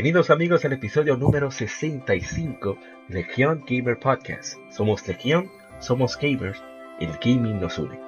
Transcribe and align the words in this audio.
Bienvenidos 0.00 0.30
amigos 0.30 0.64
al 0.64 0.72
episodio 0.72 1.14
número 1.18 1.50
65 1.50 2.78
de 3.08 3.16
Legion 3.16 3.62
Gamer 3.68 3.98
Podcast. 3.98 4.56
Somos 4.70 5.06
Legion, 5.06 5.50
somos 5.78 6.16
gamers, 6.16 6.58
el 7.00 7.10
gaming 7.22 7.60
nos 7.60 7.78
une. 7.78 8.00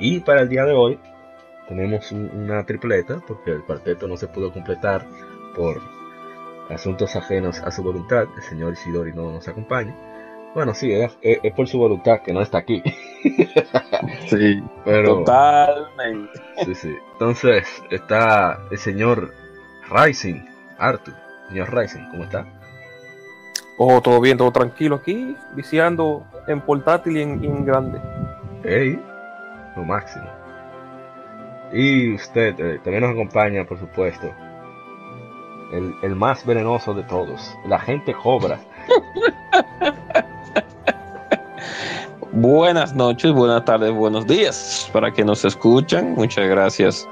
Y 0.00 0.18
para 0.18 0.40
el 0.40 0.48
día 0.48 0.64
de 0.64 0.72
hoy 0.72 0.98
tenemos 1.68 2.10
una 2.10 2.66
tripleta 2.66 3.22
porque 3.24 3.52
el 3.52 3.62
cuarteto 3.62 4.08
no 4.08 4.16
se 4.16 4.26
pudo 4.26 4.52
completar 4.52 5.06
por 5.54 5.80
asuntos 6.70 7.14
ajenos 7.14 7.60
a 7.60 7.70
su 7.70 7.84
voluntad. 7.84 8.26
El 8.36 8.42
señor 8.42 8.72
Isidori 8.72 9.12
no 9.12 9.30
nos 9.30 9.46
acompaña. 9.46 9.94
Bueno, 10.56 10.74
sí, 10.74 10.90
es, 10.90 11.16
es 11.22 11.52
por 11.52 11.68
su 11.68 11.78
voluntad 11.78 12.22
que 12.22 12.32
no 12.32 12.42
está 12.42 12.58
aquí. 12.58 12.82
sí, 14.26 14.60
pero, 14.84 15.18
totalmente. 15.18 16.32
Sí, 16.64 16.74
sí. 16.74 16.96
Entonces 17.12 17.64
está 17.92 18.58
el 18.72 18.78
señor 18.78 19.32
Rising 19.88 20.55
Arthur, 20.78 21.14
señor 21.48 21.74
Ryzen, 21.74 22.08
¿cómo 22.10 22.24
está? 22.24 22.46
Oh, 23.78 24.00
todo 24.00 24.20
bien, 24.20 24.38
todo 24.38 24.50
tranquilo 24.52 24.96
aquí, 24.96 25.36
viciando 25.54 26.26
en 26.46 26.60
portátil 26.60 27.16
y 27.18 27.22
en, 27.22 27.64
grande. 27.64 28.00
Hey, 28.64 28.98
lo 29.76 29.84
máximo. 29.84 30.26
Y 31.72 32.14
usted 32.14 32.58
eh, 32.58 32.80
también 32.82 33.02
nos 33.02 33.12
acompaña, 33.12 33.64
por 33.64 33.78
supuesto, 33.78 34.32
el, 35.72 35.94
el, 36.02 36.14
más 36.14 36.46
venenoso 36.46 36.94
de 36.94 37.02
todos, 37.02 37.54
la 37.66 37.78
gente 37.78 38.14
cobra. 38.14 38.58
Buenas 42.38 42.94
noches, 42.94 43.32
buenas 43.32 43.64
tardes, 43.64 43.90
buenos 43.94 44.26
días 44.26 44.90
para 44.92 45.10
que 45.10 45.24
nos 45.24 45.42
escuchan. 45.42 46.12
Muchas 46.16 46.46
gracias 46.46 47.08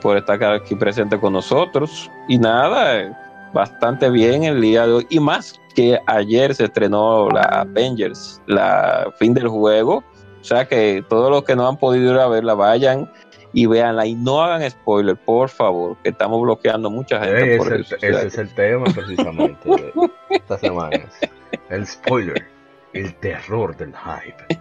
por 0.00 0.16
estar 0.16 0.40
aquí 0.44 0.76
presente 0.76 1.18
con 1.18 1.32
nosotros. 1.32 2.08
Y 2.28 2.38
nada, 2.38 3.50
bastante 3.52 4.08
bien 4.08 4.44
el 4.44 4.60
día 4.60 4.86
de 4.86 4.92
hoy. 4.92 5.06
Y 5.10 5.18
más 5.18 5.60
que 5.74 5.98
ayer 6.06 6.54
se 6.54 6.66
estrenó 6.66 7.28
la 7.28 7.42
Avengers, 7.42 8.40
la 8.46 9.12
fin 9.18 9.34
del 9.34 9.48
juego. 9.48 10.04
O 10.40 10.44
sea 10.44 10.64
que 10.64 11.04
todos 11.08 11.28
los 11.28 11.42
que 11.42 11.56
no 11.56 11.66
han 11.66 11.76
podido 11.76 12.12
ir 12.12 12.20
a 12.20 12.28
verla 12.28 12.54
vayan 12.54 13.10
y 13.52 13.66
véanla 13.66 14.06
y 14.06 14.14
no 14.14 14.40
hagan 14.40 14.70
spoiler, 14.70 15.16
por 15.16 15.48
favor, 15.48 15.96
que 16.04 16.10
estamos 16.10 16.40
bloqueando 16.40 16.88
mucha 16.88 17.18
gente. 17.18 17.56
por 17.56 17.74
ese 17.74 17.96
es 18.00 18.38
el 18.38 18.54
tema 18.54 18.84
precisamente 18.94 19.68
de 19.68 19.92
estas 20.30 20.60
semanas. 20.60 21.02
El 21.68 21.84
spoiler 21.84 22.57
el 22.92 23.14
terror 23.16 23.76
del 23.76 23.94
hype. 23.94 24.60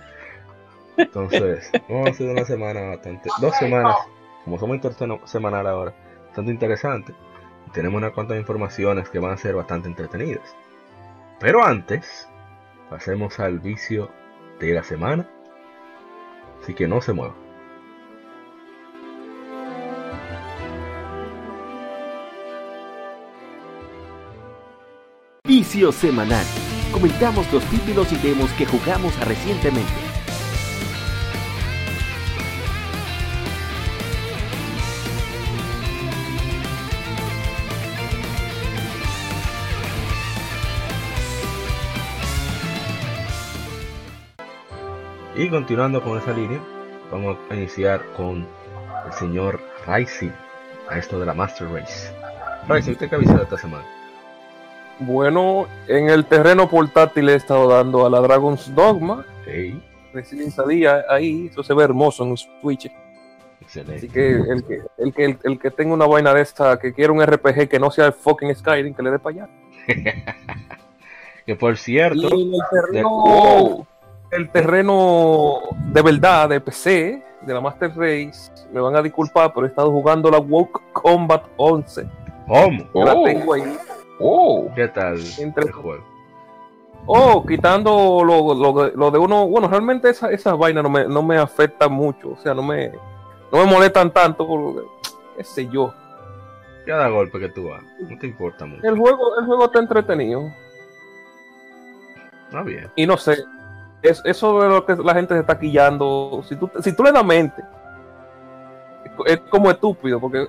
Entonces, 0.98 1.72
vamos 1.88 2.08
a 2.08 2.12
hacer 2.12 2.30
una 2.30 2.46
semana 2.46 2.82
bastante, 2.82 3.30
dos 3.40 3.56
semanas, 3.58 3.96
como 4.44 4.58
somos 4.58 4.80
semanal 5.26 5.68
ahora, 5.68 5.94
bastante 6.28 6.52
interesante. 6.52 7.14
Tenemos 7.74 7.98
una 7.98 8.12
cuantas 8.12 8.38
informaciones 8.38 9.10
que 9.10 9.20
van 9.20 9.34
a 9.34 9.38
ser 9.38 9.56
bastante 9.56 9.90
entretenidas. 9.90 10.56
Pero 11.40 11.64
antes, 11.64 12.28
pasemos 12.90 13.40
al 13.40 13.60
vicio 13.60 14.10
de 14.60 14.74
la 14.74 14.84
semana. 14.84 15.30
Así 16.62 16.74
que 16.74 16.88
no 16.88 17.02
se 17.02 17.14
mueva. 17.14 17.36
Vicio 25.44 25.92
semanal 25.92 26.46
comentamos 26.92 27.52
los 27.52 27.64
títulos 27.66 28.12
y 28.12 28.16
demos 28.18 28.52
que 28.52 28.66
jugamos 28.66 29.18
recientemente. 29.26 29.92
Y 45.36 45.50
continuando 45.50 46.02
con 46.02 46.18
esa 46.18 46.34
línea, 46.34 46.60
vamos 47.12 47.38
a 47.52 47.56
iniciar 47.56 48.04
con 48.16 48.48
el 49.06 49.14
señor 49.14 49.62
Rising, 49.86 50.32
a 50.90 50.98
esto 50.98 51.20
de 51.20 51.28
la 51.28 51.36
Master 51.36 51.70
Race. 51.72 52.12
Rising, 52.68 52.94
¿usted 52.94 53.08
qué 53.08 53.16
ha 53.16 53.20
visto 53.20 53.42
esta 53.42 53.58
semana? 53.58 53.97
Bueno, 55.00 55.68
en 55.88 56.10
el 56.10 56.26
terreno 56.26 56.70
portátil 56.70 57.30
he 57.30 57.36
estado 57.36 57.68
dando 57.68 58.06
a 58.06 58.10
la 58.10 58.20
Dragon's 58.20 58.74
Dogma. 58.74 59.26
Sí. 59.46 59.80
Recién 60.14 60.50
salía 60.52 61.06
ahí, 61.10 61.48
eso 61.52 61.62
se 61.62 61.74
ve 61.74 61.84
hermoso 61.84 62.24
en 62.24 62.36
Switch. 62.38 62.92
Excelente. 63.62 63.98
Así 63.98 64.10
que 64.10 64.32
el 64.32 64.64
que, 64.64 64.82
el 64.98 65.14
que, 65.14 65.38
el, 65.44 65.60
que 65.60 65.72
tenga 65.72 65.94
una 65.94 66.08
vaina 66.08 66.34
de 66.34 66.42
esta, 66.42 66.80
que 66.80 66.94
quiera 66.94 67.14
un 67.14 67.24
RPG 67.24 67.68
que 67.68 67.80
no 67.80 67.92
sea 67.92 68.08
el 68.08 68.14
fucking 68.14 68.56
Skyrim, 68.56 68.94
que 68.94 69.04
le 69.04 69.12
dé 69.12 69.20
para 69.20 69.36
allá. 69.36 69.50
que 71.46 71.56
por 71.56 71.78
cierto. 71.78 72.36
Y 72.36 72.56
el 72.56 72.62
terreno, 72.72 73.88
el 74.32 74.50
terreno 74.50 75.60
de 75.94 76.02
verdad 76.02 76.50
de 76.50 76.62
PC, 76.62 77.24
de 77.42 77.54
la 77.54 77.62
Master 77.62 77.92
Race, 77.96 78.52
me 78.72 78.80
van 78.80 78.96
a 78.96 79.02
disculpar, 79.02 79.54
pero 79.54 79.68
he 79.68 79.70
estado 79.70 79.92
jugando 79.92 80.32
la 80.32 80.40
Woke 80.40 80.82
Combat 80.94 81.44
11. 81.58 82.08
¿Cómo? 82.48 83.06
La 83.06 83.14
tengo 83.24 83.54
ahí 83.54 83.78
Oh, 84.20 84.70
¿qué 84.76 84.88
tal 84.88 85.20
entre... 85.38 85.66
el 85.66 85.72
juego? 85.72 86.04
Oh, 87.06 87.46
quitando 87.46 88.22
lo, 88.24 88.54
lo, 88.94 89.12
de 89.12 89.18
uno, 89.18 89.48
bueno, 89.48 89.68
realmente 89.70 90.10
esas 90.10 90.32
esa 90.32 90.56
vainas 90.56 90.84
no 90.84 90.90
me, 90.90 91.08
no 91.08 91.24
me 91.24 91.38
afectan 91.38 91.92
mucho, 91.92 92.32
o 92.32 92.38
sea, 92.38 92.54
no 92.54 92.62
me, 92.62 92.90
no 93.52 93.60
me 93.60 93.66
molestan 93.66 94.12
tanto, 94.12 94.46
porque, 94.46 94.82
qué 95.38 95.44
sé 95.44 95.68
yo. 95.68 95.94
Cada 96.86 97.08
golpe 97.10 97.40
que 97.40 97.50
tú 97.50 97.72
hagas, 97.72 97.86
no 98.00 98.18
te 98.18 98.28
importa 98.28 98.66
mucho. 98.66 98.86
El 98.86 98.98
juego, 98.98 99.40
el 99.40 99.46
juego 99.46 99.66
está 99.66 99.80
entretenido. 99.80 100.52
Ah, 102.52 102.64
bien. 102.64 102.92
Y 102.96 103.06
no 103.06 103.16
sé, 103.18 103.38
es, 104.02 104.22
eso 104.26 104.62
de 104.62 104.70
lo 104.70 104.86
que 104.86 104.96
la 104.96 105.14
gente 105.14 105.34
se 105.34 105.42
está 105.42 105.58
quillando, 105.58 106.44
si 106.48 106.56
tú, 106.56 106.70
si 106.82 106.94
tú 106.94 107.04
le 107.04 107.12
das 107.12 107.26
mente, 107.26 107.64
es 109.26 109.40
como 109.50 109.72
estúpido, 109.72 110.20
porque 110.20 110.48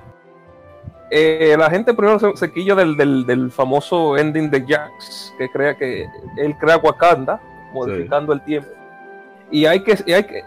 eh, 1.11 1.57
la 1.59 1.71
gente 1.71 1.95
primero 1.95 2.19
se, 2.19 2.37
se 2.37 2.49
del, 2.49 3.27
del, 3.27 3.51
famoso 3.51 4.17
ending 4.17 4.51
de 4.51 4.65
Jax, 4.67 5.35
que 5.39 5.49
crea 5.49 5.77
que 5.77 6.07
él 6.37 6.57
crea 6.59 6.77
Wakanda, 6.77 7.41
modificando 7.73 8.33
el 8.33 8.43
tiempo. 8.43 8.69
Y 9.51 9.65
hay 9.65 9.83
que, 9.83 9.93
hay 10.13 10.25
que 10.25 10.45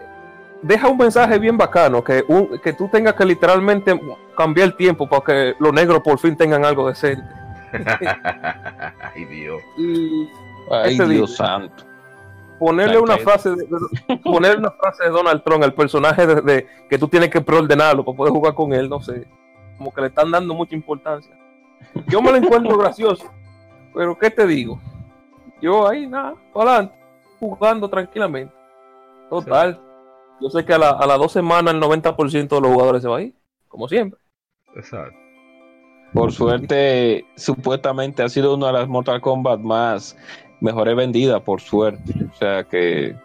deja 0.62 0.88
un 0.88 0.96
mensaje 0.96 1.38
bien 1.38 1.58
bacano, 1.58 2.02
que, 2.04 2.24
que 2.62 2.72
tú 2.72 2.88
tengas 2.88 3.14
que 3.14 3.24
literalmente 3.24 4.00
cambiar 4.36 4.68
el 4.68 4.76
tiempo 4.76 5.08
para 5.08 5.24
que 5.24 5.54
los 5.58 5.72
negros 5.72 6.00
por 6.00 6.18
fin 6.18 6.36
tengan 6.36 6.64
algo 6.64 6.88
decente. 6.88 7.26
Ay 9.14 9.24
Dios. 9.24 9.62
Ay 10.70 10.98
Dios 10.98 11.36
santo. 11.36 11.84
Ponerle 12.58 13.00
una 13.00 13.18
frase 13.18 13.50
de, 13.50 13.66
ponerle 14.22 14.58
una 14.58 14.70
frase 14.70 15.04
de 15.04 15.10
Donald 15.10 15.42
Trump 15.42 15.64
al 15.64 15.74
personaje 15.74 16.24
de, 16.26 16.68
que 16.88 16.96
tú 16.96 17.08
tienes 17.08 17.28
que 17.28 17.40
preordenarlo 17.40 18.04
para 18.04 18.16
poder 18.16 18.32
jugar 18.32 18.54
con 18.54 18.72
él, 18.72 18.88
no 18.88 19.00
sé 19.02 19.26
como 19.82 19.92
que 19.92 20.00
le 20.00 20.06
están 20.06 20.30
dando 20.30 20.54
mucha 20.54 20.76
importancia. 20.76 21.36
Yo 22.06 22.22
me 22.22 22.30
lo 22.30 22.36
encuentro 22.36 22.78
gracioso, 22.78 23.28
pero 23.92 24.16
¿qué 24.16 24.30
te 24.30 24.46
digo? 24.46 24.80
Yo 25.60 25.88
ahí, 25.88 26.06
nada, 26.06 26.36
adelante, 26.54 26.94
jugando 27.40 27.90
tranquilamente. 27.90 28.54
Total. 29.28 29.80
Yo 30.40 30.50
sé 30.50 30.64
que 30.64 30.72
a, 30.72 30.78
las 30.78 31.18
dos 31.18 31.32
semanas 31.32 31.74
el 31.74 31.80
90% 31.80 32.48
de 32.48 32.60
los 32.60 32.72
jugadores 32.72 33.02
se 33.02 33.08
va 33.08 33.16
a 33.16 33.22
ir, 33.22 33.34
como 33.66 33.88
siempre. 33.88 34.20
Exacto. 34.76 35.18
Por 36.12 36.30
suerte, 36.30 37.24
supuestamente 37.34 38.22
ha 38.22 38.28
sido 38.28 38.54
una 38.54 38.68
de 38.68 38.72
las 38.74 38.88
Mortal 38.88 39.20
Kombat 39.20 39.58
más 39.58 40.16
mejores 40.60 40.94
vendidas, 40.94 41.40
por 41.42 41.60
suerte. 41.60 42.12
O 42.30 42.34
sea 42.36 42.62
que 42.62 43.16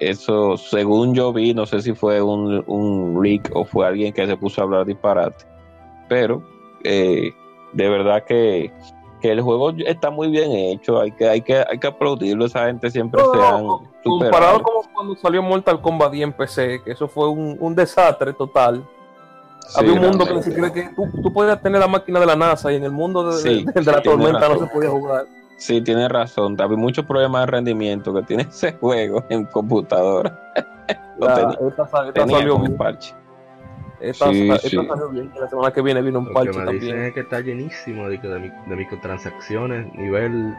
eso, 0.00 0.58
según 0.58 1.14
yo 1.14 1.32
vi, 1.32 1.54
no 1.54 1.64
sé 1.64 1.80
si 1.80 1.94
fue 1.94 2.20
un, 2.20 2.62
un 2.66 3.22
leak 3.22 3.50
o 3.54 3.64
fue 3.64 3.86
alguien 3.86 4.12
que 4.12 4.26
se 4.26 4.36
puso 4.36 4.60
a 4.60 4.64
hablar 4.64 4.84
disparate 4.84 5.51
pero 6.12 6.42
eh, 6.84 7.32
de 7.72 7.88
verdad 7.88 8.22
que, 8.24 8.70
el 9.22 9.40
juego 9.40 9.70
está 9.86 10.10
muy 10.10 10.28
bien 10.28 10.50
hecho, 10.52 11.00
hay 11.00 11.10
que, 11.12 11.26
hay 11.26 11.40
que, 11.40 11.56
hay 11.56 11.78
que 11.78 11.86
aplaudirlo, 11.86 12.44
esa 12.44 12.66
gente 12.66 12.90
siempre 12.90 13.22
se 13.32 13.40
han 13.42 13.66
Comparado 14.04 14.62
con 14.62 14.74
cuando 14.92 15.16
salió 15.16 15.42
Mortal 15.42 15.80
Kombat 15.80 16.12
10 16.12 16.24
en 16.24 16.32
PC, 16.34 16.82
que 16.84 16.90
eso 16.90 17.08
fue 17.08 17.30
un, 17.30 17.74
desastre 17.74 18.34
total. 18.34 18.86
Había 19.74 19.92
un 19.94 20.00
mundo 20.00 20.26
que 20.26 20.34
ni 20.34 20.42
siquiera 20.42 20.70
que 20.70 20.90
tú, 20.94 21.08
tú 21.22 21.32
podías 21.32 21.62
tener 21.62 21.80
la 21.80 21.86
máquina 21.88 22.20
de 22.20 22.26
la 22.26 22.36
NASA 22.36 22.70
y 22.70 22.76
en 22.76 22.84
el 22.84 22.92
mundo 22.92 23.30
de, 23.32 23.38
Sí, 23.40 23.64
de- 23.64 23.72
de 23.80 23.90
la 23.90 23.98
sí, 23.98 24.04
tormenta 24.04 24.48
no 24.50 24.58
se 24.58 24.66
podía 24.66 24.90
jugar. 24.90 25.24
Sí, 25.56 25.80
tienes 25.80 26.08
razón. 26.10 26.60
Había 26.60 26.76
muchos 26.76 27.06
problemas 27.06 27.46
de 27.46 27.52
rendimiento 27.52 28.12
que 28.12 28.22
tiene 28.24 28.42
ese 28.50 28.72
juego 28.74 29.24
en 29.30 29.46
computadora. 29.46 30.52
Lo 31.18 31.26
La- 31.28 31.34
tenía, 31.36 31.68
esta, 31.70 31.86
sa- 31.86 32.06
esta 32.08 32.12
tenía 32.20 32.36
salió 32.38 32.52
como 32.54 32.76
parche. 32.76 33.14
Esta, 34.02 34.30
Sí, 34.32 34.50
esta 34.50 34.68
sí. 34.68 34.76
salió 34.76 35.08
bien. 35.10 35.32
y 35.34 35.38
La 35.38 35.48
semana 35.48 35.72
que 35.72 35.80
viene 35.80 36.02
viene 36.02 36.18
un 36.18 36.26
Lo 36.26 36.32
parche 36.32 36.50
que 36.50 36.58
me 36.58 36.64
también. 36.64 36.84
dicen 36.84 37.02
es 37.04 37.14
que 37.14 37.20
está 37.20 37.40
llenísimo 37.40 38.08
de, 38.08 38.18
de, 38.18 38.52
de 38.66 38.76
microtransacciones, 38.76 39.94
nivel 39.94 40.54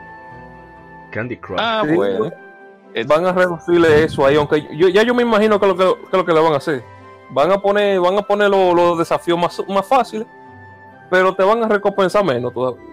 Candy 1.12 1.38
Crush. 1.38 1.58
Ah, 1.60 1.84
Sí. 1.88 1.94
bueno. 1.94 2.32
Es- 2.94 3.08
van 3.08 3.26
a 3.26 3.34
reducirle 3.34 4.04
eso 4.04 4.26
ahí, 4.26 4.36
aunque 4.36 4.68
yo, 4.78 4.88
ya 4.88 5.04
yo 5.04 5.14
me 5.16 5.24
imagino 5.24 5.60
que 5.60 5.68
lo 5.68 5.76
que, 5.76 5.84
que 6.12 6.18
lo 6.18 6.26
que 6.26 6.32
le 6.34 6.40
van 6.40 6.54
a 6.54 6.58
hacer. 6.58 6.84
Van 7.32 7.52
a 7.52 7.58
poner, 7.60 8.00
van 8.00 8.18
a 8.18 8.22
poner 8.22 8.50
los, 8.50 8.74
los 8.76 8.98
desafíos 9.00 9.38
más, 9.40 9.60
más 9.68 9.86
fáciles, 9.86 10.28
pero 11.10 11.34
te 11.36 11.44
van 11.44 11.64
a 11.64 11.68
recompensar 11.68 12.24
menos 12.24 12.54
todavía. 12.54 12.84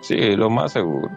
Sí, 0.00 0.34
lo 0.36 0.50
más 0.50 0.72
seguro. 0.72 1.08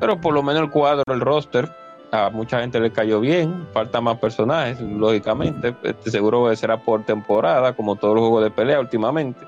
Pero 0.00 0.20
por 0.20 0.32
lo 0.34 0.42
menos 0.42 0.62
el 0.62 0.70
cuadro, 0.70 1.02
el 1.12 1.20
roster, 1.20 1.68
a 2.12 2.30
mucha 2.30 2.60
gente 2.60 2.80
le 2.80 2.92
cayó 2.92 3.20
bien. 3.20 3.66
Falta 3.72 4.00
más 4.00 4.18
personajes, 4.18 4.80
lógicamente. 4.80 5.74
Este 5.82 6.10
seguro 6.10 6.54
será 6.56 6.76
por 6.78 7.04
temporada, 7.04 7.74
como 7.74 7.96
todos 7.96 8.14
los 8.14 8.22
juegos 8.22 8.44
de 8.44 8.50
pelea 8.50 8.80
últimamente. 8.80 9.40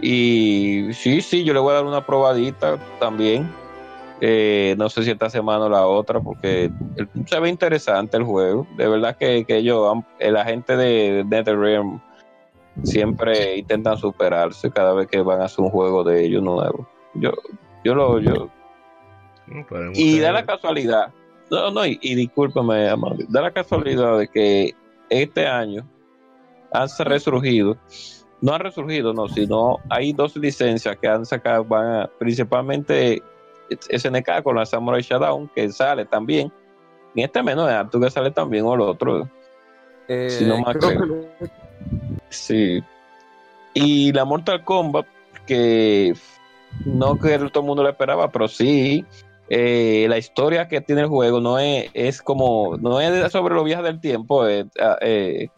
Y 0.00 0.92
sí, 0.92 1.20
sí, 1.20 1.44
yo 1.44 1.54
le 1.54 1.60
voy 1.60 1.70
a 1.72 1.76
dar 1.76 1.84
una 1.84 2.04
probadita 2.04 2.76
también. 2.98 3.48
Eh, 4.20 4.74
no 4.78 4.88
sé 4.88 5.02
si 5.02 5.10
esta 5.10 5.28
semana 5.30 5.64
o 5.64 5.68
la 5.68 5.86
otra, 5.86 6.20
porque 6.20 6.70
el- 6.96 7.08
se 7.26 7.40
ve 7.40 7.48
interesante 7.48 8.16
el 8.16 8.24
juego. 8.24 8.66
De 8.76 8.88
verdad 8.88 9.16
que, 9.16 9.44
que 9.44 9.58
han- 9.90 10.06
la 10.20 10.44
gente 10.44 10.76
de 10.76 11.24
NetherRealm 11.28 12.00
siempre 12.82 13.58
intentan 13.58 13.96
superarse 13.96 14.70
cada 14.70 14.92
vez 14.94 15.06
que 15.08 15.20
van 15.22 15.40
a 15.40 15.44
hacer 15.44 15.64
un 15.64 15.70
juego 15.70 16.04
de 16.04 16.24
ellos 16.24 16.42
nuevo. 16.42 16.88
Yo, 17.14 17.32
yo 17.84 17.94
lo, 17.94 18.18
yo, 18.20 18.48
No, 19.46 19.66
y 19.92 20.18
da 20.20 20.32
la 20.32 20.44
casualidad, 20.46 21.12
no, 21.52 21.70
no, 21.70 21.86
y, 21.86 21.98
y 22.02 22.14
discúlpame, 22.14 22.88
amable, 22.88 23.26
da 23.28 23.42
la 23.42 23.50
casualidad 23.52 24.18
de 24.18 24.28
que 24.28 24.74
este 25.10 25.46
año 25.46 25.86
han 26.72 26.88
resurgido, 27.04 27.76
no 28.40 28.54
han 28.54 28.60
resurgido, 28.60 29.12
no, 29.12 29.28
sino 29.28 29.78
hay 29.90 30.12
dos 30.12 30.34
licencias 30.36 30.96
que 30.96 31.06
han 31.08 31.24
sacado, 31.26 31.64
van 31.64 31.86
a- 32.02 32.10
principalmente 32.18 33.22
SNK 33.90 34.42
con 34.42 34.56
la 34.56 34.66
Samurai 34.66 35.02
Shodown, 35.02 35.48
que 35.54 35.68
sale 35.70 36.04
también, 36.06 36.52
en 37.14 37.24
este 37.24 37.42
menos 37.42 37.68
de 37.68 38.00
que 38.00 38.10
sale 38.10 38.30
también, 38.30 38.64
o 38.64 38.74
el 38.74 38.80
otro, 38.80 39.28
Eh, 40.08 40.28
Si 40.30 40.44
no 40.44 40.58
más 40.58 40.76
creo 40.76 40.98
creo. 40.98 41.28
que- 41.38 41.50
Sí. 42.28 42.82
Y 43.72 44.12
la 44.12 44.24
Mortal 44.24 44.64
Kombat, 44.64 45.06
que 45.46 46.12
no 46.84 47.16
que 47.18 47.38
todo 47.38 47.60
el 47.60 47.66
mundo 47.66 47.82
lo 47.84 47.88
esperaba, 47.88 48.30
pero 48.32 48.48
sí. 48.48 49.04
Eh, 49.54 50.06
la 50.08 50.16
historia 50.16 50.66
que 50.66 50.80
tiene 50.80 51.02
el 51.02 51.08
juego 51.08 51.38
no 51.38 51.58
es, 51.58 51.90
es 51.92 52.22
como, 52.22 52.78
no 52.78 53.02
es 53.02 53.30
sobre 53.30 53.54
los 53.54 53.64
viajes 53.64 53.84
del 53.84 54.00
tiempo. 54.00 54.46
eh, 54.46 54.64
eh, 55.02 55.50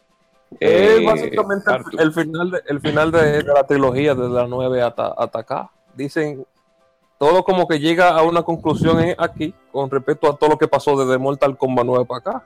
es 0.58 0.98
eh, 0.98 1.04
básicamente 1.06 1.70
el, 2.00 2.12
final, 2.12 2.50
de, 2.50 2.62
el 2.66 2.80
final 2.80 3.12
de, 3.12 3.42
de 3.44 3.44
la 3.44 3.62
trilogía, 3.62 4.16
desde 4.16 4.34
la 4.34 4.48
9 4.48 4.82
hasta, 4.82 5.06
hasta 5.12 5.38
acá. 5.38 5.70
Dicen, 5.94 6.44
todo 7.18 7.44
como 7.44 7.68
que 7.68 7.78
llega 7.78 8.08
a 8.08 8.24
una 8.24 8.42
conclusión 8.42 8.98
aquí 9.16 9.54
con 9.70 9.88
respecto 9.88 10.28
a 10.28 10.36
todo 10.36 10.50
lo 10.50 10.58
que 10.58 10.66
pasó 10.66 10.96
desde 10.96 11.16
Mortal 11.16 11.56
Kombat 11.56 11.86
9 11.86 12.04
para 12.04 12.18
acá. 12.18 12.44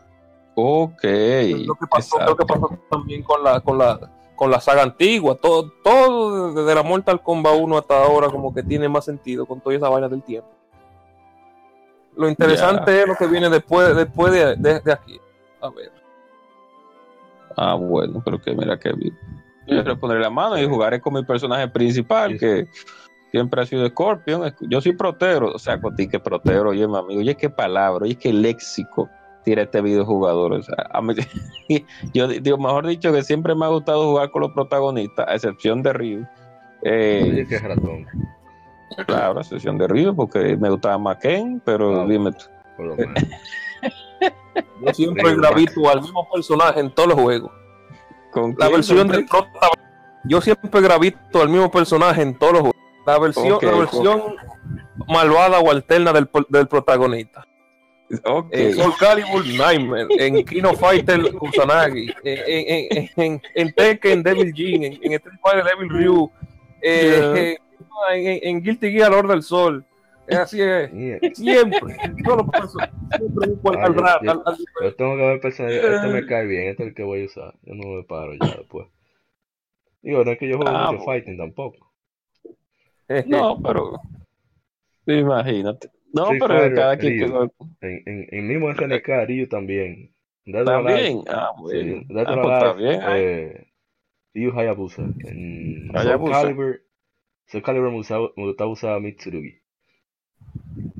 Ok. 0.55 1.03
lo 1.03 1.75
que 1.77 1.87
pasó, 1.91 2.19
lo 2.27 2.37
que 2.37 2.43
exacto. 2.43 2.69
pasó 2.69 2.79
también 2.91 3.23
con 3.23 3.43
la, 3.43 3.61
con 3.61 3.79
la, 3.79 3.99
con 4.37 4.51
la 4.51 4.61
saga 4.61 4.83
antigua, 4.83 5.35
todo, 5.37 5.73
todo 5.83 6.53
desde 6.53 6.75
la 6.75 6.83
Mortal 6.83 7.23
Kombat 7.23 7.55
1 7.59 7.79
hasta 7.79 8.05
ahora 8.05 8.29
como 8.29 8.53
que 8.53 8.63
tiene 8.63 8.87
más 8.87 9.07
sentido 9.07 9.47
con 9.47 9.63
toda 9.63 9.77
esa 9.77 9.89
vaina 9.89 10.11
del 10.11 10.23
tiempo. 10.23 10.58
Lo 12.19 12.29
interesante 12.29 13.01
es 13.03 13.07
lo 13.09 13.15
que 13.15 13.27
viene 13.27 13.49
después, 13.49 13.95
después 13.97 14.33
de, 14.33 14.57
de- 14.57 14.81
de 14.81 14.93
aquí. 14.93 15.19
A 15.61 15.71
ver. 15.71 15.91
Ah, 17.57 17.75
bueno, 17.75 18.21
pero 18.25 18.41
que 18.41 18.55
mira 18.55 18.79
que 18.79 18.93
bien. 18.93 19.17
Yo 19.67 19.83
le 19.83 19.97
pondré 19.97 20.19
la 20.21 20.31
mano 20.31 20.59
y 20.59 20.67
jugaré 20.67 21.01
con 21.01 21.15
mi 21.15 21.25
personaje 21.25 21.69
principal, 21.69 22.39
que 22.39 22.67
siempre 23.31 23.61
ha 23.61 23.67
sido 23.67 23.87
Scorpion. 23.89 24.53
Yo 24.63 24.81
soy 24.81 24.93
protero, 24.97 25.53
o 25.53 25.59
sea, 25.59 25.81
contigo 25.81 26.11
que 26.11 26.21
protero, 26.21 26.71
oye, 26.71 26.87
mi 26.89 26.97
amigo, 26.97 27.21
oye, 27.21 27.35
qué 27.37 27.51
palabra, 27.51 28.05
oye, 28.05 28.17
qué 28.17 28.33
léxico 28.33 29.09
tira 29.45 29.63
este 29.63 29.81
videojugador. 29.83 30.55
O 30.55 30.63
sea, 30.63 30.87
a 30.91 31.01
mí- 31.03 31.15
yo 32.15 32.29
digo, 32.29 32.57
mejor 32.59 32.87
dicho, 32.87 33.13
que 33.13 33.23
siempre 33.23 33.55
me 33.55 33.65
ha 33.67 33.69
gustado 33.69 34.07
jugar 34.09 34.31
con 34.31 34.43
los 34.43 34.53
protagonistas, 34.53 35.27
a 35.29 35.35
excepción 35.35 35.83
de 35.83 35.93
Ryu. 35.93 36.27
Eh, 36.83 37.29
Oye, 37.31 37.47
qué 37.47 37.59
ratón, 37.59 38.07
claro, 39.07 39.41
excepción 39.41 39.79
de 39.79 39.87
Ryu, 39.89 40.15
porque 40.15 40.57
me 40.57 40.71
gustaba 40.71 40.99
más 40.99 41.17
Ken, 41.19 41.61
pero 41.65 42.03
Ah, 42.03 42.07
dime 42.09 42.33
tú. 42.33 42.45
por 42.77 42.87
lo 42.87 42.97
menos. 42.97 43.15
Yo 44.85 44.95
siempre 44.95 45.35
gravito 45.37 45.89
al 45.91 46.01
mismo 46.03 46.29
personaje 46.33 46.81
en 46.81 46.95
todos 46.95 47.09
los 47.11 47.21
juegos. 47.21 47.51
¿Con 48.33 48.51
La 48.59 48.67
quién, 48.67 48.73
versión 48.73 49.09
del 49.09 49.27
prota- 49.27 49.71
Yo 50.25 50.41
siempre 50.41 50.81
gravito 50.81 51.41
al 51.43 51.49
mismo 51.49 51.71
personaje 51.71 52.23
en 52.23 52.37
todos 52.39 52.53
los 52.53 52.61
juegos. 52.63 52.77
La 53.07 53.19
versión, 53.19 53.59
la 53.63 53.73
versión 53.73 54.23
malvada 55.09 55.61
o 55.61 55.71
alterna 55.71 56.13
del, 56.13 56.29
del 56.49 56.69
protagonista. 56.69 57.47
En 58.53 58.75
Soul 58.75 58.93
Calibur 58.99 59.47
Nightmare, 59.47 60.07
en 60.19 60.45
Kino 60.45 60.73
Fighter 60.75 61.31
Kusanagi, 61.35 62.11
en, 62.25 62.39
en, 62.47 62.87
en, 62.91 63.11
en, 63.17 63.43
en 63.55 63.73
Tekken 63.75 64.23
Devil 64.23 64.53
Jin, 64.55 64.85
en, 64.85 64.99
en 65.03 65.13
Street 65.13 65.39
Fighter 65.43 65.65
Devil 65.65 65.89
Ryu, 65.91 66.31
eh, 66.81 67.57
en, 67.61 67.68
en- 68.13 68.41
en 68.43 68.63
Guilty 68.63 68.91
Gear 68.93 69.11
Lord 69.11 69.29
del 69.29 69.43
Sol. 69.43 69.85
Es 70.27 70.37
así 70.39 70.61
es. 70.61 70.93
Mierda. 70.93 71.35
Siempre. 71.35 71.97
Todos 72.25 72.39
los 72.39 72.49
personajes. 72.51 72.95
Siempre 73.17 73.49
busco 73.49 73.71
al, 73.71 73.77
Ah, 73.79 73.85
al, 73.87 74.25
yo- 74.27 74.43
yo- 74.83 74.95
tengo 74.97 75.17
que 75.17 75.23
ver 75.23 75.41
personajes. 75.41 75.83
Este 75.85 76.09
me 76.09 76.27
cae 76.27 76.47
bien, 76.47 76.69
este 76.69 76.83
es 76.83 76.89
el 76.91 76.95
que 76.95 77.03
voy 77.03 77.23
a 77.23 77.27
usar. 77.27 77.55
Yo 77.63 77.75
no 77.75 77.89
me 77.89 78.03
paro 78.05 78.35
ya 78.35 78.57
después. 78.59 78.87
Digo, 80.03 80.25
no 80.25 80.31
es 80.31 80.39
que 80.39 80.49
yo 80.49 80.57
juego 80.59 80.71
Ah, 80.71 80.93
mucho 80.93 81.05
bueno. 81.05 81.05
fighting 81.05 81.37
tampoco. 81.39 81.93
No, 83.27 83.59
pero. 83.63 83.93
Imagínate. 85.07 85.89
No, 86.13 86.25
Street 86.25 86.41
pero 86.43 86.55
Fighter, 86.55 86.75
cada 86.75 86.97
quien 86.99 87.19
Ryu. 87.21 87.49
que 87.81 87.87
En, 87.87 88.03
en, 88.07 88.27
en 88.31 88.49
mismo 88.49 88.71
SNK, 88.73 89.09
Ryu 89.27 89.49
también. 89.49 90.13
Alive, 90.47 90.65
También. 90.65 91.25
Ah, 91.29 91.51
sí, 91.57 91.63
bueno. 91.63 92.03
Dead 92.09 92.27
Ah, 92.27 92.41
pues 92.43 92.55
está 92.55 92.73
bien. 92.75 93.01
eh, 93.09 93.67
Ryu 94.35 94.59
Hayabusa. 94.59 95.03
En 95.25 95.91
Hayabusa. 95.95 96.33
Soul 96.35 96.43
Calibur 96.43 96.81
me 97.53 97.91
gustaba 97.91 98.71
usar 98.71 99.01
Mitsurugi. 99.01 99.59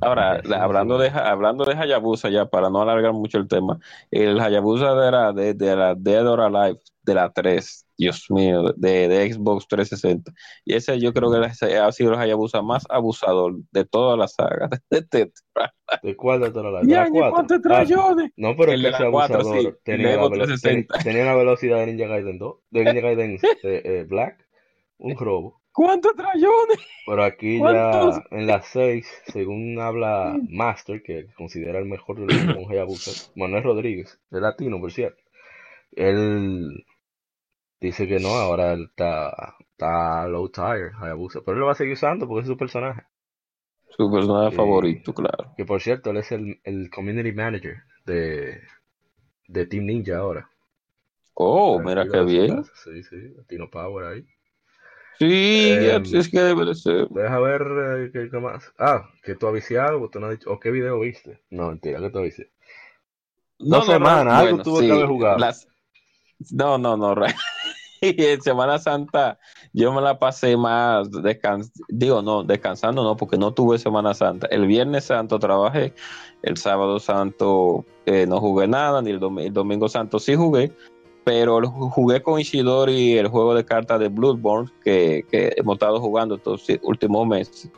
Ahora, 0.01 0.41
Sí, 0.43 0.49
la- 0.49 0.57
sí, 0.57 0.63
hablando 0.63 0.97
sí. 0.97 1.03
de 1.03 1.09
Ha- 1.11 1.31
hablando 1.31 1.65
de 1.65 1.75
Hayabusa, 1.75 2.29
ya 2.31 2.47
para 2.47 2.71
no 2.71 2.81
alargar 2.83 3.13
mucho 3.13 3.39
el 3.39 3.49
tema, 3.49 3.79
el 4.11 4.41
Hayabusa 4.41 4.95
de 4.95 5.11
la, 5.11 5.33
de, 5.33 5.55
de 5.55 5.77
la 5.77 5.95
Dead 5.95 6.27
or 6.29 6.41
Alive 6.41 6.81
de 7.03 7.15
la 7.15 7.33
3, 7.33 7.87
Dios 7.97 8.27
mío, 8.31 8.73
de, 8.77 9.09
de 9.09 9.33
Xbox 9.33 9.67
360. 9.67 10.33
Y 10.65 10.75
ese 10.75 10.99
yo 11.01 11.13
creo 11.13 11.31
que 11.31 11.39
ha 11.79 11.93
sido 11.93 12.13
el 12.13 12.19
Hayabusa 12.19 12.63
más 12.63 12.85
abusador 12.89 13.55
de 13.73 13.85
toda 13.85 14.17
la 14.17 14.29
saga 14.29 14.69
de 14.91 15.03
Tetra. 15.03 15.75
¿De 16.03 16.17
cuál 16.17 16.41
de 16.41 16.47
las? 16.51 16.87
¿De 16.87 16.95
la 16.95 17.09
4? 17.11 17.31
¿cuántos 17.31 17.63
trayones? 17.63 18.31
No, 18.37 18.57
pero 18.57 18.73
El 18.73 18.83
de 18.83 18.91
la 18.91 19.11
cuatro, 19.11 19.37
abusador 19.41 19.73
sí, 19.73 19.79
tenía, 19.85 20.17
la 20.17 20.23
velo- 20.29 20.31
360. 20.45 20.95
ten- 20.95 21.03
tenía 21.05 21.25
la 21.25 21.35
velocidad 21.35 21.79
de 21.79 21.87
Ninja 21.87 22.07
Gaiden 22.07 22.39
2, 22.39 22.57
de 22.71 22.85
Ninja 22.85 23.01
Gaiden 23.01 23.33
eh, 23.33 23.83
eh, 23.85 24.07
Black, 24.09 24.47
un 24.99 25.17
robo. 25.17 25.58
¿Cuántos 25.73 26.15
trayones? 26.15 26.79
Pero 27.05 27.25
aquí 27.25 27.63
¿Cuántos? 27.63 27.63
ya 27.65 28.23
en 28.31 28.47
las 28.47 28.67
6, 28.69 29.09
según 29.33 29.81
habla 29.81 30.41
Master, 30.47 31.03
que 31.03 31.27
considera 31.35 31.79
el 31.79 31.87
mejor 31.87 32.21
de 32.21 32.27
los 32.27 32.47
con 32.47 32.71
Hayabusa, 32.71 33.13
Manuel 33.35 33.65
Rodríguez, 33.65 34.21
de 34.31 34.41
latino, 34.41 34.79
por 34.81 34.93
cierto, 34.93 35.23
él 35.93 36.85
dice 37.81 38.07
que 38.09 38.21
no, 38.21 38.37
ahora 38.37 38.73
él 38.75 38.85
está, 38.91 39.57
está 39.61 40.29
low 40.29 40.49
tire, 40.49 40.93
Hayabusa, 41.01 41.41
pero 41.43 41.55
él 41.55 41.61
lo 41.61 41.67
va 41.67 41.73
a 41.73 41.75
seguir 41.75 41.95
usando 41.95 42.29
porque 42.29 42.43
es 42.43 42.47
su 42.49 42.57
personaje. 42.57 43.03
Su 43.91 44.11
personaje 44.11 44.51
Sí. 44.51 44.57
favorito, 44.57 45.13
claro. 45.13 45.55
Que 45.57 45.65
por 45.65 45.81
cierto, 45.83 46.11
él 46.11 46.19
es 46.19 46.33
el, 46.33 46.61
el 46.65 46.91
community 46.91 47.33
manager 47.33 47.83
de, 48.07 48.63
de 49.49 49.67
Team 49.67 49.87
Ninja 49.87 50.19
ahora. 50.19 50.51
Oh, 51.37 51.81
mira 51.81 52.07
qué 52.07 52.23
bien. 52.25 52.63
casa, 52.63 52.73
Sí, 52.75 53.03
sí, 53.05 53.17
Latino 53.37 53.71
Power 53.71 54.07
ahí. 54.07 54.27
Sí, 55.19 55.89
Em, 55.89 56.03
es 56.15 56.29
que 56.29 56.41
debe 56.41 56.65
de 56.65 56.75
ser. 56.75 57.09
Deja 57.09 57.39
ver 57.41 57.63
eh, 57.63 58.11
qué, 58.13 58.29
qué 58.31 58.39
más. 58.39 58.73
Ah, 58.79 59.09
que 59.23 59.35
tú 59.35 59.47
avisé 59.49 59.79
algo, 59.79 60.09
tú 60.11 60.21
no 60.21 60.27
has 60.27 60.39
dicho. 60.39 60.51
¿O 60.53 60.61
qué 60.61 60.71
video 60.71 61.01
viste? 61.01 61.41
No, 61.51 61.69
mentira, 61.69 61.99
¿qué 62.01 62.11
tú 62.11 62.19
avisé? 62.19 62.51
Dos 63.59 63.87
semanas, 63.87 64.35
algo 64.35 64.63
tuvo 64.63 64.79
que 64.81 64.93
haber 64.93 65.07
jugado. 65.07 65.39
las- 65.39 65.67
No, 66.53 66.79
no, 66.79 66.97
no. 66.97 67.15
Y 68.01 68.25
en 68.27 68.41
Semana 68.41 68.79
Santa 68.79 69.41
yo 69.73 69.93
me 69.93 70.01
la 70.01 70.21
pasé 70.21 70.57
más 70.57 71.11
descans... 71.11 71.73
digo 71.89 72.23
no, 72.23 72.45
descansando 72.45 73.03
no, 73.03 73.17
porque 73.17 73.37
no 73.37 73.53
tuve 73.55 73.77
Semana 73.77 74.15
Santa. 74.15 74.47
El 74.53 74.69
Viernes 74.69 75.07
Santo 75.07 75.41
trabajé, 75.41 75.95
el 76.43 76.57
Sábado 76.59 77.01
Santo 77.01 77.85
eh, 78.07 78.25
no 78.29 78.39
jugué 78.39 78.69
nada, 78.69 79.03
ni 79.03 79.11
el, 79.11 79.19
domi- 79.19 79.47
el 79.47 79.53
Domingo 79.53 79.89
Santo 79.89 80.21
sí 80.21 80.37
jugué, 80.37 80.71
pero 81.29 81.61
jugué 81.69 82.23
con 82.23 82.41
Ishidori 82.41 83.19
el 83.19 83.29
juego 83.29 83.55
de 83.55 83.63
cartas 83.63 84.01
de 84.01 84.09
Bloodborne 84.09 84.71
que, 84.83 85.27
que 85.31 85.53
hemos 85.59 85.75
estado 85.75 86.01
jugando 86.01 86.37
estos 86.37 86.65
últimos 86.81 87.27
meses. 87.27 87.69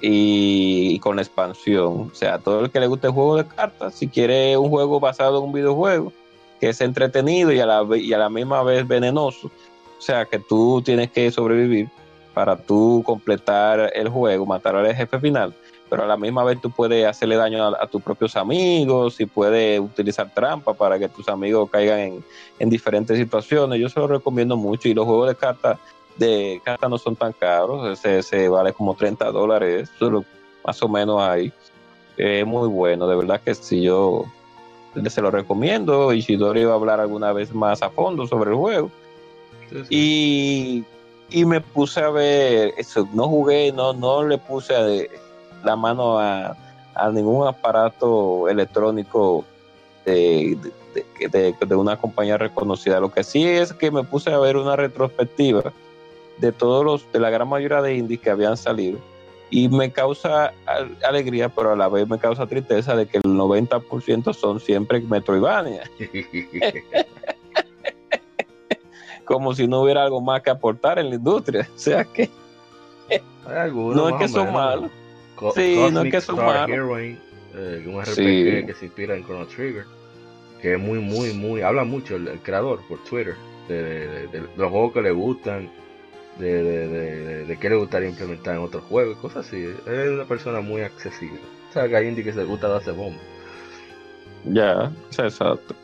Y, 0.00 0.98
con 1.00 1.16
la 1.16 1.20
expansión. 1.20 2.08
O 2.10 2.14
sea, 2.14 2.38
todo 2.38 2.64
el 2.64 2.70
que 2.70 2.80
le 2.80 2.86
guste 2.86 3.08
el 3.08 3.12
juego 3.12 3.36
de 3.36 3.44
cartas, 3.44 3.96
si 3.96 4.08
quiere 4.08 4.56
un 4.56 4.70
juego 4.70 4.98
basado 4.98 5.40
en 5.40 5.44
un 5.44 5.52
videojuego 5.52 6.10
que 6.58 6.70
es 6.70 6.80
entretenido 6.80 7.52
y 7.52 7.60
a 7.60 7.66
la, 7.66 7.86
y 7.98 8.14
a 8.14 8.18
la 8.18 8.30
misma 8.30 8.62
vez 8.62 8.88
venenoso, 8.88 9.48
o 9.48 10.00
sea, 10.00 10.24
que 10.24 10.38
tú 10.38 10.80
tienes 10.82 11.10
que 11.10 11.30
sobrevivir 11.30 11.90
para 12.32 12.56
tú 12.56 13.02
completar 13.04 13.92
el 13.94 14.08
juego, 14.08 14.46
matar 14.46 14.74
al 14.74 14.94
jefe 14.94 15.20
final, 15.20 15.54
pero 15.90 16.04
a 16.04 16.06
la 16.06 16.16
misma 16.16 16.44
vez 16.44 16.60
tú 16.60 16.70
puedes 16.70 17.04
hacerle 17.04 17.34
daño 17.34 17.66
a, 17.66 17.86
tus 17.88 18.00
propios 18.00 18.36
amigos 18.36 19.20
y 19.20 19.26
puedes 19.26 19.80
utilizar 19.80 20.32
trampa 20.32 20.72
para 20.72 21.00
que 21.00 21.08
tus 21.08 21.28
amigos 21.28 21.68
caigan 21.68 22.22
en, 22.60 22.70
diferentes 22.70 23.18
situaciones. 23.18 23.80
Yo 23.80 23.88
se 23.88 23.98
lo 23.98 24.06
recomiendo 24.06 24.56
mucho 24.56 24.88
y 24.88 24.94
los 24.94 25.04
juegos 25.04 25.28
de 25.28 25.34
cartas 25.34 25.78
de 26.16 26.60
cartas 26.64 26.88
no 26.88 26.98
son 26.98 27.16
tan 27.16 27.32
caros, 27.32 27.98
se, 27.98 28.48
vale 28.48 28.72
como 28.72 28.94
30 28.94 29.32
dólares, 29.32 29.90
más 30.64 30.80
o 30.82 30.88
menos 30.88 31.20
ahí. 31.20 31.52
Es 32.16 32.46
muy 32.46 32.68
bueno, 32.68 33.08
de 33.08 33.16
verdad 33.16 33.40
que 33.40 33.54
si 33.54 33.82
yo 33.82 34.26
se 35.08 35.22
lo 35.22 35.30
recomiendo. 35.30 36.12
y 36.12 36.18
Ishidori 36.18 36.60
iba 36.60 36.72
a 36.72 36.76
hablar 36.76 37.00
alguna 37.00 37.32
vez 37.32 37.52
más 37.52 37.82
a 37.82 37.90
fondo 37.90 38.26
sobre 38.28 38.50
el 38.50 38.56
juego. 38.56 38.90
Y, 39.88 40.84
y, 41.30 41.44
me 41.44 41.60
puse 41.60 42.00
a 42.00 42.10
ver, 42.10 42.74
eso, 42.76 43.08
no 43.12 43.28
jugué, 43.28 43.72
no, 43.72 43.92
no 43.92 44.24
le 44.24 44.36
puse 44.36 44.74
a, 44.74 44.84
la 45.64 45.76
mano 45.76 46.18
a, 46.18 46.56
ningún 47.12 47.46
aparato 47.46 48.48
electrónico 48.48 49.44
de, 50.04 50.58
de, 51.30 51.76
una 51.76 51.96
compañía 51.96 52.36
reconocida. 52.36 53.00
Lo 53.00 53.10
que 53.10 53.24
sí 53.24 53.46
es 53.46 53.72
que 53.72 53.90
me 53.90 54.04
puse 54.04 54.30
a 54.30 54.38
ver 54.38 54.56
una 54.56 54.76
retrospectiva 54.76 55.72
de 56.38 56.52
todos 56.52 56.84
los, 56.84 57.12
de 57.12 57.20
la 57.20 57.30
gran 57.30 57.48
mayoría 57.48 57.80
de 57.80 57.94
indies 57.94 58.20
que 58.20 58.30
habían 58.30 58.56
salido. 58.56 58.98
Y 59.50 59.68
me 59.68 59.90
causa 59.90 60.52
alegría, 61.02 61.48
pero 61.48 61.72
a 61.72 61.76
la 61.76 61.88
vez 61.88 62.08
me 62.08 62.18
causa 62.18 62.46
tristeza 62.46 62.94
de 62.94 63.06
que 63.06 63.18
el 63.18 63.24
90% 63.24 64.32
son 64.32 64.60
siempre 64.60 65.00
Metroidvania. 65.00 65.90
Como 69.24 69.54
si 69.54 69.66
no 69.66 69.82
hubiera 69.82 70.04
algo 70.04 70.20
más 70.20 70.42
que 70.42 70.50
aportar 70.50 70.98
en 70.98 71.10
la 71.10 71.16
industria. 71.16 71.68
O 71.74 71.78
sea 71.78 72.04
que 72.04 72.30
no 73.44 74.08
es 74.08 74.14
que 74.16 74.28
son 74.28 74.52
malos 74.52 74.90
sí, 75.54 75.76
no 75.92 76.02
es 76.02 76.12
que 76.12 76.20
son 76.20 76.38
Heroine, 76.38 77.18
eh, 77.54 77.84
un 77.86 78.00
RPG 78.00 78.66
que 78.66 78.74
se 78.78 78.86
inspira 78.86 79.16
en 79.16 79.24
Chrono 79.24 79.46
Trigger, 79.46 79.84
que 80.60 80.74
es 80.74 80.78
muy, 80.78 80.98
muy, 80.98 81.32
muy, 81.32 81.62
habla 81.62 81.84
mucho 81.84 82.16
el, 82.16 82.38
creador 82.40 82.80
por 82.88 83.02
Twitter 83.04 83.34
de, 83.68 84.28
los 84.56 84.70
juegos 84.70 84.92
que 84.92 85.02
le 85.02 85.10
gustan, 85.12 85.70
de, 86.38 87.44
de, 87.44 87.58
qué 87.58 87.70
le 87.70 87.76
gustaría 87.76 88.08
implementar 88.08 88.56
en 88.56 88.62
otros 88.62 88.84
juegos, 88.84 89.16
cosas 89.18 89.46
así. 89.46 89.64
Es 89.86 90.08
una 90.08 90.24
persona 90.24 90.60
muy 90.60 90.82
accesible. 90.82 91.40
O 91.68 91.72
sea, 91.72 91.88
que 91.88 91.96
hay 91.96 92.08
indie 92.08 92.24
que 92.24 92.32
se 92.32 92.44
gusta 92.44 92.68
darse 92.68 92.90
bomba. 92.90 93.20
Ya, 94.44 94.90
exacto. 95.18 95.74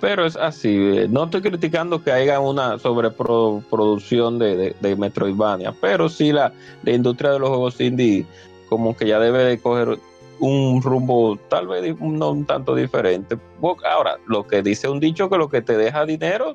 Pero 0.00 0.24
es 0.24 0.34
así, 0.36 0.74
eh, 0.74 1.08
no 1.10 1.24
estoy 1.24 1.42
criticando 1.42 2.02
que 2.02 2.10
haya 2.10 2.40
una 2.40 2.78
sobreproducción 2.78 4.38
de, 4.38 4.74
de, 4.80 4.96
Metroidvania, 4.96 5.74
pero 5.78 6.08
sí 6.08 6.32
la, 6.32 6.54
la 6.82 6.92
industria 6.92 7.32
de 7.32 7.38
los 7.38 7.50
juegos 7.50 7.78
indie 7.80 8.24
como 8.70 8.96
que 8.96 9.06
ya 9.06 9.18
debe 9.18 9.44
de 9.44 9.58
coger 9.58 9.98
un 10.38 10.80
rumbo 10.80 11.36
tal 11.48 11.66
vez 11.66 11.94
no 12.00 12.30
un 12.30 12.46
tanto 12.46 12.74
diferente. 12.74 13.36
Ahora, 13.84 14.16
lo 14.26 14.46
que 14.46 14.62
dice 14.62 14.88
un 14.88 14.98
dicho 14.98 15.28
que 15.28 15.36
lo 15.36 15.50
que 15.50 15.60
te 15.60 15.76
deja 15.76 16.06
dinero, 16.06 16.54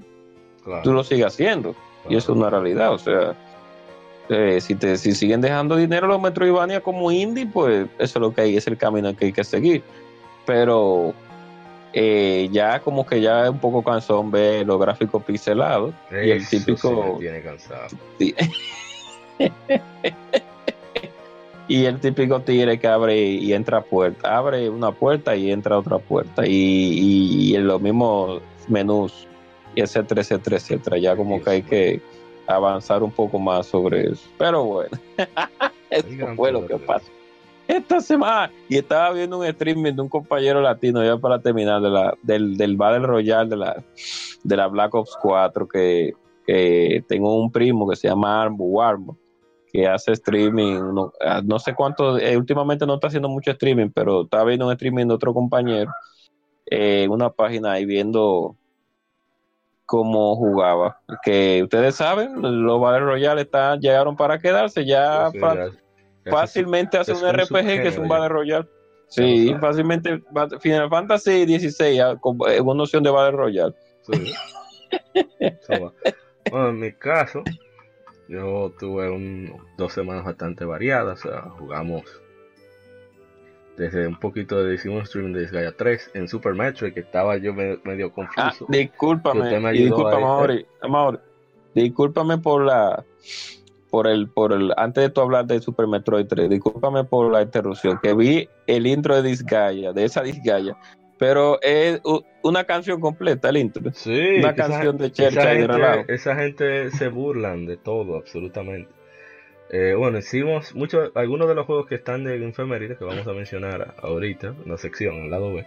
tú 0.84 0.92
lo 0.92 1.04
sigues 1.04 1.28
haciendo. 1.28 1.76
Y 2.10 2.16
eso 2.16 2.32
es 2.32 2.38
una 2.38 2.50
realidad. 2.50 2.94
O 2.94 2.98
sea, 2.98 3.36
eh, 4.30 4.60
si 4.60 4.74
te 4.74 4.98
si 4.98 5.14
siguen 5.14 5.42
dejando 5.42 5.76
dinero 5.76 6.08
los 6.08 6.20
Metroidvania 6.20 6.82
como 6.82 7.12
indie, 7.12 7.46
pues 7.46 7.86
eso 8.00 8.20
es 8.20 8.22
lo 8.22 8.34
que 8.34 8.42
hay, 8.42 8.58
es 8.58 8.66
el 8.66 8.78
camino 8.78 9.16
que 9.16 9.26
hay 9.26 9.34
que 9.34 9.44
seguir. 9.44 9.84
Pero 10.48 11.14
eh, 11.94 12.50
ya 12.52 12.80
como 12.80 13.06
que 13.06 13.22
ya 13.22 13.44
es 13.44 13.50
un 13.50 13.60
poco 13.60 13.84
cansón 13.84 14.32
ver 14.32 14.66
los 14.66 14.80
gráficos 14.80 15.24
pixelados 15.24 15.94
y 16.12 16.32
el 16.32 16.48
típico... 16.48 17.18
tiene 17.20 17.42
cansado. 17.42 17.88
y 21.68 21.86
el 21.86 22.00
típico 22.00 22.42
tigre 22.42 22.80
que 22.80 22.88
abre 22.88 23.18
y 23.18 23.54
entra 23.54 23.82
puerta, 23.82 24.38
abre 24.38 24.70
una 24.70 24.92
puerta 24.92 25.36
y 25.36 25.52
entra 25.52 25.78
otra 25.78 25.98
puerta 25.98 26.46
y, 26.46 26.52
y, 26.52 27.56
en 27.56 27.68
los 27.68 27.82
mismos 27.82 28.42
menús 28.68 29.28
y 29.76 29.82
etcétera, 29.82 30.22
etcétera, 30.22 30.58
etcétera. 30.58 30.98
Ya 30.98 31.16
como 31.16 31.42
que 31.42 31.50
hay 31.50 31.62
que 31.64 32.02
avanzar 32.48 33.04
un 33.04 33.12
poco 33.12 33.40
más 33.40 33.66
sobre 33.68 34.12
eso. 34.12 34.30
Pero 34.38 34.64
bueno, 34.64 34.98
esto 35.90 36.36
fue 36.36 36.52
lo 36.52 36.66
que 36.68 36.78
pasó 36.78 37.12
esta 37.68 38.00
semana. 38.00 38.52
Y 38.70 38.78
estaba 38.78 39.12
viendo 39.12 39.40
un 39.40 39.46
streaming 39.46 39.94
de 39.94 40.02
un 40.04 40.10
compañero 40.10 40.62
latino, 40.62 41.04
ya 41.04 41.18
para 41.18 41.40
terminar, 41.40 41.82
de 41.82 41.90
la, 41.90 42.18
del, 42.22 42.58
del 42.58 42.78
Battle 42.78 43.08
Royale 43.08 43.50
de 43.50 43.58
la, 43.58 43.84
de 44.44 44.56
la 44.56 44.68
Black 44.68 44.94
Ops 44.94 45.18
4, 45.22 45.68
que, 45.68 46.14
que 46.46 47.04
tengo 47.08 47.40
un 47.40 47.52
primo 47.52 47.90
que 47.90 47.96
se 47.96 48.08
llama 48.08 48.44
Armo 48.44 48.66
Warmo 48.66 49.18
que 49.76 49.88
hace 49.88 50.14
streaming, 50.14 50.94
no, 50.94 51.12
ah, 51.20 51.42
no 51.44 51.60
sé 51.60 51.76
cuánto, 51.76 52.18
eh, 52.18 52.38
últimamente 52.38 52.86
no 52.86 52.96
está 52.96 53.08
haciendo 53.08 53.28
mucho 53.28 53.52
streaming, 53.52 53.90
pero 53.90 54.24
estaba 54.24 54.46
viendo 54.46 54.68
un 54.68 54.72
streaming 54.72 55.08
de 55.08 55.14
otro 55.14 55.34
compañero 55.34 55.92
eh, 56.66 57.04
en 57.04 57.12
una 57.12 57.30
página 57.30 57.74
ahí 57.74 57.86
viendo 57.86 58.56
cómo 59.86 60.36
jugaba. 60.38 61.02
Que 61.24 61.62
ustedes 61.64 61.96
saben, 61.96 62.42
los 62.42 62.80
Battle 62.80 63.06
Royale 63.06 63.42
están, 63.42 63.82
llegaron 63.82 64.16
para 64.16 64.40
quedarse, 64.40 64.86
ya, 64.86 65.30
fácilmente 66.30 66.98
hace 66.98 67.14
un 67.14 67.28
RPG 67.28 67.82
que 67.82 67.88
es 67.90 67.98
un 67.98 68.08
Battle 68.08 68.30
Royale. 68.30 68.68
Sí, 69.08 69.54
fácilmente 69.60 70.24
Final 70.62 70.90
Fantasy 70.90 71.46
16 71.46 72.02
con 72.22 72.38
una 72.40 72.74
noción 72.74 73.04
de 73.04 73.12
Battle 73.12 73.38
Royale. 73.38 73.76
bueno, 76.50 76.70
en 76.70 76.80
mi 76.80 76.92
caso, 76.94 77.44
yo 78.28 78.74
tuve 78.80 79.10
un, 79.10 79.54
dos 79.78 79.94
semanas 79.94 80.26
bastante 80.26 80.66
variadas, 80.66 81.26
o 81.26 81.30
sea, 81.30 81.42
jugamos 81.42 82.04
desde 83.78 84.08
un 84.08 84.18
poquito 84.18 84.64
de 84.64 84.76
hicimos 84.76 85.04
streaming 85.04 85.34
de 85.34 85.48
Gaia 85.48 85.76
3 85.76 86.12
en 86.14 86.28
Super 86.28 86.54
Metroid 86.54 86.94
que 86.94 87.02
estaba 87.02 87.38
yo 87.38 87.54
medio 87.54 88.12
confuso. 88.12 88.38
Ah, 88.38 88.54
discúlpame, 88.70 89.72
discúlpame, 89.74 90.66
amor, 90.82 91.22
discúlpame 91.74 92.38
por 92.38 92.64
la 92.66 93.04
por 93.90 94.08
el 94.08 94.28
por 94.30 94.54
el 94.54 94.74
antes 94.78 95.04
de 95.04 95.10
tú 95.10 95.22
hablar 95.22 95.46
de 95.46 95.60
Super 95.62 95.88
Metroid 95.88 96.26
3, 96.26 96.50
discúlpame 96.50 97.04
por 97.04 97.32
la 97.32 97.42
interrupción, 97.42 98.00
que 98.02 98.14
vi 98.14 98.50
el 98.68 98.88
intro 98.88 99.16
de 99.16 99.30
Disgaea, 99.30 99.94
de 99.94 100.06
esa 100.06 100.22
Disgaea, 100.22 100.78
pero 101.18 101.62
es 101.62 102.02
una 102.42 102.66
canción 102.66 103.00
completa 103.00 103.50
el 103.50 103.58
intro. 103.58 103.92
Sí, 103.94 104.38
una 104.40 104.56
canción 104.56 104.98
de 104.98 105.12
Chercha 105.12 105.54
y 105.54 105.66
Esa 106.08 106.36
gente 106.36 106.92
se 106.92 107.08
burlan 107.08 107.66
de 107.66 107.78
todo, 107.78 108.18
absolutamente. 108.18 108.90
Eh, 109.72 109.96
bueno, 109.98 110.20
hicimos 110.20 110.76
muchos, 110.76 111.12
algunos 111.16 111.48
de 111.48 111.56
los 111.56 111.66
juegos 111.66 111.88
que 111.88 111.96
están 111.96 112.24
de 112.24 112.36
enfermería 112.36 112.96
que 112.96 113.04
vamos 113.04 113.28
a 113.28 113.34
mencionar 113.34 113.96
ahorita, 114.02 114.56
en 114.64 114.72
la 114.72 114.78
sección, 114.78 115.24
al 115.24 115.32
lado 115.32 115.54
B. 115.54 115.66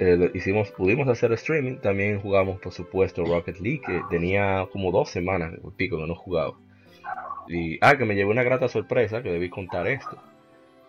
Eh, 0.00 0.30
hicimos, 0.34 0.70
pudimos 0.70 1.08
hacer 1.08 1.32
streaming, 1.32 1.76
también 1.76 2.20
jugamos 2.20 2.60
por 2.60 2.72
supuesto 2.72 3.24
Rocket 3.24 3.58
League, 3.60 3.82
que 3.86 4.00
tenía 4.10 4.66
como 4.72 4.90
dos 4.92 5.10
semanas, 5.10 5.54
pico 5.76 5.98
que 5.98 6.06
no 6.06 6.14
jugaba. 6.14 6.54
Y, 7.48 7.78
ah, 7.80 7.96
que 7.96 8.04
me 8.04 8.14
llevó 8.14 8.30
una 8.30 8.42
grata 8.42 8.68
sorpresa, 8.68 9.22
que 9.22 9.32
debí 9.32 9.50
contar 9.50 9.86
esto. 9.88 10.16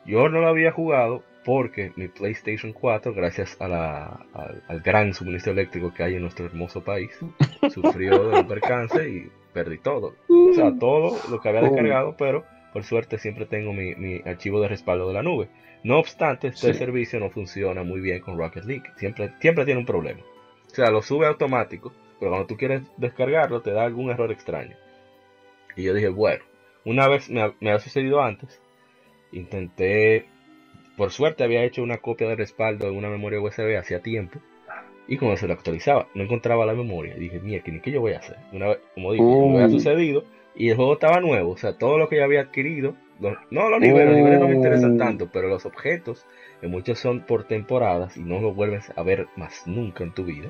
Yo 0.06 0.30
no 0.30 0.42
lo 0.42 0.48
había 0.48 0.72
jugado 0.72 1.24
porque 1.44 1.92
mi 1.96 2.08
PlayStation 2.08 2.74
4, 2.74 3.14
gracias 3.14 3.60
a 3.60 3.68
la, 3.68 4.26
al, 4.68 4.82
gran 4.82 5.14
suministro 5.14 5.54
eléctrico 5.54 5.94
que 5.94 6.04
hay 6.04 6.16
en 6.16 6.22
nuestro 6.22 6.46
hermoso 6.46 6.84
país, 6.84 7.12
sufrió 7.74 8.30
de 8.30 8.40
un 8.40 8.48
percance 8.48 9.10
y 9.10 9.32
perdí 9.54 9.78
todo. 9.78 10.16
O 10.28 10.54
sea, 10.54 10.74
todo 10.78 11.18
lo 11.30 11.40
que 11.40 11.50
había 11.50 11.62
descargado, 11.62 12.16
pero 12.18 12.46
por 12.74 12.84
suerte 12.84 13.18
siempre 13.18 13.46
tengo 13.46 13.74
mi, 13.74 13.96
mi 13.96 14.22
archivo 14.26 14.62
de 14.62 14.68
respaldo 14.68 15.08
de 15.08 15.14
la 15.14 15.24
nube. 15.24 15.50
No 15.84 15.98
obstante, 15.98 16.48
este 16.48 16.74
servicio 16.76 17.20
no 17.20 17.32
funciona 17.32 17.84
muy 17.84 18.02
bien 18.02 18.22
con 18.22 18.38
Rocket 18.38 18.66
League. 18.66 18.84
Siempre, 18.98 19.34
siempre 19.40 19.66
tiene 19.66 19.80
un 19.80 19.86
problema. 19.86 20.22
O 20.68 20.70
sea, 20.70 20.92
lo 20.92 21.02
sube 21.02 21.26
automático, 21.26 21.92
pero 22.20 22.32
cuando 22.32 22.48
tú 22.48 22.56
quieres 22.56 22.84
descargarlo 22.98 23.62
te 23.62 23.72
da 23.72 23.84
algún 23.84 24.12
error 24.12 24.32
extraño. 24.32 24.78
Y 25.76 25.84
yo 25.84 25.94
dije, 25.94 26.10
bueno, 26.10 26.44
una 26.86 27.08
vez 27.08 27.30
me, 27.30 27.54
me 27.60 27.72
ha 27.72 27.80
sucedido 27.80 28.22
antes, 28.22 28.62
intenté, 29.32 30.28
por 31.02 31.10
suerte 31.10 31.44
había 31.44 31.64
hecho 31.64 31.82
una 31.82 31.98
copia 31.98 32.28
de 32.28 32.36
respaldo 32.36 32.88
en 32.88 32.96
una 32.96 33.10
memoria 33.10 33.42
USB 33.42 33.76
hacía 33.76 34.04
tiempo. 34.04 34.38
Y 35.08 35.18
cuando 35.18 35.36
se 35.36 35.48
lo 35.48 35.54
actualizaba, 35.54 36.08
no 36.14 36.22
encontraba 36.22 36.64
la 36.68 36.76
memoria. 36.76 37.16
Y 37.18 37.22
dije, 37.22 37.40
mira, 37.40 37.64
¿qué 37.64 37.90
yo 37.92 38.02
voy 38.02 38.14
a 38.14 38.20
hacer? 38.20 38.38
Una 38.54 38.68
vez, 38.68 38.80
como 38.94 39.12
dije, 39.12 39.26
me 39.26 39.56
había 39.56 39.70
sucedido. 39.70 40.26
Y 40.54 40.70
el 40.70 40.76
juego 40.76 40.94
estaba 40.94 41.20
nuevo. 41.20 41.54
O 41.54 41.58
sea, 41.58 41.76
todo 41.76 41.98
lo 41.98 42.08
que 42.08 42.18
yo 42.18 42.24
había 42.24 42.42
adquirido. 42.42 42.96
no, 43.50 43.68
los 43.72 43.80
niveles, 43.80 44.10
los 44.10 44.16
niveles 44.16 44.40
no 44.40 44.48
me 44.48 44.54
interesan 44.54 44.96
tanto. 45.00 45.28
Pero 45.34 45.48
los 45.48 45.66
objetos, 45.66 46.24
que 46.62 46.68
muchos 46.68 47.00
son 47.00 47.22
por 47.22 47.46
temporadas 47.46 48.16
y 48.16 48.20
no 48.20 48.40
los 48.40 48.56
vuelves 48.56 48.94
a 48.96 49.02
ver 49.02 49.26
más 49.36 49.66
nunca 49.66 50.04
en 50.04 50.14
tu 50.14 50.24
vida. 50.24 50.50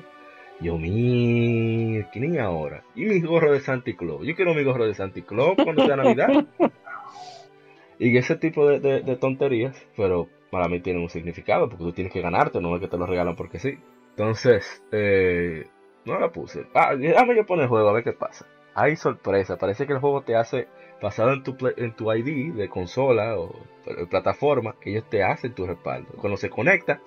Yo, 0.60 0.76
mi, 0.76 2.04
¿quién 2.12 2.34
es 2.34 2.40
ahora? 2.40 2.84
¿Y 2.94 3.06
mi 3.06 3.22
gorro 3.22 3.52
de 3.52 3.60
Santa 3.60 3.90
Claus? 3.96 4.26
Yo 4.26 4.36
quiero 4.36 4.52
mi 4.52 4.64
gorro 4.64 4.86
de 4.86 4.92
Santa 4.94 5.22
Claus 5.22 5.54
cuando 5.64 5.86
sea 5.86 5.96
Navidad. 5.96 6.44
y 7.98 8.14
ese 8.18 8.36
tipo 8.36 8.68
de, 8.68 8.80
de- 8.80 9.00
de 9.00 9.16
tonterías, 9.16 9.74
pero 9.96 10.28
para 10.52 10.68
mí 10.68 10.80
tienen 10.80 11.02
un 11.02 11.08
significado, 11.08 11.66
porque 11.68 11.82
tú 11.82 11.92
tienes 11.92 12.12
que 12.12 12.20
ganarte, 12.20 12.60
no 12.60 12.74
es 12.76 12.80
que 12.82 12.86
te 12.88 12.98
lo 12.98 13.06
regalan 13.06 13.34
porque 13.34 13.58
sí. 13.58 13.78
Entonces, 14.10 14.82
eh, 14.92 15.66
no 16.04 16.20
la 16.20 16.30
puse. 16.30 16.66
Ah, 16.74 16.94
déjame 16.94 17.34
yo 17.34 17.46
poner 17.46 17.62
el 17.64 17.68
juego 17.70 17.88
a 17.88 17.92
ver 17.94 18.04
qué 18.04 18.12
pasa. 18.12 18.46
Hay 18.74 18.96
sorpresa, 18.96 19.56
parece 19.56 19.86
que 19.86 19.94
el 19.94 19.98
juego 20.00 20.20
te 20.20 20.36
hace, 20.36 20.68
basado 21.00 21.32
en 21.32 21.42
tu, 21.42 21.56
play- 21.56 21.72
en 21.78 21.96
tu 21.96 22.12
ID 22.12 22.52
de 22.52 22.68
consola 22.68 23.38
o 23.38 23.50
eh, 23.86 24.04
plataforma, 24.10 24.74
ellos 24.84 25.04
te 25.08 25.22
hacen 25.24 25.54
tu 25.54 25.66
respaldo. 25.66 26.12
Cuando 26.18 26.36
se 26.36 26.50
conecta, 26.50 27.00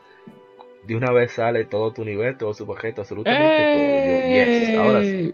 de 0.84 0.96
una 0.96 1.12
vez 1.12 1.34
sale 1.34 1.66
todo 1.66 1.94
tu 1.94 2.04
nivel, 2.04 2.38
todo 2.38 2.52
su 2.56 2.66
paquete, 2.66 3.02
absolutamente 3.02 3.64
todo. 3.72 4.00
Yo, 4.08 4.22
yes, 4.28 4.74
ahora 4.76 5.04
sí. 5.04 5.34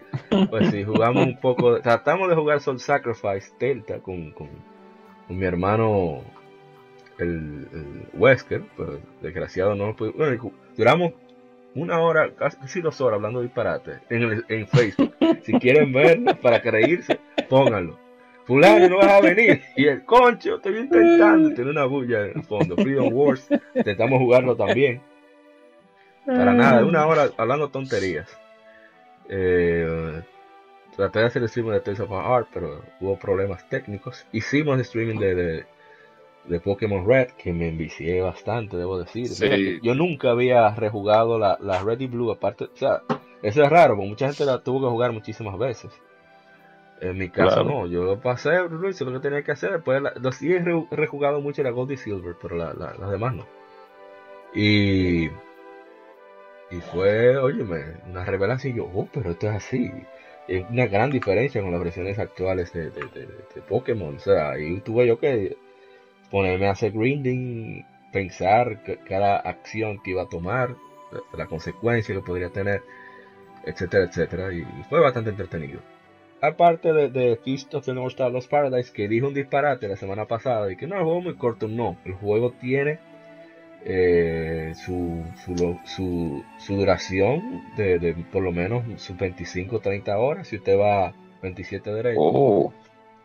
Pues 0.50 0.68
sí, 0.68 0.84
jugamos 0.84 1.26
un 1.26 1.40
poco, 1.40 1.80
tratamos 1.80 2.28
de 2.28 2.34
jugar 2.36 2.60
Soul 2.60 2.78
Sacrifice 2.78 3.52
Delta 3.58 4.00
con, 4.00 4.32
con, 4.32 4.48
con 5.26 5.38
mi 5.38 5.46
hermano 5.46 6.22
el, 7.22 7.68
el 7.72 8.02
Wesker, 8.14 8.62
pero 8.76 9.00
desgraciado 9.20 9.74
no 9.74 9.86
lo 9.88 9.96
pudimos. 9.96 10.52
Duramos 10.76 11.12
una 11.74 12.00
hora, 12.00 12.30
casi 12.34 12.80
dos 12.82 13.00
horas 13.00 13.16
hablando 13.16 13.40
de 13.40 13.46
disparate 13.46 14.00
en, 14.10 14.22
el- 14.22 14.44
en 14.48 14.66
Facebook. 14.68 15.14
Si 15.42 15.52
quieren 15.54 15.92
verlo 15.92 16.34
para 16.40 16.60
creírse, 16.60 17.18
pónganlo. 17.48 17.98
Fulano, 18.44 18.88
no 18.88 18.96
vas 18.98 19.12
a 19.12 19.20
venir. 19.20 19.62
Y 19.76 19.86
el 19.86 20.04
concho, 20.04 20.56
estoy 20.56 20.76
intentando 20.78 21.50
tener 21.54 21.68
una 21.70 21.84
bulla 21.84 22.26
en 22.26 22.38
el 22.38 22.42
fondo. 22.42 22.76
Freedom 22.76 23.08
Wars, 23.12 23.48
intentamos 23.74 24.18
jugarlo 24.18 24.56
también. 24.56 25.00
Para 26.26 26.52
nada, 26.52 26.84
una 26.84 27.06
hora 27.06 27.30
hablando 27.38 27.68
tonterías. 27.70 28.28
Eh, 29.28 30.22
traté 30.96 31.20
de 31.20 31.24
hacer 31.26 31.42
el 31.42 31.46
streaming 31.46 31.72
de 31.72 31.80
Tales 31.80 32.00
of 32.00 32.10
Heart, 32.10 32.48
pero 32.52 32.82
hubo 33.00 33.16
problemas 33.18 33.68
técnicos. 33.68 34.26
Hicimos 34.32 34.78
streaming 34.80 35.18
de, 35.18 35.34
de, 35.34 35.64
de 36.44 36.60
Pokémon 36.60 37.06
Red, 37.06 37.28
que 37.38 37.52
me 37.52 37.68
envicié 37.68 38.20
bastante, 38.20 38.76
debo 38.76 38.98
decir. 38.98 39.28
Sí. 39.28 39.44
Mira 39.44 39.56
que 39.56 39.80
yo 39.82 39.94
nunca 39.94 40.30
había 40.30 40.74
rejugado 40.74 41.38
la, 41.38 41.56
la 41.60 41.82
Red 41.82 42.00
y 42.00 42.06
Blue, 42.08 42.30
aparte, 42.32 42.64
o 42.64 42.76
sea, 42.76 43.02
eso 43.42 43.62
es 43.62 43.70
raro, 43.70 43.94
porque 43.96 44.08
mucha 44.08 44.26
gente 44.28 44.44
la 44.44 44.58
tuvo 44.62 44.80
que 44.80 44.90
jugar 44.90 45.12
muchísimas 45.12 45.58
veces. 45.58 45.92
En 47.00 47.18
mi 47.18 47.28
caso 47.30 47.62
Claro. 47.64 47.68
no, 47.68 47.86
yo 47.86 48.04
lo 48.04 48.20
pasé, 48.20 48.50
lo 48.68 48.88
hice 48.88 49.04
lo 49.04 49.12
que 49.12 49.18
tenía 49.20 49.42
que 49.42 49.52
hacer, 49.52 49.72
después 49.72 50.00
la, 50.00 50.12
lo 50.20 50.30
sí 50.32 50.52
he 50.52 50.60
re- 50.60 50.86
rejugado 50.92 51.40
mucho 51.40 51.62
la 51.62 51.70
Gold 51.70 51.92
y 51.92 51.96
Silver, 51.96 52.36
pero 52.40 52.56
la, 52.56 52.72
la- 52.74 52.94
las 52.98 53.10
demás 53.10 53.34
no. 53.34 53.46
Y, 54.54 55.26
y 55.26 56.80
fue, 56.92 57.36
óyeme, 57.36 57.82
una 58.08 58.24
revelación 58.24 58.72
y 58.72 58.76
yo, 58.76 58.84
oh, 58.94 59.08
pero 59.12 59.30
esto 59.32 59.48
es 59.48 59.54
así. 59.56 59.90
Es 60.48 60.64
una 60.70 60.86
gran 60.86 61.10
diferencia 61.10 61.62
con 61.62 61.70
las 61.72 61.80
versiones 61.82 62.18
actuales 62.18 62.72
de, 62.72 62.90
de, 62.90 63.00
de- 63.14 63.26
de 63.26 63.62
Pokémon, 63.68 64.16
o 64.16 64.20
sea, 64.20 64.50
ahí 64.52 64.80
tuve 64.80 65.06
yo 65.06 65.18
que 65.18 65.56
ponerme 66.32 66.66
a 66.66 66.70
hacer 66.70 66.92
grinding, 66.92 67.84
pensar 68.10 68.80
cada 69.06 69.36
acción 69.36 70.02
que 70.02 70.12
iba 70.12 70.22
a 70.22 70.28
tomar, 70.28 70.74
la, 71.36 71.46
consecuencia 71.46 72.14
que 72.14 72.22
podría 72.22 72.48
tener, 72.48 72.82
etcétera, 73.64 74.04
etcétera, 74.04 74.52
y, 74.52 74.64
fue 74.88 74.98
bastante 74.98 75.30
entretenido. 75.30 75.80
Aparte 76.40 76.92
de, 76.92 77.10
de 77.10 77.36
Feast 77.36 77.72
of 77.74 77.84
the 77.84 77.92
North 77.92 78.12
Star 78.12 78.32
Lost 78.32 78.50
Paradise, 78.50 78.90
que 78.92 79.06
dijo 79.06 79.28
un 79.28 79.34
disparate 79.34 79.86
la 79.86 79.96
semana 79.96 80.24
pasada, 80.24 80.72
y 80.72 80.76
que 80.76 80.86
no, 80.86 80.96
el 80.96 81.04
juego 81.04 81.20
muy 81.20 81.34
corto, 81.36 81.68
no, 81.68 81.98
el 82.04 82.14
juego 82.14 82.50
tiene 82.52 82.98
eh, 83.84 84.72
su, 84.74 85.22
su, 85.44 86.42
su, 86.58 86.76
duración 86.76 87.62
de, 87.76 88.16
por 88.32 88.42
lo 88.42 88.52
menos 88.52 88.84
sus 89.02 89.16
25-30 89.16 90.16
horas, 90.16 90.48
si 90.48 90.56
usted 90.56 90.78
va 90.78 91.12
27 91.42 91.92
derecho. 91.92 92.20
Oh, 92.20 92.72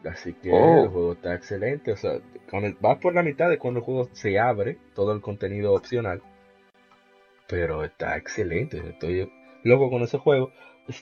Así 0.05 0.33
que 0.33 0.51
Oh. 0.53 0.83
el 0.83 0.89
juego 0.89 1.13
está 1.13 1.33
excelente. 1.33 1.91
O 1.91 1.97
sea, 1.97 2.19
cuando 2.49 2.69
vas 2.79 2.97
por 2.99 3.13
la 3.15 3.23
mitad 3.23 3.49
de 3.49 3.57
cuando 3.57 3.79
el 3.79 3.85
juego 3.85 4.09
se 4.13 4.39
abre, 4.39 4.77
todo 4.93 5.11
el 5.13 5.21
contenido 5.21 5.73
opcional. 5.73 6.21
Pero 7.47 7.83
está 7.83 8.17
excelente. 8.17 8.77
Estoy 8.89 9.31
loco 9.63 9.89
con 9.89 10.01
ese 10.03 10.17
juego. 10.17 10.51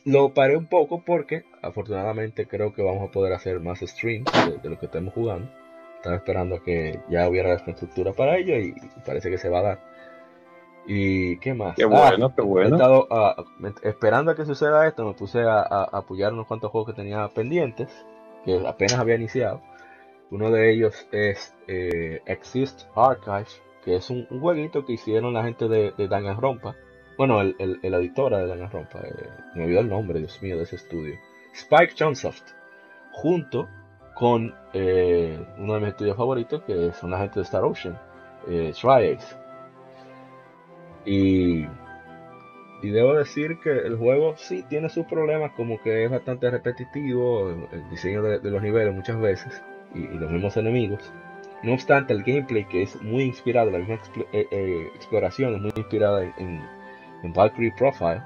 Lo 0.05 0.33
paré 0.33 0.57
un 0.57 0.67
poco 0.67 1.03
porque 1.05 1.43
afortunadamente 1.61 2.47
creo 2.47 2.73
que 2.73 2.81
vamos 2.83 3.07
a 3.07 3.11
poder 3.11 3.33
hacer 3.33 3.59
más 3.59 3.79
streams 3.79 4.31
de, 4.47 4.57
de 4.57 4.69
lo 4.69 4.79
que 4.79 4.85
estamos 4.87 5.13
jugando. 5.13 5.49
Estaba 5.97 6.15
esperando 6.17 6.55
a 6.55 6.63
que 6.63 6.99
ya 7.09 7.27
hubiera 7.27 7.49
la 7.49 7.55
infraestructura 7.55 8.13
para 8.13 8.37
ello 8.37 8.55
y 8.57 8.73
parece 9.05 9.29
que 9.29 9.37
se 9.37 9.49
va 9.49 9.59
a 9.59 9.63
dar. 9.63 9.79
¿Y 10.87 11.37
qué 11.39 11.53
más? 11.55 11.75
qué 11.75 11.83
Ah, 11.83 11.87
bueno, 11.87 12.35
qué 12.35 12.41
He 12.41 12.45
bueno. 12.45 12.75
estado 12.75 13.07
ah, 13.09 13.35
esperando 13.83 14.31
a 14.31 14.35
que 14.35 14.45
suceda 14.45 14.87
esto, 14.87 15.03
me 15.05 15.13
puse 15.15 15.41
a, 15.41 15.59
a- 15.61 15.89
a 15.91 15.97
apoyar 15.97 16.31
unos 16.33 16.45
cuantos 16.47 16.69
juegos 16.71 16.91
que 16.93 17.01
tenía 17.01 17.27
pendientes, 17.29 17.89
que 18.45 18.65
apenas 18.65 18.99
había 18.99 19.15
iniciado. 19.15 19.61
Uno 20.31 20.51
de 20.51 20.71
ellos 20.71 21.07
es 21.11 21.53
eh, 21.67 22.21
Exist 22.25 22.83
Archive, 22.95 23.45
que 23.83 23.95
es 23.95 24.09
un, 24.09 24.25
jueguito 24.27 24.85
que 24.85 24.93
hicieron 24.93 25.33
la 25.33 25.43
gente 25.43 25.67
de, 25.67 25.91
de 25.97 26.07
Danganronpa. 26.07 26.75
Bueno, 27.17 27.41
el, 27.41 27.55
el, 27.59 27.93
editora 27.93 28.39
de 28.39 28.47
Danganronpa, 28.47 28.99
eh, 28.99 29.29
me 29.55 29.65
olvidó 29.65 29.81
el 29.81 29.89
nombre, 29.89 30.19
Dios 30.19 30.41
mío, 30.41 30.57
de 30.57 30.63
ese 30.63 30.77
estudio. 30.77 31.15
Spike 31.53 31.93
Chunsoft, 31.95 32.51
junto 33.11 33.67
con 34.15 34.53
eh, 34.73 35.39
uno 35.57 35.75
de 35.75 35.79
mis 35.79 35.89
estudios 35.89 36.17
favoritos, 36.17 36.63
que 36.63 36.91
son 36.93 37.11
la 37.11 37.19
gente 37.19 37.39
de 37.39 37.43
Star 37.43 37.63
Ocean, 37.63 37.99
eh, 38.47 38.73
Triace. 38.73 39.35
Y 41.05 41.65
y 42.85 42.91
debo 42.91 43.15
decir 43.15 43.57
que 43.63 43.71
el 43.71 43.97
juego 43.97 44.35
sí 44.37 44.63
tiene 44.69 44.89
sus 44.89 45.05
problemas, 45.07 45.51
como 45.53 45.81
que 45.81 46.05
es 46.05 46.11
bastante 46.11 46.51
repetitivo, 46.51 47.49
el, 47.71 47.89
diseño 47.89 48.21
de, 48.21 48.39
de 48.39 48.51
los 48.51 48.61
niveles 48.61 48.93
muchas 48.93 49.19
veces, 49.19 49.63
y, 49.93 50.01
y 50.01 50.17
los 50.19 50.29
mismos 50.31 50.55
enemigos. 50.57 51.11
No 51.63 51.73
obstante, 51.73 52.13
el 52.13 52.23
gameplay 52.23 52.65
que 52.65 52.83
es 52.83 53.01
muy 53.01 53.23
inspirado, 53.23 53.71
la 53.71 53.79
misma 53.79 53.95
expl- 53.95 54.27
eh, 54.33 54.47
eh, 54.51 54.87
exploración 54.95 55.55
es 55.55 55.61
muy 55.61 55.71
inspirada 55.75 56.23
en, 56.23 56.33
en, 56.37 56.61
en 57.23 57.33
Valkyrie 57.33 57.73
Profile, 57.75 58.21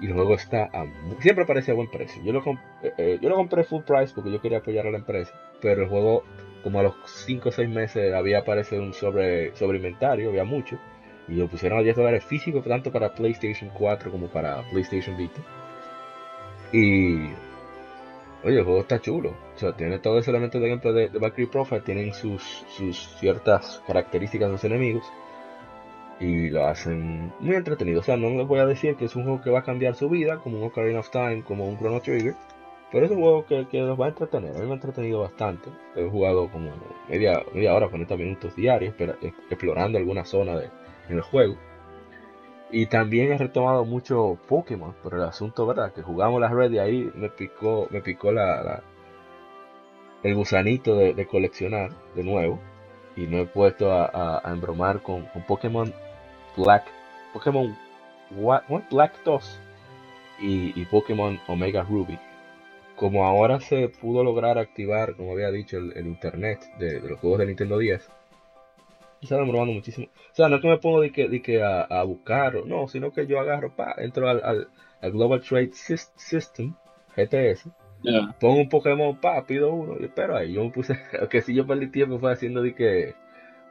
y 0.00 0.06
el 0.06 0.14
juego 0.14 0.34
está 0.34 0.64
a 0.72 0.86
siempre 1.20 1.44
aparece 1.44 1.70
a 1.72 1.74
buen 1.74 1.90
precio. 1.90 2.22
Yo 2.24 2.32
lo, 2.32 2.42
comp- 2.42 2.60
eh, 2.82 2.92
eh, 2.96 3.18
yo 3.20 3.28
lo 3.28 3.36
compré 3.36 3.64
full 3.64 3.82
price 3.82 4.12
porque 4.14 4.32
yo 4.32 4.40
quería 4.40 4.58
apoyar 4.58 4.86
a 4.86 4.90
la 4.90 4.98
empresa, 4.98 5.32
pero 5.60 5.82
el 5.82 5.88
juego, 5.88 6.24
como 6.62 6.80
a 6.80 6.82
los 6.82 6.94
5 7.06 7.50
o 7.50 7.52
6 7.52 7.68
meses, 7.68 8.14
había 8.14 8.38
aparecido 8.40 8.82
un 8.82 8.94
sobre, 8.94 9.54
sobre 9.56 9.76
inventario, 9.76 10.30
había 10.30 10.44
mucho. 10.44 10.78
Y 11.28 11.34
lo 11.34 11.46
pusieron 11.48 11.78
a 11.78 11.82
10 11.82 11.96
dólares 11.96 12.24
físico, 12.24 12.60
tanto 12.62 12.90
para 12.90 13.14
PlayStation 13.14 13.70
4 13.72 14.10
como 14.10 14.26
para 14.28 14.62
PlayStation 14.70 15.16
Vita. 15.16 15.40
Y. 16.72 17.26
Oye, 18.42 18.58
el 18.58 18.64
juego 18.64 18.80
está 18.80 18.98
chulo. 19.00 19.30
O 19.54 19.58
sea, 19.58 19.72
tiene 19.76 19.98
todos 19.98 20.16
los 20.16 20.28
elementos 20.28 20.60
de 20.60 20.68
gameplay 20.68 20.94
de, 20.94 21.08
de 21.10 21.18
Valkyrie 21.18 21.50
Profile. 21.50 21.82
Tienen 21.82 22.14
sus, 22.14 22.42
sus 22.68 22.96
ciertas 23.18 23.82
características 23.86 24.48
de 24.48 24.52
los 24.52 24.64
enemigos. 24.64 25.04
Y 26.20 26.48
lo 26.50 26.66
hacen 26.66 27.32
muy 27.40 27.54
entretenido. 27.56 28.00
O 28.00 28.02
sea, 28.02 28.16
no 28.16 28.30
les 28.30 28.46
voy 28.46 28.58
a 28.60 28.66
decir 28.66 28.96
que 28.96 29.06
es 29.06 29.16
un 29.16 29.24
juego 29.24 29.40
que 29.42 29.50
va 29.50 29.60
a 29.60 29.64
cambiar 29.64 29.94
su 29.94 30.08
vida, 30.08 30.38
como 30.38 30.58
un 30.58 30.64
Ocarina 30.64 31.00
of 31.00 31.10
Time, 31.10 31.42
como 31.44 31.66
un 31.66 31.78
Chrono 31.78 32.00
Trigger. 32.00 32.34
Pero 32.92 33.06
es 33.06 33.12
un 33.12 33.20
juego 33.22 33.46
que, 33.46 33.68
que 33.68 33.80
los 33.80 33.98
va 34.00 34.06
a 34.06 34.08
entretener. 34.08 34.50
A 34.56 34.58
mí 34.58 34.64
me 34.66 34.72
ha 34.72 34.74
entretenido 34.74 35.20
bastante. 35.20 35.70
He 35.96 36.08
jugado 36.08 36.50
como 36.50 36.70
media, 37.08 37.42
media 37.54 37.74
hora, 37.74 37.88
40 37.88 38.16
minutos 38.16 38.56
diarios, 38.56 38.94
espera- 38.94 39.16
explorando 39.48 39.96
alguna 39.98 40.24
zona 40.24 40.56
de, 40.56 40.68
el 41.12 41.20
juego. 41.22 41.56
Y 42.72 42.86
también 42.86 43.32
he 43.32 43.38
retomado 43.38 43.84
mucho 43.84 44.38
Pokémon, 44.48 44.94
por 45.02 45.14
el 45.14 45.22
asunto, 45.22 45.66
¿verdad? 45.66 45.92
Que 45.92 46.02
jugamos 46.02 46.40
las 46.40 46.52
red 46.52 46.70
y 46.70 46.78
ahí 46.78 47.10
me 47.14 47.28
picó, 47.28 47.88
me 47.90 48.00
picó 48.00 48.30
la, 48.30 48.82
el 50.22 50.34
gusanito 50.34 50.96
de, 50.96 51.26
coleccionar 51.26 51.90
de 52.14 52.22
nuevo. 52.22 52.60
Y 53.16 53.26
me 53.26 53.42
he 53.42 53.46
puesto 53.46 53.92
a, 53.92 54.40
embromar 54.44 55.02
con, 55.02 55.28
Pokémon 55.48 55.92
Black, 56.56 56.84
Pokémon 57.32 57.76
what? 58.36 58.62
Black 58.90 59.14
2 59.24 59.60
y, 60.40 60.84
Pokémon 60.86 61.40
Omega 61.48 61.82
Ruby. 61.82 62.18
Como 62.96 63.26
ahora 63.26 63.60
se 63.60 63.88
pudo 63.88 64.22
lograr 64.22 64.58
activar, 64.58 65.16
como 65.16 65.32
había 65.32 65.50
dicho, 65.50 65.78
el, 65.78 66.06
internet 66.06 66.60
de 66.78 67.00
los 67.00 67.18
juegos 67.18 67.40
de 67.40 67.46
Nintendo 67.46 67.78
10, 67.78 68.08
y 69.20 69.26
está 69.26 69.36
demorando 69.36 69.72
muchísimo. 69.72 70.06
O 70.06 70.34
sea, 70.34 70.48
no 70.48 70.56
es 70.56 70.62
que 70.62 70.68
me 70.68 70.78
pongo 70.78 71.00
de 71.00 71.12
que, 71.12 71.28
de 71.28 71.42
que 71.42 71.62
a, 71.62 71.82
a 71.82 72.02
buscar, 72.04 72.64
no, 72.66 72.88
sino 72.88 73.12
que 73.12 73.26
yo 73.26 73.40
agarro, 73.40 73.74
pa, 73.76 73.94
entro 73.98 74.28
al, 74.28 74.42
al, 74.44 74.68
al 75.00 75.12
Global 75.12 75.40
Trade 75.42 75.70
Sys- 75.72 76.12
System, 76.16 76.74
GTS, 77.16 77.70
pongo 78.40 78.60
un 78.60 78.68
Pokémon, 78.68 79.16
pa, 79.20 79.44
pido 79.46 79.72
uno, 79.72 79.96
y 80.00 80.04
espero 80.04 80.36
ahí. 80.36 80.52
Yo 80.54 80.64
me 80.64 80.70
puse, 80.70 80.98
que 81.30 81.42
si 81.42 81.54
yo 81.54 81.66
perdí 81.66 81.88
tiempo 81.90 82.18
fue 82.18 82.32
haciendo 82.32 82.62
de 82.62 82.74
que 82.74 83.14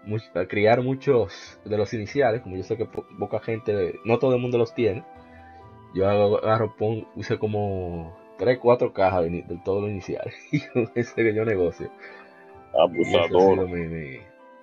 much- 0.06 0.36
a 0.36 0.48
criar 0.48 0.82
muchos 0.84 1.60
de 1.66 1.78
los 1.78 1.94
iniciales, 1.94 2.42
como 2.42 2.58
yo 2.58 2.64
sé 2.64 2.78
que 2.78 2.86
po- 2.86 3.06
poca 3.20 3.40
gente, 3.40 4.00
no 4.06 4.20
todo 4.20 4.36
el 4.36 4.42
mundo 4.42 4.58
los 4.58 4.74
tiene. 4.76 5.04
Yo 5.94 6.08
agarro, 6.10 6.76
pon, 6.78 7.08
usé 7.16 7.38
como 7.40 8.16
3, 8.38 8.60
4 8.60 8.94
cajas 8.94 9.24
de, 9.24 9.44
de 9.44 9.58
todos 9.64 9.82
los 9.82 9.92
iniciales. 9.92 10.34
Y 10.52 10.62
con 10.68 10.92
ese 10.96 11.16
que 11.16 11.34
yo 11.34 11.46
negocio. 11.46 11.92
Abusador. 12.74 13.66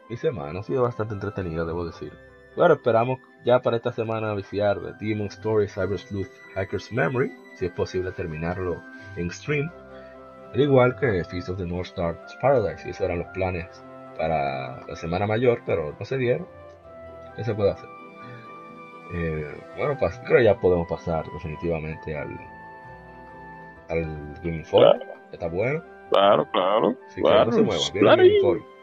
Mi, 0.09 0.17
semana, 0.17 0.61
ha 0.61 0.63
sido 0.63 0.83
bastante 0.83 1.15
entretenida, 1.15 1.65
debo 1.65 1.85
decir. 1.85 2.13
bueno, 2.57 2.75
esperamos 2.75 3.19
ya 3.45 3.61
para 3.61 3.77
esta 3.77 3.93
semana 3.93 4.35
viciar 4.35 4.81
Demon 4.99 5.27
Story 5.27 5.69
Cyber 5.69 5.99
Sleuth 5.99 6.31
Hacker's 6.55 6.93
Memory, 6.93 7.33
si 7.55 7.67
es 7.67 7.73
posible 7.73 8.13
terminarlo 8.13 8.83
en 9.17 9.31
stream. 9.31 9.71
Al 10.53 10.61
igual 10.61 10.97
que 10.97 11.25
Feast 11.25 11.49
of 11.49 11.59
the 11.59 11.67
North 11.67 11.89
Star's 11.89 12.37
Paradise, 12.41 12.87
y 12.87 12.91
esos 12.91 13.03
eran 13.03 13.19
los 13.19 13.29
planes 13.29 13.67
para 14.17 14.87
la 14.87 14.97
semana 14.97 15.27
mayor, 15.27 15.63
pero 15.67 15.95
no 15.99 16.05
se 16.05 16.17
dieron. 16.17 16.47
¿Qué 17.37 17.45
se 17.45 17.55
puede 17.55 17.73
hacer? 17.73 17.89
Eh, 19.15 19.61
bueno, 19.77 19.97
pues, 19.99 20.19
creo 20.27 20.39
que 20.39 20.45
ya 20.45 20.59
podemos 20.59 20.89
pasar 20.89 21.25
definitivamente 21.33 22.17
al, 22.17 22.37
al 23.89 24.35
Game. 24.43 24.65
Claro. 24.69 24.99
Está 25.33 25.49
bueno. 25.49 25.83
Claro, 26.11 26.49
claro. 26.53 26.97
Claro, 27.15 27.45
no 27.47 27.53
se 27.53 27.63
muevan. 27.63 27.93
Viene 27.93 28.01
claro. 28.01 28.23
el 28.23 28.29
Game 28.29 28.37
Informe. 28.37 28.76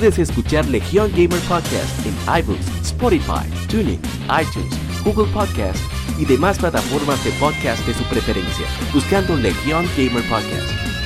Puedes 0.00 0.18
escuchar 0.18 0.64
Legion 0.66 1.10
Gamer 1.10 1.40
Podcast 1.40 2.06
en 2.06 2.14
iBooks, 2.42 2.66
Spotify, 2.80 3.46
TuneIn, 3.68 4.00
iTunes, 4.40 5.04
Google 5.04 5.30
Podcast 5.30 5.78
y 6.18 6.24
demás 6.24 6.58
plataformas 6.58 7.22
de 7.22 7.30
podcast 7.32 7.86
de 7.86 7.92
su 7.92 8.04
preferencia, 8.04 8.66
buscando 8.94 9.36
Legion 9.36 9.84
Gamer 9.98 10.22
Podcast. 10.30 10.89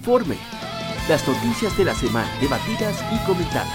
Informe. 0.00 0.38
Las 1.10 1.28
noticias 1.28 1.76
de 1.76 1.84
la 1.84 1.94
semana 1.94 2.26
debatidas 2.40 3.04
y 3.12 3.26
comentadas. 3.26 3.68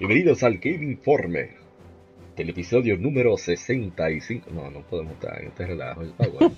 Bienvenidos 0.00 0.42
al 0.42 0.58
Game 0.58 0.84
Informe, 0.84 1.59
del 2.40 2.48
episodio 2.48 2.96
número 2.96 3.36
65. 3.36 4.50
No, 4.50 4.70
no 4.70 4.80
podemos 4.80 5.12
estar 5.12 5.38
en 5.42 5.48
este 5.48 5.66
relajo. 5.66 6.02
bueno. 6.16 6.56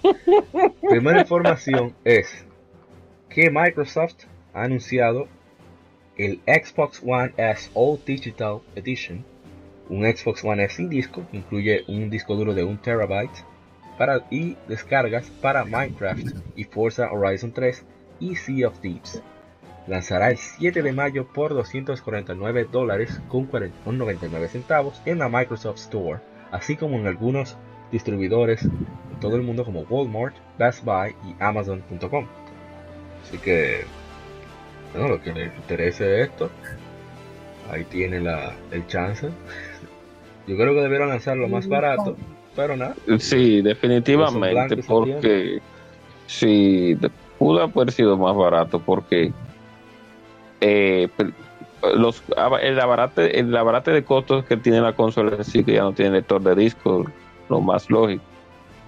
Primera 0.88 1.22
información 1.22 1.92
es 2.04 2.46
que 3.28 3.50
Microsoft 3.50 4.26
ha 4.54 4.62
anunciado 4.62 5.26
el 6.16 6.40
Xbox 6.46 7.02
One 7.04 7.32
S 7.36 7.68
All 7.74 7.98
Digital 8.06 8.60
Edition, 8.76 9.24
un 9.88 10.04
Xbox 10.04 10.44
One 10.44 10.62
S 10.62 10.76
sin 10.76 10.88
disco, 10.88 11.26
que 11.32 11.38
incluye 11.38 11.82
un 11.88 12.10
disco 12.10 12.36
duro 12.36 12.54
de 12.54 12.62
1 12.62 12.80
terabyte 12.80 13.44
para, 13.98 14.24
y 14.30 14.56
descargas 14.68 15.28
para 15.40 15.64
Minecraft 15.64 16.28
y 16.54 16.62
Forza 16.62 17.10
Horizon 17.10 17.50
3 17.50 17.84
y 18.20 18.36
Sea 18.36 18.68
of 18.68 18.78
Thieves 18.78 19.20
lanzará 19.92 20.30
el 20.30 20.38
7 20.38 20.82
de 20.82 20.92
mayo 20.92 21.26
por 21.26 21.52
249 21.52 22.66
dólares 22.72 23.20
con 23.28 23.44
40 23.44 23.76
con 23.84 23.98
99 23.98 24.48
centavos 24.48 25.00
en 25.04 25.18
la 25.18 25.28
Microsoft 25.28 25.76
Store, 25.78 26.18
así 26.50 26.76
como 26.76 26.96
en 26.96 27.06
algunos 27.06 27.56
distribuidores 27.92 28.62
en 28.64 29.20
todo 29.20 29.36
el 29.36 29.42
mundo 29.42 29.64
como 29.66 29.82
Walmart, 29.82 30.34
Best 30.58 30.82
Buy 30.84 31.14
y 31.28 31.34
Amazon.com. 31.42 32.26
Así 33.22 33.36
que, 33.38 33.84
bueno, 34.94 35.08
lo 35.08 35.20
que 35.22 35.32
les 35.34 35.54
interese 35.56 36.22
esto, 36.22 36.50
ahí 37.70 37.84
tiene 37.84 38.18
la, 38.20 38.54
el 38.70 38.86
chance. 38.86 39.28
Yo 40.46 40.56
creo 40.56 40.74
que 40.74 40.80
debieron 40.80 41.10
lanzarlo 41.10 41.48
más 41.48 41.68
barato, 41.68 42.16
pero 42.56 42.76
nada. 42.78 42.94
Sí, 43.18 43.60
definitivamente, 43.60 44.76
porque 44.88 45.60
sí, 46.26 46.94
de- 46.94 47.10
pudo 47.38 47.62
haber 47.62 47.92
sido 47.92 48.16
más 48.16 48.34
barato, 48.34 48.80
porque 48.80 49.32
eh, 50.62 51.08
los, 51.94 52.22
el, 52.62 52.80
abarate, 52.80 53.40
el 53.40 53.54
abarate 53.56 53.90
de 53.90 54.04
costos 54.04 54.44
que 54.44 54.56
tiene 54.56 54.80
la 54.80 54.94
consola 54.94 55.36
en 55.36 55.44
sí, 55.44 55.64
que 55.64 55.72
ya 55.74 55.82
no 55.82 55.92
tiene 55.92 56.12
lector 56.12 56.40
de 56.42 56.54
disco, 56.54 57.04
lo 57.48 57.60
más 57.60 57.90
lógico, 57.90 58.22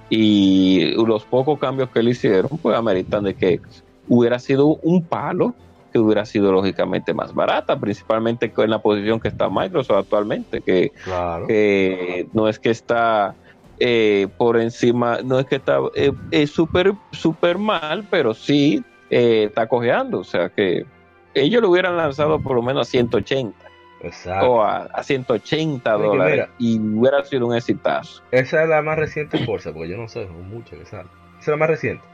y 0.09 0.93
los 1.05 1.25
pocos 1.25 1.59
cambios 1.59 1.91
que 1.91 2.03
le 2.03 2.11
hicieron, 2.11 2.57
pues 2.59 2.77
ameritan 2.77 3.25
de 3.25 3.35
que 3.35 3.61
hubiera 4.09 4.39
sido 4.39 4.67
un 4.83 5.03
palo 5.05 5.55
que 5.93 5.99
hubiera 5.99 6.25
sido 6.27 6.51
lógicamente 6.53 7.15
más 7.15 7.33
barata, 7.35 7.79
principalmente 7.79 8.53
en 8.57 8.71
la 8.71 8.81
posición 8.81 9.21
que 9.21 9.29
está 9.29 9.49
Microsoft 9.49 9.99
actualmente, 9.99 10.61
que 10.61 10.91
Claro. 11.05 11.47
que 11.47 12.27
no 12.33 12.49
es 12.49 12.59
que 12.59 12.71
está 12.71 13.35
eh, 13.79 14.29
por 14.37 14.57
encima, 14.57 15.19
no 15.25 15.39
es 15.39 15.47
que 15.47 15.57
está 15.57 15.79
eh, 15.95 16.13
eh, 16.31 16.47
súper 16.47 16.95
súper 17.13 17.59
mal, 17.59 18.07
pero 18.11 18.35
sí 18.35 18.83
está 19.09 19.69
cojeando. 19.69 20.19
O 20.19 20.25
sea 20.25 20.49
que 20.49 20.85
ellos 21.35 21.61
lo 21.63 21.71
hubieran 21.71 21.97
lanzado 21.97 22.41
por 22.41 22.55
lo 22.57 22.63
menos 22.63 22.87
a 22.89 22.91
180 22.91 23.57
Exacto. 24.03 24.47
o 24.53 24.63
a, 24.63 24.85
a 24.85 25.03
180 25.03 25.97
Oye, 25.97 26.07
dólares 26.07 26.35
mira. 26.35 26.51
y 26.59 26.79
hubiera 26.79 27.25
sido 27.25 27.47
un 27.47 27.55
exitazo. 27.57 28.23
Esa 28.31 28.63
es 28.63 28.69
la 28.69 28.83
más 28.83 28.99
reciente 28.99 29.45
Forza, 29.47 29.73
porque 29.73 29.89
yo 29.89 29.97
no 29.97 30.09
sé, 30.09 30.27
son 30.27 30.49
muchas 30.49 30.79
que 30.79 30.85
salen. 30.87 31.07
Esa 31.39 31.41
es 31.41 31.49
la 31.49 31.57
más 31.57 31.69
reciente. 31.71 32.05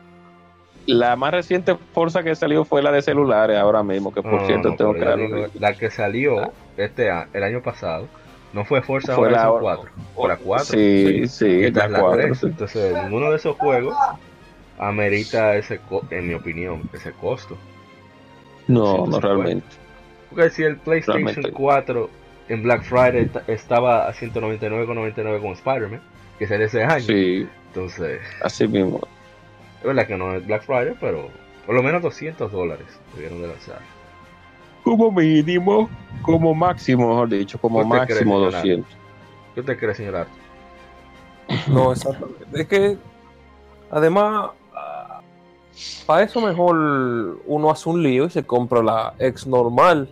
La 0.87 1.15
más 1.17 1.33
reciente 1.33 1.77
Forza 1.93 2.23
que 2.23 2.35
salió 2.35 2.65
fue 2.65 2.83
la 2.83 2.91
de 2.93 3.03
celulares 3.03 3.59
ahora 3.59 3.83
mismo, 3.83 4.13
que 4.13 4.23
por 4.23 4.41
No, 4.41 4.47
cierto 4.47 4.69
no, 4.71 4.77
tengo 4.77 4.95
que 4.95 5.17
digo, 5.17 5.47
la 5.59 5.75
que 5.75 5.91
salió 5.91 6.53
este 6.77 7.11
a- 7.11 7.29
el 7.33 7.43
año 7.43 7.61
pasado 7.63 8.09
no 8.53 8.65
fue 8.65 8.83
Forza 8.83 9.15
Fue 9.15 9.31
la- 9.31 9.51
Horizon 9.51 9.63
4, 9.63 9.91
fue 10.15 10.29
la 10.29 10.37
4. 10.37 10.65
Sí, 10.65 11.29
sí, 11.29 11.65
Esta 11.65 11.81
la 11.81 11.85
es 11.87 11.91
la 11.93 12.01
4. 12.01 12.23
3. 12.23 12.43
Entonces, 12.45 12.95
ninguno 13.05 13.31
de 13.31 13.37
esos 13.37 13.57
juegos 13.57 13.95
amerita 14.79 15.57
ese, 15.57 15.79
co- 15.79 16.05
en 16.11 16.29
mi 16.29 16.35
opinión, 16.35 16.83
ese 16.93 17.13
costo. 17.13 17.57
No, 18.73 19.07
no 19.07 19.19
150. 19.21 19.21
realmente. 19.29 19.67
Porque 20.31 20.51
si 20.51 20.63
el 20.63 20.77
PlayStation 20.77 21.25
Realmente. 21.25 21.53
4 21.53 22.11
en 22.49 22.63
Black 22.63 22.83
Friday 22.83 23.27
ta- 23.27 23.43
estaba 23.47 24.09
a 24.09 24.13
199,99 24.13 25.41
con 25.41 25.53
Spider-Man, 25.53 26.01
que 26.39 26.47
de 26.47 26.65
ese 26.65 26.83
año, 26.85 27.01
Sí, 27.05 27.47
entonces, 27.69 28.21
así 28.43 28.67
mismo. 28.67 29.01
es 29.81 29.85
verdad 29.87 30.07
que 30.07 30.17
no 30.17 30.35
es 30.35 30.47
Black 30.47 30.63
Friday, 30.65 30.95
pero 31.01 31.29
por 31.67 31.75
lo 31.75 31.83
menos 31.83 32.03
200 32.03 32.51
dólares 32.51 32.87
debieron 33.15 33.43
de 33.43 33.49
lanzar. 33.49 33.79
Como 34.83 35.13
mínimo, 35.13 35.91
como 36.23 36.55
máximo, 36.55 37.09
mejor 37.09 37.29
dicho, 37.29 37.59
como 37.61 37.79
¿Usted 37.81 37.91
cree, 37.91 38.01
máximo 38.01 38.35
señor 38.37 38.53
200. 38.53 38.93
¿Qué 39.55 39.63
te 39.63 39.77
crees, 39.77 39.97
señor 39.99 40.17
Arthur? 40.17 40.41
No, 41.69 41.93
exactamente. 41.93 42.45
Es 42.55 42.67
que, 42.67 42.97
además, 43.91 44.51
para 46.07 46.23
eso 46.25 46.41
mejor 46.41 46.77
uno 47.47 47.71
hace 47.71 47.89
un 47.89 48.03
lío 48.03 48.25
y 48.27 48.31
se 48.31 48.45
compra 48.45 48.83
la 48.83 49.15
ex 49.19 49.47
normal 49.47 50.09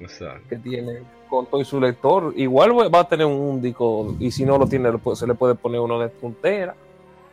Exacto. 0.00 0.42
que 0.48 0.56
tiene 0.56 1.00
con 1.28 1.46
todo 1.46 1.60
y 1.60 1.64
su 1.64 1.80
lector. 1.80 2.32
Igual 2.36 2.72
va 2.94 3.00
a 3.00 3.08
tener 3.08 3.26
un 3.26 3.60
disco 3.62 4.14
y 4.18 4.30
si 4.30 4.44
no 4.44 4.58
lo 4.58 4.66
tiene, 4.66 4.90
se 5.14 5.26
le 5.26 5.34
puede 5.34 5.54
poner 5.54 5.80
uno 5.80 5.98
de 5.98 6.08
puntera. 6.08 6.74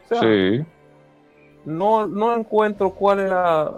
O 0.05 0.07
sea, 0.07 0.21
Sí, 0.21 0.63
no, 1.65 2.07
no 2.07 2.35
encuentro 2.35 2.91
cuál 2.91 3.19
era. 3.19 3.69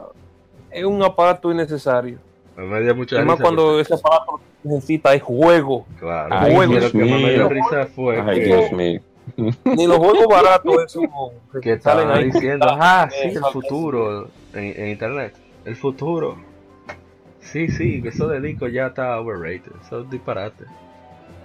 Es 0.70 0.86
un 0.86 1.02
aparato 1.04 1.52
innecesario. 1.52 2.20
A 2.56 2.62
mí 2.62 2.68
me 2.68 2.82
dio 2.82 2.96
mucha 2.96 3.16
Además, 3.18 3.38
risa 3.38 3.44
cuando 3.44 3.80
ese 3.80 3.94
aparato 3.96 4.40
necesita 4.64 5.14
es 5.14 5.24
juego. 5.24 5.86
Claro. 6.00 6.36
Ay, 6.38 6.68
Dios 6.68 6.94
dio 6.94 7.06
mío. 7.06 7.50
risa 7.50 7.88
fue 7.88 8.22
ay 8.22 8.40
que 8.40 8.46
Dios 8.46 8.72
mío. 8.72 9.02
Ni 9.66 9.88
los 9.88 9.98
juegos 9.98 10.28
baratos 10.28 10.84
esos 10.86 11.04
que 11.62 11.80
salen 11.80 12.10
ahí. 12.10 12.32
diciendo, 12.32 12.68
ah, 12.70 13.10
sí, 13.12 13.30
el 13.30 13.44
futuro 13.52 14.28
en, 14.54 14.64
en 14.78 14.90
internet. 14.90 15.36
El 15.66 15.76
futuro. 15.76 16.38
Sí, 17.42 17.68
sí, 17.70 18.02
que 18.02 18.10
eso 18.10 18.28
de 18.28 18.40
disco 18.40 18.68
ya 18.68 18.88
está 18.88 19.20
overrated. 19.20 19.72
Eso 19.86 20.02
es 20.02 20.10
disparate. 20.10 20.66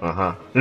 Ajá. 0.00 0.36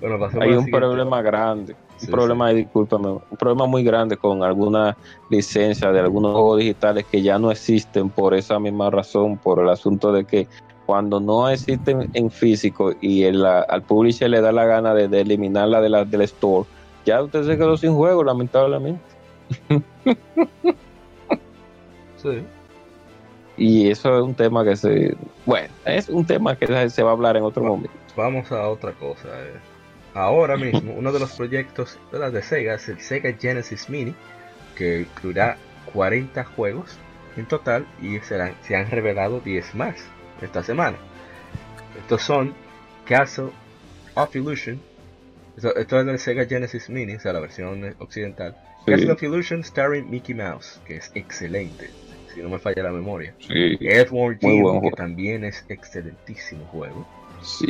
bueno, 0.00 0.18
pasemos 0.18 0.46
Hay 0.46 0.52
un 0.52 0.70
problema 0.70 1.22
grande, 1.22 1.76
Sí, 1.96 2.06
un 2.06 2.12
problema, 2.12 2.50
discúlpame, 2.50 3.08
un 3.08 3.36
problema 3.38 3.66
muy 3.66 3.84
grande 3.84 4.16
con 4.16 4.42
alguna 4.42 4.96
licencia 5.30 5.92
de 5.92 6.00
algunos 6.00 6.32
juegos 6.32 6.58
digitales 6.58 7.04
que 7.10 7.22
ya 7.22 7.38
no 7.38 7.50
existen 7.50 8.10
por 8.10 8.34
esa 8.34 8.58
misma 8.58 8.90
razón, 8.90 9.38
por 9.38 9.60
el 9.60 9.68
asunto 9.68 10.12
de 10.12 10.24
que 10.24 10.48
cuando 10.92 11.20
no 11.20 11.48
existen 11.48 12.10
en 12.12 12.30
físico 12.30 12.92
y 13.00 13.22
el, 13.22 13.46
al 13.46 13.80
publisher 13.80 14.28
le 14.28 14.42
da 14.42 14.52
la 14.52 14.66
gana 14.66 14.92
de, 14.92 15.08
de 15.08 15.22
eliminarla 15.22 15.80
de 15.80 15.88
la, 15.88 16.04
del 16.04 16.20
store, 16.20 16.68
ya 17.06 17.22
usted 17.22 17.44
se 17.46 17.56
quedó 17.56 17.78
sin 17.78 17.94
juego, 17.94 18.22
lamentablemente. 18.22 19.00
Sí. 22.18 22.44
Y 23.56 23.90
eso 23.90 24.16
es 24.18 24.22
un 24.22 24.34
tema 24.34 24.64
que 24.64 24.76
se, 24.76 25.16
bueno, 25.46 25.68
es 25.86 26.08
un 26.10 26.26
tema 26.26 26.54
que 26.56 26.88
se- 26.90 27.02
va 27.02 27.08
a 27.10 27.12
hablar 27.14 27.36
en 27.38 27.42
otro 27.42 27.64
momento. 27.64 27.90
Vamos 28.14 28.52
a 28.52 28.68
otra 28.68 28.92
cosa. 28.92 29.28
eh. 29.28 29.54
Ahora 30.14 30.56
mismo, 30.58 30.92
uno 30.94 31.10
de 31.10 31.18
los 31.20 31.32
proyectos 31.32 31.98
¿verdad? 32.12 32.30
de 32.32 32.42
Sega 32.42 32.74
es 32.74 32.86
el 32.88 33.00
Sega 33.00 33.32
Genesis 33.32 33.88
Mini, 33.88 34.14
que 34.76 35.00
incluirá 35.00 35.56
40 35.94 36.44
juegos 36.44 36.96
en 37.38 37.46
total 37.46 37.86
y 38.02 38.18
serán, 38.20 38.52
se 38.62 38.76
han 38.76 38.90
revelado 38.90 39.40
10 39.40 39.74
más 39.74 39.96
esta 40.44 40.62
semana. 40.62 40.96
Estos 41.98 42.22
son 42.22 42.54
Castle 43.04 43.50
of 44.14 44.34
Illusion. 44.36 44.80
Esto, 45.56 45.74
esto 45.76 46.00
es 46.00 46.06
del 46.06 46.18
Sega 46.18 46.46
Genesis 46.46 46.88
Mini, 46.88 47.14
o 47.16 47.20
sea, 47.20 47.32
la 47.32 47.40
versión 47.40 47.94
occidental. 47.98 48.56
Sí, 48.84 48.90
Castle 48.92 49.12
of 49.12 49.22
Illusion 49.22 49.62
starring 49.64 50.08
Mickey 50.10 50.34
Mouse, 50.34 50.80
que 50.86 50.96
es 50.96 51.10
excelente, 51.14 51.90
si 52.34 52.40
no 52.40 52.48
me 52.48 52.58
falla 52.58 52.82
la 52.82 52.90
memoria. 52.92 53.34
sí, 53.38 53.76
Edward 53.80 54.38
buen 54.40 54.80
que 54.80 54.90
también 54.92 55.44
es 55.44 55.64
excelentísimo 55.68 56.64
juego. 56.66 57.06
sí. 57.42 57.66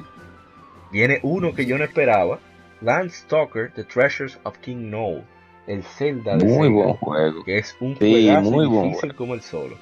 Viene 0.92 1.20
uno 1.22 1.54
que 1.54 1.64
yo 1.64 1.78
no 1.78 1.84
esperaba. 1.84 2.38
Landstalker, 2.82 3.72
The 3.74 3.84
Treasures 3.84 4.38
of 4.42 4.58
King 4.58 4.90
Noel. 4.90 5.22
El 5.66 5.82
Zelda 5.84 6.36
de 6.36 6.44
Muy 6.44 6.68
buen 6.68 6.92
juego. 6.94 7.42
que 7.44 7.56
es 7.58 7.74
un 7.80 7.96
Sí, 7.96 8.10
juegazo 8.10 8.50
muy 8.50 8.66
buen 8.66 8.88
difícil 8.88 9.14
como 9.14 9.32
el 9.34 9.40
solo. 9.40 9.76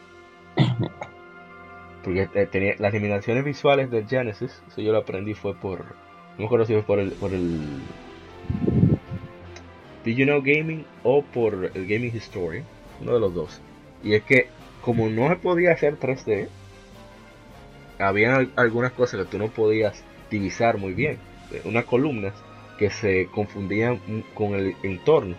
Porque 2.03 2.27
tenía 2.51 2.75
las 2.79 2.93
limitaciones 2.95 3.45
visuales 3.45 3.91
del 3.91 4.07
Genesis, 4.09 4.63
eso 4.69 4.81
yo 4.81 4.93
lo 4.93 4.99
aprendí 4.99 5.35
fue 5.35 5.55
por, 5.55 5.81
no 5.81 6.39
me 6.39 6.45
acuerdo 6.47 6.65
si 6.67 6.73
fue 6.73 6.83
por 6.83 6.99
el, 6.99 7.11
por 7.13 7.33
el 7.35 7.59
Did 10.05 10.17
You 10.17 10.25
Know 10.25 10.41
Gaming 10.43 10.85
o 11.03 11.23
por 11.23 11.71
el 11.75 11.87
Gaming 11.87 12.15
Historian, 12.17 12.65
uno 13.01 13.15
de 13.15 13.21
los 13.21 13.35
dos. 13.35 13.61
Y 14.03 14.15
es 14.15 14.23
que 14.25 14.49
como 14.83 15.09
no 15.11 15.29
se 15.29 15.37
podía 15.37 15.73
hacer 15.73 15.99
3D, 15.99 16.49
había 17.99 18.37
al- 18.37 18.51
algunas 18.57 18.93
cosas 18.93 19.21
que 19.21 19.27
tú 19.27 19.39
no 19.39 19.49
podías 19.49 20.03
divisar 20.31 20.79
muy 20.79 20.95
bien, 20.95 21.19
eh, 21.53 21.61
unas 21.65 21.85
columnas 21.85 22.33
que 22.79 22.89
se 22.89 23.27
confundían 23.27 24.01
mm, 24.07 24.21
con 24.35 24.55
el 24.55 24.75
entorno. 24.83 25.37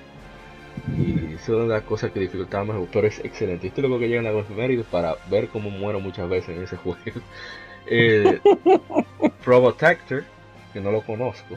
Y 0.98 1.34
eso 1.36 1.44
es 1.44 1.50
una 1.50 1.62
de 1.64 1.70
las 1.70 1.84
cosas 1.84 2.12
que 2.12 2.20
dificultaba 2.20 2.64
más, 2.66 2.78
pero 2.92 3.08
es 3.08 3.20
excelente. 3.20 3.68
Esto 3.68 3.82
es 3.82 3.90
lo 3.90 4.00
que 4.00 4.08
llegan 4.08 4.26
a 4.28 4.32
los 4.32 4.46
efemérides 4.46 4.86
para 4.88 5.16
ver 5.30 5.48
cómo 5.50 5.70
muero 5.70 6.00
muchas 6.00 6.28
veces 6.30 6.56
en 6.58 6.64
ese 6.64 6.78
juego. 6.78 7.00
Eh, 7.88 8.40
Probotector, 9.44 10.24
que 10.72 10.80
no 10.80 10.92
lo 10.92 11.02
conozco. 11.02 11.56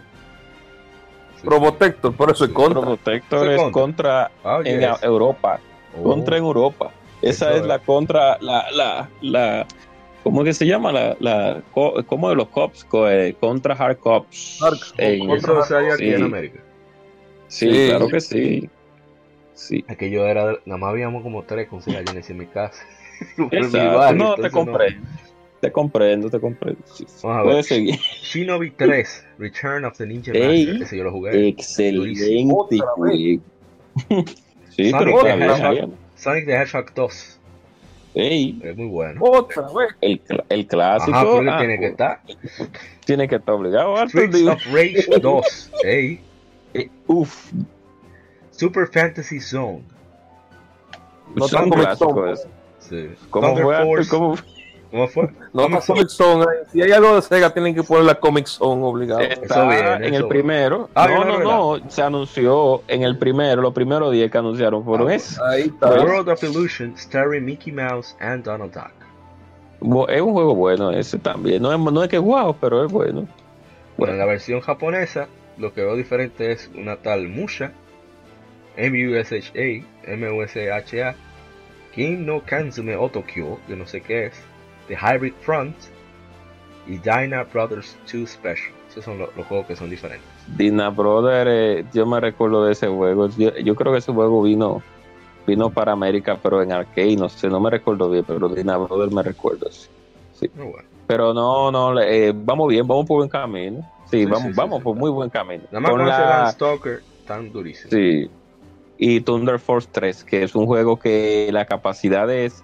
Sí. 1.37 1.43
Probotector, 1.45 2.15
por 2.17 2.31
eso 2.31 2.47
es 2.47 2.51
contra. 2.51 2.81
Protector 2.81 3.47
Eso 3.51 3.67
es 3.67 3.73
contra. 3.73 4.31
contra 4.43 4.57
Ah, 4.59 4.61
en 4.65 4.81
yes. 4.81 5.03
Europa. 5.03 5.61
Oh, 5.99 6.03
contra 6.03 6.39
en 6.39 6.45
Europa. 6.45 6.91
Esa 7.21 7.51
Eso 7.51 7.61
es 7.61 7.67
la 7.67 7.79
contra, 7.79 8.39
la, 8.41 8.67
la, 8.73 9.09
la, 9.21 9.67
¿cómo 10.23 10.41
es 10.43 10.47
que 10.47 10.55
se 10.55 10.67
llama? 10.67 10.93
La, 10.93 11.17
la, 11.21 11.63
co- 11.73 11.95
¿cómo 12.07 12.31
de 12.31 12.37
los 12.37 12.49
cops? 12.49 12.85
Co- 12.85 13.09
eh, 13.09 13.37
contra 13.39 13.75
hard 13.75 13.99
cops. 13.99 14.61
Hard- 14.63 14.95
En- 14.99 15.41
salió 15.65 15.93
aquí 15.93 16.05
sí. 16.05 16.11
en 16.15 16.23
América. 16.23 16.61
sí, 17.49 17.71
Sí. 17.71 17.87
claro 17.91 18.09
que 18.09 18.21
sí. 18.21 18.71
Sí. 19.55 19.85
Aquello 19.89 20.27
era, 20.27 20.57
nada 20.67 20.79
más 20.79 20.91
habíamos 20.91 21.23
como 21.23 21.43
tres 21.45 21.69
con 21.69 21.81
Genesis 21.83 22.31
en 22.31 22.39
mi 22.39 22.47
casa. 22.47 22.83
Exacto. 23.51 24.15
No, 24.15 24.35
te 24.35 24.43
entonces 24.43 24.53
comprendo. 24.53 25.09
Te 25.61 25.73
comprendo, 25.73 26.31
te 26.31 26.41
comprendo. 26.41 26.81
Sí, 26.85 27.05
sí. 27.09 27.27
Vamos 27.27 27.39
a 27.41 27.43
Puedes 27.45 27.57
ver. 27.57 27.65
seguir. 27.65 27.95
Shinobi 28.23 28.71
3, 28.73 29.27
Return 29.39 29.85
of 29.87 29.97
the 29.97 30.07
Ninja 30.07 30.33
Ey. 30.33 30.67
Master. 30.67 30.83
Ese 30.83 30.97
yo 30.99 31.05
lo 31.05 31.13
jugué. 31.13 31.49
Excelente. 31.49 33.41
Sí, 34.77 34.91
Sonic 34.91 35.07
pero 35.07 35.23
the 35.23 35.31
está 35.31 35.71
bien, 35.71 35.85
Hedgehog. 35.85 35.91
Sonic 36.17 36.47
the 36.47 36.53
Hedgehog 36.53 36.95
2. 36.95 37.41
Ey, 38.17 38.61
Es 38.63 38.77
muy 38.77 38.87
bueno. 38.89 39.21
Otra 39.23 39.63
vez. 39.63 39.95
el, 40.01 40.21
el 40.49 40.67
clásico. 40.67 41.17
Ajá, 41.17 41.55
ah, 41.55 41.59
tiene 41.59 41.79
que 41.79 41.87
estar. 41.87 42.21
tiene 43.05 43.29
que 43.29 43.37
estar 43.37 43.55
obligado. 43.55 43.97
Streets 44.09 44.43
of 44.49 44.67
Rage 44.73 45.07
2. 45.21 45.71
Ey. 45.85 46.21
Eh, 46.75 46.89
Uf, 47.07 47.53
Super 48.57 48.87
Fantasy 48.87 49.41
Zone. 49.41 49.83
No 51.35 51.49
tan 51.49 51.71
clásico. 51.71 52.25
Sí. 52.79 53.11
¿Cómo 53.31 53.49
Thunder 53.49 53.65
fue? 53.65 53.85
Force. 53.85 54.11
¿Cómo 54.11 54.37
¿Cómo 54.91 55.09
fue? 55.09 55.25
No, 55.53 55.63
Comic 55.63 55.71
no 55.75 55.81
Zone. 55.81 55.99
Comic 55.99 56.09
Zone. 56.11 56.43
ahí. 56.45 56.67
Si 56.71 56.83
hay 56.83 56.93
algo 56.93 57.17
de 57.17 57.23
Sega, 57.23 57.51
tienen 57.53 57.75
que 57.75 57.83
poner 57.83 58.05
la 58.05 58.15
Comic 58.15 58.47
Zone 58.47 58.81
obligado. 58.85 59.21
Está 59.23 59.67
viene, 59.69 60.07
en 60.07 60.15
eso 60.15 60.23
el 60.23 60.29
primero. 60.29 60.89
Ah, 60.95 61.09
no, 61.09 61.25
no, 61.25 61.39
no 61.41 61.79
no. 61.79 61.91
Se 61.91 62.01
anunció 62.03 62.83
en 62.87 63.03
el 63.03 63.19
primero. 63.19 63.61
Los 63.61 63.73
primeros 63.73 64.13
10 64.13 64.31
que 64.31 64.39
anunciaron 64.39 64.85
fueron 64.85 65.11
Ah, 65.11 65.15
esos. 65.15 65.41
Ahí 65.41 65.63
está. 65.63 65.91
World 65.91 66.29
of 66.29 66.43
Illusion, 66.45 66.97
starring 66.97 67.45
Mickey 67.45 67.73
Mouse 67.73 68.15
and 68.21 68.45
Donald 68.45 68.73
Duck. 68.73 70.09
Es 70.09 70.21
un 70.23 70.33
juego 70.33 70.55
bueno 70.55 70.93
ese 70.93 71.19
también. 71.19 71.61
No 71.61 71.73
es, 71.73 71.79
no 71.81 72.03
es 72.03 72.09
que 72.09 72.19
guau, 72.19 72.55
pero 72.61 72.85
es 72.85 72.93
bueno. 72.93 73.27
Bueno, 73.97 74.13
en 74.13 74.19
la 74.21 74.27
versión 74.27 74.61
japonesa, 74.61 75.27
lo 75.59 75.75
que 75.75 75.83
veo 75.83 75.97
diferente 75.97 76.53
es 76.53 76.71
una 76.77 76.97
tal 76.97 77.27
Musha, 77.29 77.73
M-U-S-H-A, 78.77 80.11
M-U-S-H-A, 80.13 81.15
Kin 81.95 82.27
no 82.27 82.41
Kanzume 82.45 82.97
Otokyo, 82.97 83.59
que 83.67 83.77
no 83.77 83.87
sé 83.87 84.01
qué 84.01 84.27
es, 84.27 84.35
The 84.89 84.97
Hybrid 84.97 85.35
Front 85.41 85.77
y 86.87 86.99
Dyna 86.99 87.45
Brothers 87.45 87.97
2 88.13 88.29
Special. 88.31 88.73
Esos 88.91 89.05
son 89.05 89.19
lo- 89.19 89.31
los 89.37 89.47
juegos 89.47 89.67
que 89.67 89.77
son 89.77 89.91
diferentes. 89.91 90.29
Dina 90.57 90.91
Brother, 90.91 91.47
eh, 91.51 91.85
yo 91.93 92.07
me 92.07 92.21
recuerdo 92.21 92.65
de 92.65 92.73
ese 92.73 92.87
juego. 92.87 93.29
Yo, 93.31 93.57
yo 93.57 93.75
creo 93.75 93.93
que 93.93 93.99
ese 93.99 94.13
juego 94.13 94.43
vino 94.43 94.83
vino 95.47 95.69
para 95.69 95.93
América, 95.93 96.39
pero 96.43 96.63
en 96.63 96.73
arcade, 96.73 97.17
no 97.17 97.29
sé, 97.29 97.49
no 97.49 97.61
me 97.61 97.69
recuerdo 97.71 98.09
bien, 98.09 98.25
pero 98.27 98.49
Dina 98.49 98.79
Brother 98.79 99.11
me 99.13 99.23
recuerdo. 99.23 99.69
Sí. 99.71 100.49
Muy 100.55 100.69
bueno. 100.69 100.89
Pero 101.07 101.35
no, 101.35 101.71
no, 101.71 102.01
eh, 102.01 102.33
vamos 102.35 102.69
bien, 102.69 102.87
vamos 102.87 103.05
por 103.07 103.19
buen 103.19 103.29
camino. 103.29 103.83
Sí, 104.11 104.21
Sí, 104.21 104.25
vamos, 104.25 104.43
sí, 104.43 104.49
sí, 104.49 104.55
vamos 104.57 104.79
sí. 104.79 104.85
por 104.85 104.97
muy 104.97 105.11
buen 105.11 105.29
camino. 105.29 105.65
Nada 105.71 105.81
más 105.81 105.91
Con 105.91 106.07
la- 106.07 106.19
Landstalker 106.45 107.03
tan 107.27 107.53
durísimo. 107.53 107.91
Sí. 107.91 108.31
Y 108.97 109.21
Thunder 109.21 109.59
Force 109.59 109.89
3, 109.91 110.25
que 110.25 110.43
es 110.45 110.55
un 110.55 110.67
juego 110.67 110.99
que 110.99 111.49
la 111.53 111.65
capacidad 111.67 112.31
es 112.31 112.63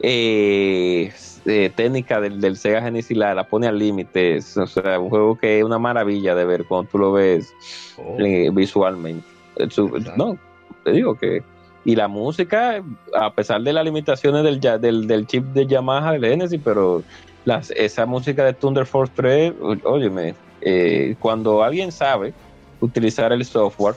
eh, 0.00 1.12
eh, 1.46 1.70
técnica 1.74 2.20
del, 2.20 2.40
del 2.40 2.56
Sega 2.56 2.82
Genesis 2.82 3.16
la, 3.16 3.34
la 3.34 3.44
pone 3.48 3.66
al 3.66 3.78
límite. 3.78 4.38
O 4.56 4.66
sea, 4.66 4.98
un 4.98 5.08
juego 5.10 5.36
que 5.38 5.58
es 5.58 5.64
una 5.64 5.78
maravilla 5.78 6.34
de 6.34 6.44
ver 6.44 6.64
cuando 6.66 6.90
tú 6.90 6.98
lo 6.98 7.12
ves 7.12 7.52
Oh, 7.98 8.16
eh, 8.18 8.50
visualmente. 8.52 9.26
Su- 9.70 9.86
Exacto. 9.96 10.12
no, 10.16 10.38
te 10.84 10.92
digo 10.92 11.14
que. 11.16 11.42
Y 11.84 11.94
la 11.96 12.08
música, 12.08 12.82
a 13.14 13.32
pesar 13.32 13.62
de 13.62 13.72
las 13.72 13.84
limitaciones 13.84 14.42
del, 14.44 14.60
del, 14.60 15.06
del 15.06 15.26
chip 15.26 15.44
de 15.46 15.66
Yamaha, 15.66 16.12
del 16.12 16.24
Genesis, 16.26 16.60
pero 16.62 17.02
las, 17.44 17.70
esa 17.70 18.04
música 18.06 18.44
de 18.44 18.52
Thunder 18.54 18.84
Force 18.86 19.12
3, 19.16 19.52
ó- 19.60 19.76
óyeme, 19.84 20.34
eh, 20.60 21.14
cuando 21.20 21.62
alguien 21.62 21.90
sabe 21.92 22.34
utilizar 22.80 23.32
el 23.32 23.44
software 23.44 23.94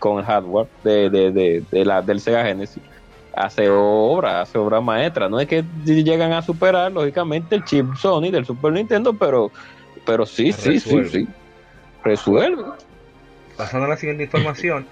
con 0.00 0.18
el 0.18 0.24
hardware 0.24 0.66
de, 0.82 1.08
de, 1.08 1.30
de, 1.30 1.62
de 1.70 1.84
la, 1.84 2.02
del 2.02 2.20
Sega 2.20 2.44
Genesis, 2.44 2.82
hace 3.36 3.68
obra, 3.70 4.40
hace 4.40 4.58
obra 4.58 4.80
maestra. 4.80 5.28
No 5.28 5.38
es 5.38 5.46
que 5.46 5.64
llegan 5.84 6.32
a 6.32 6.42
superar, 6.42 6.90
lógicamente, 6.90 7.54
el 7.54 7.64
chip 7.64 7.94
Sony 7.94 8.32
del 8.32 8.44
Super 8.44 8.72
Nintendo, 8.72 9.12
pero, 9.12 9.52
pero 10.04 10.26
sí, 10.26 10.50
sí, 10.50 10.80
sí, 10.80 11.04
sí. 11.04 11.28
Resuelve. 12.02 12.64
Pasando 13.56 13.86
a 13.86 13.90
la 13.90 13.96
siguiente 13.96 14.24
información, 14.24 14.86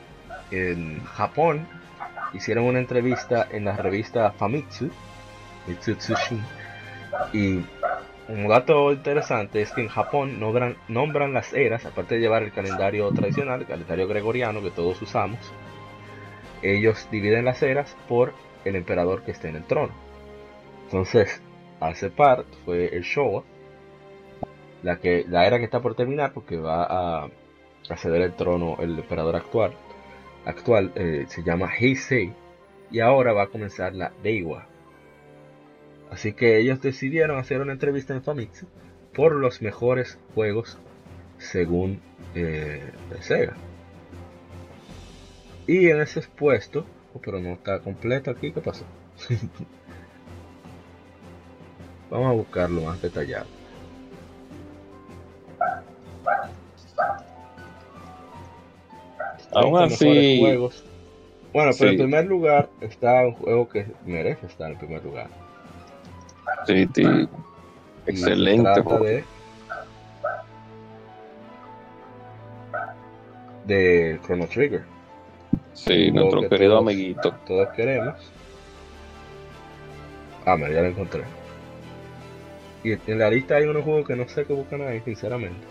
en 0.51 1.03
Japón 1.05 1.67
hicieron 2.35 2.65
una 2.65 2.79
entrevista 2.79 3.49
en 3.51 3.65
la 3.65 3.77
revista 3.77 4.31
Famitsu, 4.31 4.91
Mitsutsushin, 5.67 6.43
y 7.33 7.61
un 8.29 8.47
dato 8.47 8.93
interesante 8.93 9.63
es 9.63 9.73
que 9.73 9.81
en 9.81 9.89
Japón 9.89 10.39
nombran, 10.39 11.33
las 11.33 11.55
eras, 11.55 11.87
aparte 11.87 12.17
de 12.17 12.21
llevar 12.21 12.43
el 12.43 12.53
calendario 12.53 13.11
tradicional, 13.11 13.63
el 13.63 13.67
calendario 13.67 14.07
gregoriano 14.07 14.63
que 14.63 14.71
todos 14.71 15.01
usamos, 15.01 15.39
ellos 16.63 17.09
dividen 17.11 17.47
las 17.47 17.63
eras 17.63 17.97
por 18.07 18.35
el 18.65 18.77
emperador 18.77 19.23
que 19.23 19.31
esté 19.31 19.49
en 19.49 19.57
el 19.57 19.65
trono. 19.65 19.95
Entonces, 20.85 21.43
hace 21.81 22.11
part 22.11 22.47
fue 22.65 22.95
el 22.95 23.03
Showa, 23.03 23.45
la, 24.83 24.99
que, 24.99 25.25
la 25.27 25.47
era 25.47 25.59
que 25.59 25.65
está 25.65 25.81
por 25.81 25.95
terminar 25.95 26.33
porque 26.33 26.59
va 26.59 26.85
a 26.85 27.29
acceder 27.89 28.23
al 28.23 28.37
trono 28.37 28.77
el 28.81 28.99
emperador 28.99 29.37
actual, 29.37 29.73
actual 30.45 30.93
eh, 30.97 31.25
se 31.29 31.43
llama 31.43 31.71
Heisei 31.75 32.35
y 32.91 33.01
ahora 33.01 33.33
va 33.33 33.45
a 33.45 33.47
comenzar 33.49 33.95
la 33.95 34.13
Deiwa. 34.23 34.68
Así 36.11 36.33
que 36.33 36.59
ellos 36.59 36.81
decidieron 36.81 37.39
hacer 37.39 37.61
una 37.61 37.73
entrevista 37.73 38.15
en 38.15 38.23
Famitsu 38.23 38.67
por 39.15 39.35
los 39.35 39.61
mejores 39.63 40.19
juegos 40.35 40.79
según 41.39 42.01
eh, 42.35 42.93
Sega. 43.21 43.55
Y 45.67 45.89
en 45.91 46.01
ese 46.01 46.23
puesto, 46.23 46.87
oh, 47.15 47.21
pero 47.21 47.41
no 47.41 47.53
está 47.53 47.81
completo 47.81 48.31
aquí, 48.31 48.53
¿qué 48.53 48.61
pasó? 48.61 48.85
Vamos 52.11 52.29
a 52.29 52.33
buscarlo 52.33 52.81
más 52.83 53.03
detallado. 53.03 53.47
Aún 59.53 59.75
30 59.77 59.95
así, 59.95 60.05
mejores 60.07 60.39
juegos. 60.41 60.85
Bueno, 61.53 61.73
pero 61.79 61.91
en 61.91 61.97
primer 61.97 62.25
lugar 62.27 62.71
está 62.81 63.27
un 63.27 63.35
juego 63.35 63.69
que 63.69 63.87
merece 64.07 64.47
estar 64.47 64.71
en 64.71 64.79
primer 64.79 65.05
lugar. 65.05 65.29
Sí, 66.69 66.89
sí, 66.95 67.29
excelente 68.07 68.83
de, 69.01 69.25
de 73.65 74.21
Chrono 74.25 74.47
Trigger. 74.47 74.85
Sí, 75.75 76.11
nuestro 76.11 76.43
que 76.43 76.49
querido 76.49 76.73
todos- 76.79 76.83
amiguito. 76.83 77.35
Todos 77.47 77.69
queremos. 77.71 78.15
Ah, 80.45 80.57
mira, 80.57 80.71
ya 80.71 80.81
lo 80.83 80.89
encontré. 80.89 81.23
Y 82.83 82.93
en 82.93 83.19
la 83.19 83.31
lista 83.31 83.57
hay 83.57 83.65
unos 83.65 83.85
juegos 83.85 84.07
que 84.07 84.17
no 84.17 84.29
sé 84.29 84.45
qué 84.45 84.53
buscan 84.53 84.83
ahí, 84.83 85.01
sinceramente. 85.05 85.67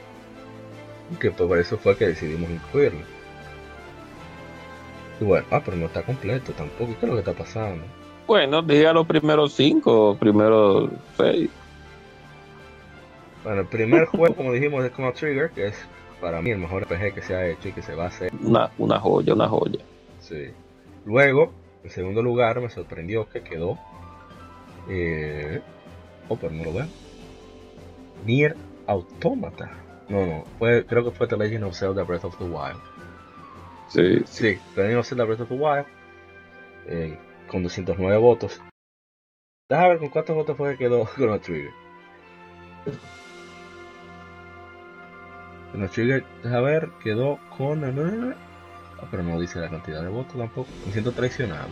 Que 1.19 1.31
pues, 1.31 1.47
por 1.47 1.57
eso 1.57 1.77
fue 1.77 1.97
que 1.97 2.07
decidimos 2.07 2.49
incluirlo. 2.49 2.99
Y 5.19 5.23
bueno, 5.23 5.45
ah, 5.51 5.61
pero 5.63 5.77
no 5.77 5.87
está 5.87 6.03
completo 6.03 6.51
tampoco. 6.53 6.93
¿Qué 6.99 7.05
es 7.05 7.09
lo 7.09 7.13
que 7.13 7.19
está 7.19 7.33
pasando? 7.33 7.83
Bueno, 8.27 8.61
diga 8.61 8.91
los 8.93 9.07
primeros 9.07 9.53
cinco, 9.53 10.17
primeros 10.19 10.89
seis. 11.15 11.49
Bueno, 13.43 13.61
el 13.61 13.67
primer 13.67 14.05
juego, 14.05 14.35
como 14.35 14.51
dijimos, 14.51 14.83
es 14.83 14.91
Chrono 14.93 15.13
Trigger, 15.13 15.49
que 15.51 15.67
es 15.67 15.75
para 16.19 16.41
mí 16.41 16.49
el 16.51 16.57
mejor 16.59 16.83
RPG 16.83 17.13
que 17.13 17.21
se 17.21 17.35
ha 17.35 17.47
hecho 17.47 17.69
y 17.69 17.71
que 17.71 17.81
se 17.81 17.95
va 17.95 18.05
a 18.05 18.07
hacer. 18.07 18.31
Una, 18.43 18.69
una 18.77 18.99
joya, 18.99 19.33
una 19.33 19.47
joya. 19.47 19.79
Sí. 20.19 20.47
Luego, 21.05 21.53
en 21.83 21.89
segundo 21.89 22.21
lugar, 22.21 22.59
me 22.59 22.69
sorprendió 22.69 23.29
que 23.29 23.41
quedó. 23.41 23.77
Eh, 24.89 25.61
oh, 26.27 26.35
pero 26.35 26.51
no 26.51 26.65
lo 26.65 26.73
veo. 26.73 26.87
Nier 28.25 28.55
Automata. 28.87 29.69
No, 30.09 30.25
no, 30.25 30.43
fue, 30.59 30.85
creo 30.85 31.03
que 31.05 31.11
fue 31.11 31.27
The 31.27 31.37
Legend 31.37 31.65
of 31.65 31.75
Zelda 31.75 32.03
Breath 32.03 32.25
of 32.25 32.37
the 32.37 32.43
Wild. 32.45 32.79
Sí, 33.89 34.21
Sí, 34.25 34.57
The 34.75 34.81
Legend 34.81 34.99
of 34.99 35.07
Zelda 35.07 35.23
Breath 35.23 35.41
of 35.41 35.49
the 35.49 35.55
Wild. 35.55 35.85
eh, 36.87 37.17
con 37.47 37.63
209 37.63 38.17
votos. 38.17 38.61
Déjame 39.69 39.89
ver 39.89 39.99
con 39.99 40.09
cuántos 40.09 40.35
votos 40.35 40.57
fue 40.57 40.71
que 40.71 40.77
quedó 40.77 41.05
Chrono 41.15 41.39
Trigger. 41.39 41.71
Chrono 45.71 45.89
Trigger, 45.89 46.25
déjame 46.43 46.61
ver, 46.61 46.89
quedó 47.03 47.39
con. 47.57 47.83
Ah, 47.83 49.07
pero 49.11 49.23
no 49.23 49.39
dice 49.39 49.59
la 49.59 49.69
cantidad 49.69 50.01
de 50.01 50.09
votos 50.09 50.37
tampoco. 50.37 50.69
Me 50.85 50.91
siento 50.91 51.11
traicionado. 51.11 51.69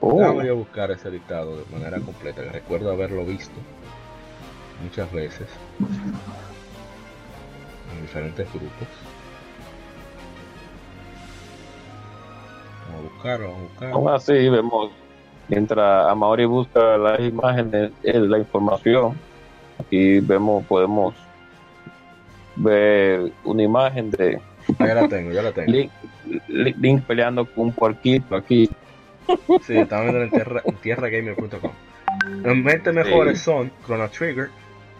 Oh, 0.00 0.20
Ya 0.20 0.30
voy 0.30 0.48
a 0.48 0.52
buscar 0.52 0.90
ese 0.90 1.10
listado 1.10 1.56
de 1.56 1.64
manera 1.72 1.98
completa, 2.00 2.42
que 2.42 2.50
recuerdo 2.50 2.92
haberlo 2.92 3.24
visto 3.24 3.56
muchas 4.82 5.10
veces 5.12 5.48
en 7.92 8.02
diferentes 8.02 8.48
grupos. 8.52 8.88
A 12.98 13.02
buscarlo, 13.14 13.52
vamos 13.52 13.70
a 13.80 13.90
aún 13.92 14.08
así 14.08 14.48
vemos, 14.48 14.90
mientras 15.48 16.06
Amauri 16.08 16.44
busca 16.44 16.96
las 16.98 17.20
imágenes, 17.20 17.90
la 18.02 18.38
información, 18.38 19.16
aquí 19.80 20.20
vemos, 20.20 20.64
podemos 20.66 21.14
ver 22.56 23.32
una 23.44 23.62
imagen 23.62 24.10
de 24.10 24.40
Ah, 24.78 24.86
ya 24.86 24.94
la 24.94 25.08
tengo, 25.08 25.32
ya 25.32 25.40
la 25.42 25.52
tengo. 25.52 25.72
Link, 25.72 25.90
Link- 26.48 27.02
peleando 27.04 27.46
con 27.46 27.66
un 27.66 27.72
puerquito 27.72 28.36
aquí. 28.36 28.68
Sí, 29.62 29.78
estaba 29.78 30.02
viendo 30.02 30.22
en 30.24 30.30
tierra, 30.30 30.60
en 30.62 30.74
tierragamer.com. 30.76 31.70
Los 32.42 32.64
20 32.64 32.92
mejores 32.92 33.38
Sí. 33.38 33.44
son 33.44 33.70
Chrono 33.86 34.10
Trigger, 34.10 34.50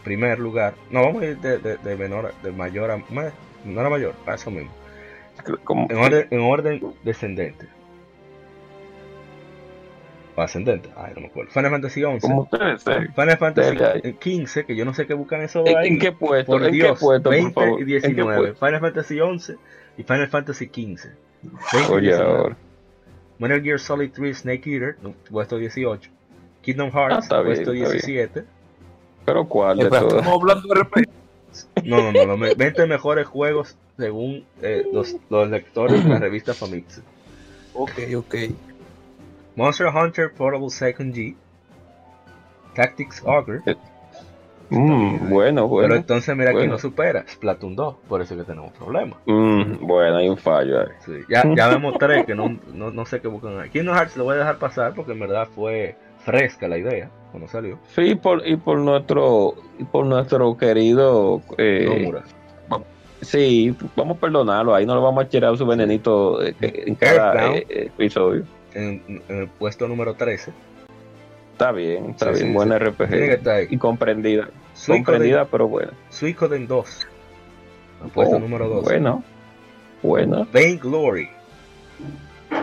primer 0.04 0.38
lugar. 0.38 0.72
No, 0.90 1.02
vamos 1.02 1.22
a 1.22 1.26
ir 1.26 1.38
de, 1.38 1.58
de, 1.58 1.76
de 1.76 1.96
menor, 1.96 2.32
de 2.42 2.50
mayor 2.50 2.90
a 2.90 2.96
menor 3.64 3.86
a 3.86 3.90
mayor, 3.90 4.14
a 4.26 4.34
eso 4.36 4.50
mismo. 4.50 4.70
Como, 5.64 5.86
En 5.90 5.98
orden, 5.98 6.28
en 6.30 6.40
orden 6.40 6.80
descendente. 7.04 7.66
O 10.38 10.40
ascendente, 10.40 10.88
ay, 10.96 11.14
no 11.16 11.22
me 11.22 11.26
acuerdo. 11.26 11.50
Final 11.50 11.70
Fantasy 11.72 12.04
11. 12.04 12.20
como 12.28 12.42
ustedes 12.42 12.82
saben. 12.82 13.12
Final 13.12 13.38
Fantasy 13.38 13.76
Dele 13.76 14.00
ahí. 14.04 14.12
15, 14.12 14.66
que 14.66 14.76
yo 14.76 14.84
no 14.84 14.94
sé 14.94 15.04
qué 15.08 15.14
buscan 15.14 15.42
eso 15.42 15.66
¿En, 15.66 15.76
ahí. 15.76 15.88
en 15.88 15.98
qué 15.98 16.12
puesto? 16.12 16.52
Por 16.52 16.64
¿En 16.64 16.72
Dios, 16.72 16.96
qué 16.96 17.04
puesto, 17.04 17.30
20 17.30 17.52
por 17.54 17.64
favor? 17.64 17.78
y 17.80 17.82
¿En 17.82 17.88
qué 17.88 18.08
19. 18.08 18.36
puesto? 18.38 18.66
Final 18.66 18.80
Fantasy 18.80 19.20
11 19.20 19.56
y 19.96 20.02
Final 20.04 20.28
Fantasy 20.28 20.68
15. 20.68 21.08
20 21.72 21.92
y 21.92 21.94
Oye, 21.96 22.06
19. 22.10 22.38
ahora. 22.38 22.56
Metal 23.40 23.62
Gear 23.62 23.80
Solid 23.80 24.10
3 24.12 24.38
Snake 24.38 24.70
Eater, 24.72 24.96
puesto 25.28 25.56
18. 25.58 26.08
Kingdom 26.62 26.90
Hearts, 26.92 27.26
Ah, 27.32 27.40
bien, 27.42 27.46
puesto 27.54 27.72
bien. 27.72 27.84
17. 27.86 28.44
Pero 29.24 29.44
¿cuál 29.48 29.78
de 29.78 29.88
todos? 29.88 30.14
Estamos 30.14 30.40
hablando 30.40 30.68
de 30.72 30.80
RPG. 30.80 31.04
No, 31.84 32.00
no, 32.00 32.12
no, 32.12 32.24
los 32.26 32.38
me- 32.38 32.54
20 32.54 32.86
mejores 32.86 33.26
juegos 33.26 33.76
según 33.96 34.44
eh, 34.62 34.84
los, 34.92 35.16
los 35.30 35.50
lectores 35.50 36.04
de 36.04 36.08
la 36.10 36.18
revista 36.20 36.54
Famitsu. 36.54 37.00
Ok, 37.74 37.90
ok. 38.16 38.34
Monster 39.58 39.88
Hunter 39.88 40.30
Portable 40.32 40.70
Second 40.70 41.12
G. 41.12 41.34
Tactics 42.76 43.20
Ogre. 43.26 43.60
Mm, 44.70 45.28
bueno, 45.28 45.62
Pero 45.62 45.66
bueno. 45.66 45.94
entonces 45.96 46.36
mira 46.36 46.52
bueno. 46.52 46.74
lo 46.74 46.78
supera. 46.78 47.24
Splatoon 47.26 47.74
2. 47.74 47.96
Por 48.08 48.22
eso 48.22 48.36
que 48.36 48.44
tenemos 48.44 48.70
problemas. 48.72 49.18
Mm, 49.26 49.84
bueno, 49.84 50.18
hay 50.18 50.28
un 50.28 50.36
fallo 50.36 50.82
ahí. 50.82 50.86
Sí, 51.04 51.12
ya, 51.28 51.42
ya 51.56 51.68
vemos 51.74 51.98
tres 51.98 52.24
que 52.24 52.36
no, 52.36 52.56
no, 52.72 52.92
no 52.92 53.04
sé 53.04 53.20
qué 53.20 53.26
buscan 53.26 53.58
ahí. 53.58 53.68
Kingdom 53.70 53.96
Hearts 53.96 54.16
lo 54.16 54.22
voy 54.22 54.36
a 54.36 54.38
dejar 54.38 54.58
pasar 54.58 54.94
porque 54.94 55.10
en 55.10 55.18
verdad 55.18 55.48
fue 55.52 55.96
fresca 56.24 56.68
la 56.68 56.78
idea 56.78 57.10
cuando 57.32 57.48
salió. 57.48 57.80
Sí, 57.96 58.14
por, 58.14 58.46
y 58.46 58.56
por 58.56 58.78
nuestro 58.78 59.54
y 59.76 59.82
por 59.82 60.06
nuestro 60.06 60.56
querido 60.56 61.42
eh, 61.56 62.12
sí, 63.22 63.74
vamos 63.96 64.16
a 64.16 64.20
perdonarlo, 64.20 64.74
ahí 64.74 64.86
no 64.86 64.94
le 64.94 65.00
vamos 65.00 65.24
a 65.24 65.28
tirar 65.28 65.56
su 65.56 65.66
venenito 65.66 66.42
eh, 66.42 66.54
en 66.60 66.94
cada 66.94 67.54
eh, 67.54 67.66
eh, 67.68 67.84
episodio. 67.86 68.44
En, 68.74 69.22
en 69.28 69.38
el 69.38 69.48
puesto 69.48 69.88
número 69.88 70.14
13. 70.14 70.52
Está 71.52 71.72
bien, 71.72 72.10
está 72.10 72.26
Sí, 72.26 72.40
bien, 72.40 72.46
sí, 72.48 72.54
buena 72.54 72.78
sí. 72.78 72.84
RPG. 72.84 73.08
Tiene 73.08 73.26
que 73.26 73.34
estar 73.34 73.54
ahí. 73.56 73.66
Y 73.70 73.78
comprendida. 73.78 74.48
Suicoden, 74.74 75.04
comprendida, 75.04 75.44
pero 75.46 75.66
buena. 75.68 75.92
Suicoden 76.10 76.66
2. 76.68 77.08
El 78.04 78.10
puesto 78.10 78.36
Oh, 78.36 78.38
número 78.38 78.68
2. 78.68 78.84
Bueno, 78.84 79.24
bueno. 80.02 80.46
Vainglory. 80.52 81.28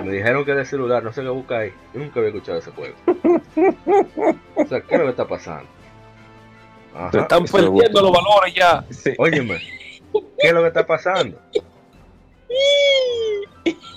Me 0.03 0.11
dijeron 0.11 0.45
que 0.45 0.53
de 0.53 0.65
celular, 0.65 1.03
no 1.03 1.11
sé 1.11 1.21
qué 1.23 1.29
busca 1.29 1.59
ahí. 1.59 1.71
Yo 1.93 1.99
nunca 1.99 2.19
había 2.19 2.29
escuchado 2.31 2.59
ese 2.59 2.71
juego. 2.71 2.95
o 4.55 4.65
sea, 4.65 4.81
¿qué 4.81 4.95
es 4.95 4.99
lo 4.99 5.05
que 5.05 5.09
está 5.11 5.27
pasando? 5.27 5.67
Ajá. 6.93 7.11
Se 7.11 7.19
están 7.19 7.43
perdiendo 7.45 8.01
los 8.01 8.11
valores 8.11 8.53
ya. 8.55 8.85
Sí. 8.89 9.11
Óyeme, 9.17 9.57
¿qué 10.39 10.47
es 10.47 10.53
lo 10.53 10.61
que 10.61 10.67
está 10.67 10.85
pasando? 10.87 11.37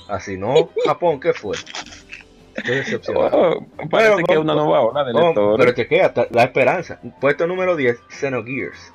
Así 0.08 0.36
no, 0.38 0.70
Japón, 0.86 1.20
¿qué 1.20 1.32
fue? 1.34 1.56
Qué. 2.64 2.82
Oh, 3.14 3.64
parece 3.90 4.14
Pero, 4.14 4.16
que 4.26 4.32
es 4.32 4.38
una 4.38 4.54
nueva 4.54 4.80
ola 4.80 5.04
de 5.04 5.12
lectores. 5.12 5.56
pero 5.58 5.72
chequea, 5.76 6.12
la 6.30 6.44
esperanza. 6.44 6.98
Puesto 7.20 7.46
número 7.46 7.76
10, 7.76 7.98
Xenogears. 8.08 8.92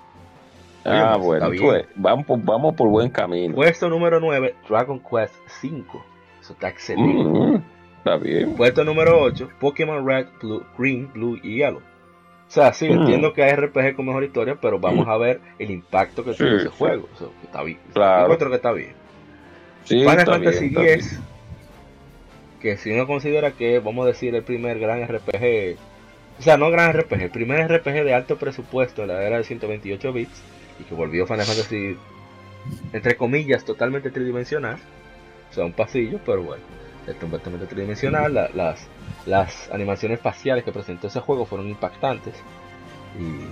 ah, 0.86 1.14
está 1.14 1.18
bueno, 1.18 1.50
pues, 1.62 1.86
vamos, 1.96 2.26
por, 2.26 2.40
vamos 2.44 2.76
por 2.76 2.90
buen 2.90 3.10
camino. 3.10 3.56
Puesto 3.56 3.88
número 3.90 4.20
9, 4.20 4.56
Dragon 4.68 5.00
Quest 5.00 5.36
5. 5.62 6.04
Eso 6.42 6.54
está 6.54 6.68
excelente. 6.70 7.24
Mm, 7.24 7.64
está 8.00 8.18
bien. 8.18 8.56
Puesto 8.56 8.84
número 8.84 9.22
8, 9.22 9.50
Pokémon 9.62 10.06
Red, 10.06 10.28
Blue, 10.42 10.66
Green, 10.78 11.10
Blue 11.14 11.38
y 11.42 11.58
Yellow. 11.60 11.80
O 11.80 12.52
sea, 12.54 12.74
sí, 12.74 12.90
Mm. 12.90 13.00
entiendo 13.02 13.32
que 13.34 13.44
hay 13.44 13.52
RPG 13.56 13.96
con 13.96 14.06
mejor 14.08 14.24
historia, 14.26 14.58
pero 14.60 14.78
vamos 14.78 15.08
a 15.08 15.16
ver 15.18 15.40
el 15.58 15.72
impacto 15.72 16.24
que 16.26 16.32
Sí, 16.34 16.40
tiene 16.40 16.56
ese 16.58 16.66
sí. 16.70 16.76
juego. 16.78 17.08
O 17.14 17.18
sea, 17.18 17.28
que 17.40 17.46
está 17.46 17.64
bien. 17.64 17.80
Claro. 17.94 18.18
Yo 18.20 18.24
encuentro 18.26 18.50
que 18.50 18.56
está 18.58 18.72
bien. 18.74 18.94
Sí, 19.86 20.00
Final 20.00 20.26
Fantasy 20.26 20.70
bien. 20.70 20.88
X, 21.00 21.20
que 22.62 22.78
si 22.78 22.92
uno 22.92 23.06
considera 23.08 23.52
que, 23.52 23.80
vamos 23.80 24.06
a 24.06 24.08
decir, 24.08 24.34
el 24.36 24.44
primer 24.44 24.80
gran 24.80 25.04
RPG, 25.08 25.76
o 26.40 26.42
sea, 26.42 26.58
no 26.58 26.70
gran 26.72 26.94
RPG, 26.94 27.22
el 27.24 27.30
primer 27.30 27.68
RPG 27.70 28.04
de 28.06 28.14
alto 28.14 28.38
presupuesto 28.38 29.02
en 29.04 29.10
la 29.10 29.22
era 29.24 29.38
de 29.38 29.44
128 29.44 30.14
bits, 30.14 30.42
y 30.80 30.84
que 30.84 30.96
volvió 30.96 31.28
Final 31.28 31.46
Fantasy, 31.46 31.98
entre 32.94 33.18
comillas, 33.18 33.66
totalmente 33.66 34.10
tridimensional, 34.12 34.78
o 35.52 35.54
sea, 35.54 35.66
un 35.66 35.74
pasillo, 35.74 36.20
pero 36.26 36.42
bueno, 36.44 36.64
es 37.06 37.16
completamente 37.16 37.66
tridimensional, 37.66 38.34
la- 38.34 38.50
las, 38.54 38.88
las 39.26 39.70
animaciones 39.72 40.22
faciales 40.22 40.64
que 40.64 40.72
presentó 40.72 41.08
ese 41.08 41.20
juego 41.20 41.46
fueron 41.46 41.68
impactantes, 41.68 42.34
y 43.20 43.46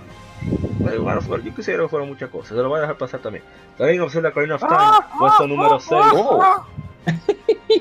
Yo 1.43 1.55
quisiera 1.55 1.83
que 1.83 1.89
fueran 1.89 2.09
muchas 2.09 2.29
cosas. 2.29 2.49
Se 2.49 2.55
lo 2.55 2.69
voy 2.69 2.77
a 2.79 2.81
dejar 2.81 2.97
pasar 2.97 3.19
también. 3.19 3.43
También 3.77 4.09
Zelda 4.09 4.29
Ocarina 4.29 4.55
of 4.55 4.61
Time, 4.61 4.79
puesto 5.19 5.47
número 5.47 5.79
6. 5.79 6.01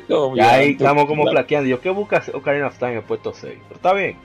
Oh. 0.08 0.34
Y 0.36 0.40
ahí 0.40 0.70
estamos 0.72 1.04
como 1.06 1.24
plaqueando. 1.24 1.68
Yo, 1.68 1.80
¿qué 1.80 1.90
busca 1.90 2.22
Ocarina 2.32 2.68
of 2.68 2.78
Time 2.78 2.92
en 2.92 2.96
el 2.98 3.02
puesto 3.04 3.32
6? 3.32 3.54
Pero 3.68 3.74
está 3.76 3.92
bien. 3.92 4.16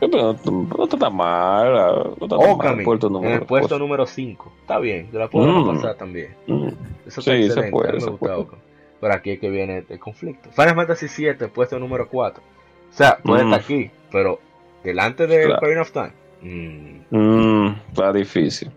Pero 0.00 0.36
no, 0.44 0.66
no 0.76 0.84
está 0.84 0.96
tan 0.98 1.14
mal. 1.14 1.72
No 1.72 2.12
está 2.14 2.28
tan 2.28 2.38
mal. 2.38 2.50
Okami 2.50 2.84
Puerto 2.84 3.06
en 3.08 3.12
número- 3.12 3.34
el 3.34 3.42
puesto 3.42 3.78
número 3.78 4.06
5. 4.06 4.52
Está 4.62 4.78
bien, 4.78 5.10
yo 5.12 5.18
la 5.18 5.28
puedo 5.28 5.46
Mm. 5.46 5.74
pasar 5.76 5.94
también. 5.96 6.34
Mm. 6.46 6.68
Eso 7.06 7.20
Sí, 7.20 7.30
está 7.30 7.32
se 7.32 7.44
excelente. 7.46 7.70
puede, 7.72 7.88
a 7.90 7.92
mí 7.92 8.04
me 8.04 8.10
gusta. 8.10 8.56
Pero 9.00 9.14
aquí 9.14 9.30
es 9.32 9.38
que 9.40 9.50
viene 9.50 9.84
el 9.88 9.98
conflicto. 9.98 10.50
Final 10.50 10.74
Fantasy 10.74 11.08
7, 11.08 11.48
puesto 11.48 11.78
número 11.78 12.08
4. 12.08 12.42
O 12.90 12.92
sea, 12.96 13.18
puede 13.18 13.44
Mm. 13.44 13.52
estar 13.52 13.60
aquí, 13.60 13.90
pero 14.10 14.40
delante 14.82 15.26
de 15.26 15.44
Claro. 15.44 15.58
Ocarina 15.58 15.82
of 15.82 15.92
Time. 15.92 16.12
Mm, 16.42 17.00
Mm, 17.10 17.74
está 17.88 18.12
difícil. 18.12 18.70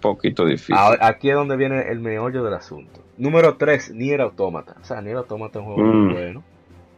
Poquito 0.00 0.44
difícil. 0.44 0.74
Ahora, 0.76 1.06
aquí 1.06 1.28
es 1.30 1.34
donde 1.34 1.56
viene 1.56 1.90
el 1.90 2.00
meollo 2.00 2.42
del 2.44 2.54
asunto. 2.54 3.00
Número 3.18 3.56
3, 3.56 3.92
Nier 3.92 4.20
Automata. 4.20 4.76
O 4.80 4.84
sea, 4.84 5.00
Nier 5.00 5.16
Automata 5.16 5.58
es 5.58 5.66
un 5.66 5.74
juego 5.74 5.90
muy 5.92 6.10
Mm. 6.10 6.12
bueno. 6.14 6.42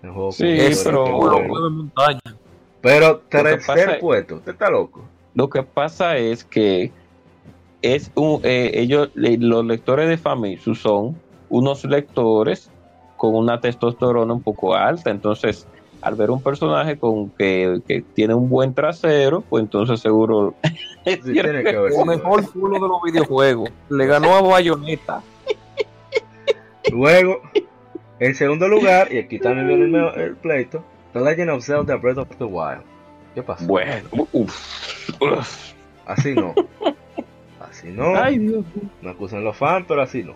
Un 0.02 0.12
juego 0.14 0.32
Sí, 0.32 0.44
pero- 0.84 1.10
buena. 1.16 1.48
juegos 1.48 1.62
de 1.64 1.70
montaña. 1.76 2.20
Pero 2.80 3.18
tercer 3.28 3.98
puesto, 4.00 4.36
usted 4.36 4.52
está 4.52 4.70
loco. 4.70 5.04
Lo 5.34 5.48
que 5.50 5.62
pasa 5.62 6.16
es 6.16 6.44
que 6.44 6.92
es 7.82 8.10
un, 8.14 8.40
eh, 8.44 8.70
ellos, 8.74 9.10
los 9.14 9.64
lectores 9.64 10.08
de 10.08 10.16
Famitsu 10.18 10.74
son 10.74 11.16
unos 11.48 11.84
lectores 11.84 12.70
con 13.16 13.34
una 13.34 13.60
testosterona 13.60 14.32
un 14.32 14.42
poco 14.42 14.74
alta. 14.74 15.10
Entonces, 15.10 15.66
al 16.00 16.14
ver 16.14 16.30
un 16.30 16.42
personaje 16.42 16.98
con 16.98 17.30
que, 17.30 17.80
que 17.86 18.02
tiene 18.14 18.34
un 18.34 18.48
buen 18.48 18.74
trasero, 18.74 19.42
pues 19.42 19.62
entonces 19.62 20.00
seguro. 20.00 20.54
Sí, 21.04 21.16
tiene 21.32 21.62
que 21.62 21.74
haber 21.74 21.92
El 21.92 22.04
mejor 22.04 22.52
culo 22.52 22.74
de 22.74 22.86
los 22.86 23.00
videojuegos. 23.02 23.70
Le 23.88 24.04
ganó 24.04 24.34
a 24.34 24.42
Bayonetta. 24.42 25.22
Luego, 26.92 27.40
en 28.18 28.34
segundo 28.34 28.68
lugar, 28.68 29.10
y 29.10 29.16
aquí 29.16 29.38
también 29.38 29.68
viene 29.68 30.12
el, 30.16 30.36
pleito, 30.36 30.84
The 31.14 31.20
Legend 31.20 31.50
of 31.50 31.64
Zelda 31.64 31.96
Breath 31.96 32.18
of 32.18 32.28
the 32.36 32.44
Wild. 32.44 32.82
¿Qué 33.34 33.42
pasó? 33.42 33.64
Bueno, 33.64 34.06
uf, 34.10 35.10
uf. 35.18 35.72
Así 36.04 36.34
no. 36.34 36.54
Así 37.58 37.88
no. 37.88 38.14
Ay, 38.22 38.38
Dios. 38.38 38.66
Me 39.00 39.10
acusan 39.10 39.44
los 39.44 39.56
fans, 39.56 39.86
pero 39.88 40.02
así 40.02 40.24
no. 40.24 40.34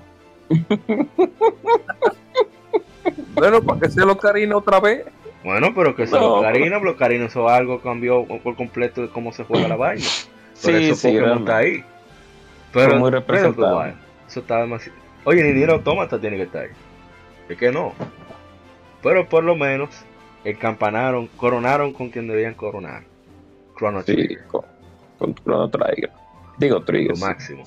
Bueno, 3.34 3.62
para 3.62 3.80
que 3.80 3.90
sea 3.90 4.06
lo 4.06 4.16
Karina 4.16 4.56
otra 4.56 4.80
vez. 4.80 5.04
Bueno, 5.44 5.72
pero 5.74 5.94
que 5.96 6.06
se 6.06 6.14
No, 6.14 6.20
lo 6.20 6.34
Ocarina, 6.36 6.78
pero 6.78 6.92
Ocarina 6.92 7.24
eso 7.26 7.48
algo 7.48 7.80
cambió 7.80 8.24
por 8.26 8.54
completo 8.56 9.02
de 9.02 9.08
cómo 9.08 9.32
se 9.32 9.44
juega 9.44 9.68
la 9.68 9.76
vaina. 9.76 10.04
Por 10.62 10.70
Sí, 10.70 10.84
eso 10.84 10.94
sí, 10.94 11.08
Pokémon 11.08 11.38
está 11.38 11.56
ahí. 11.56 11.84
Pero 12.72 12.96
muy 12.96 13.10
representado. 13.10 13.84
Eso 14.28 14.40
está 14.40 14.60
demasiado. 14.60 14.96
Oye, 15.24 15.42
ni 15.42 15.52
Nier 15.52 15.70
Automata 15.70 16.20
tiene 16.20 16.36
que 16.36 16.44
estar 16.44 16.62
ahí. 16.64 16.70
Es 17.48 17.58
que 17.58 17.72
no. 17.72 17.92
Pero 19.02 19.28
por 19.28 19.42
lo 19.42 19.56
menos 19.56 19.90
encampanaron, 20.44 21.26
coronaron 21.36 21.92
con 21.92 22.10
quien 22.10 22.28
debían 22.28 22.54
coronar. 22.54 23.02
Chrono 23.76 24.02
Sí, 24.02 24.14
Trigger, 24.14 24.46
con, 24.46 24.62
con 25.18 25.34
Chrono 25.34 25.68
Trigger. 25.68 26.10
Digo 26.58 26.82
Trigger. 26.82 27.10
lo 27.12 27.16
máximo. 27.16 27.64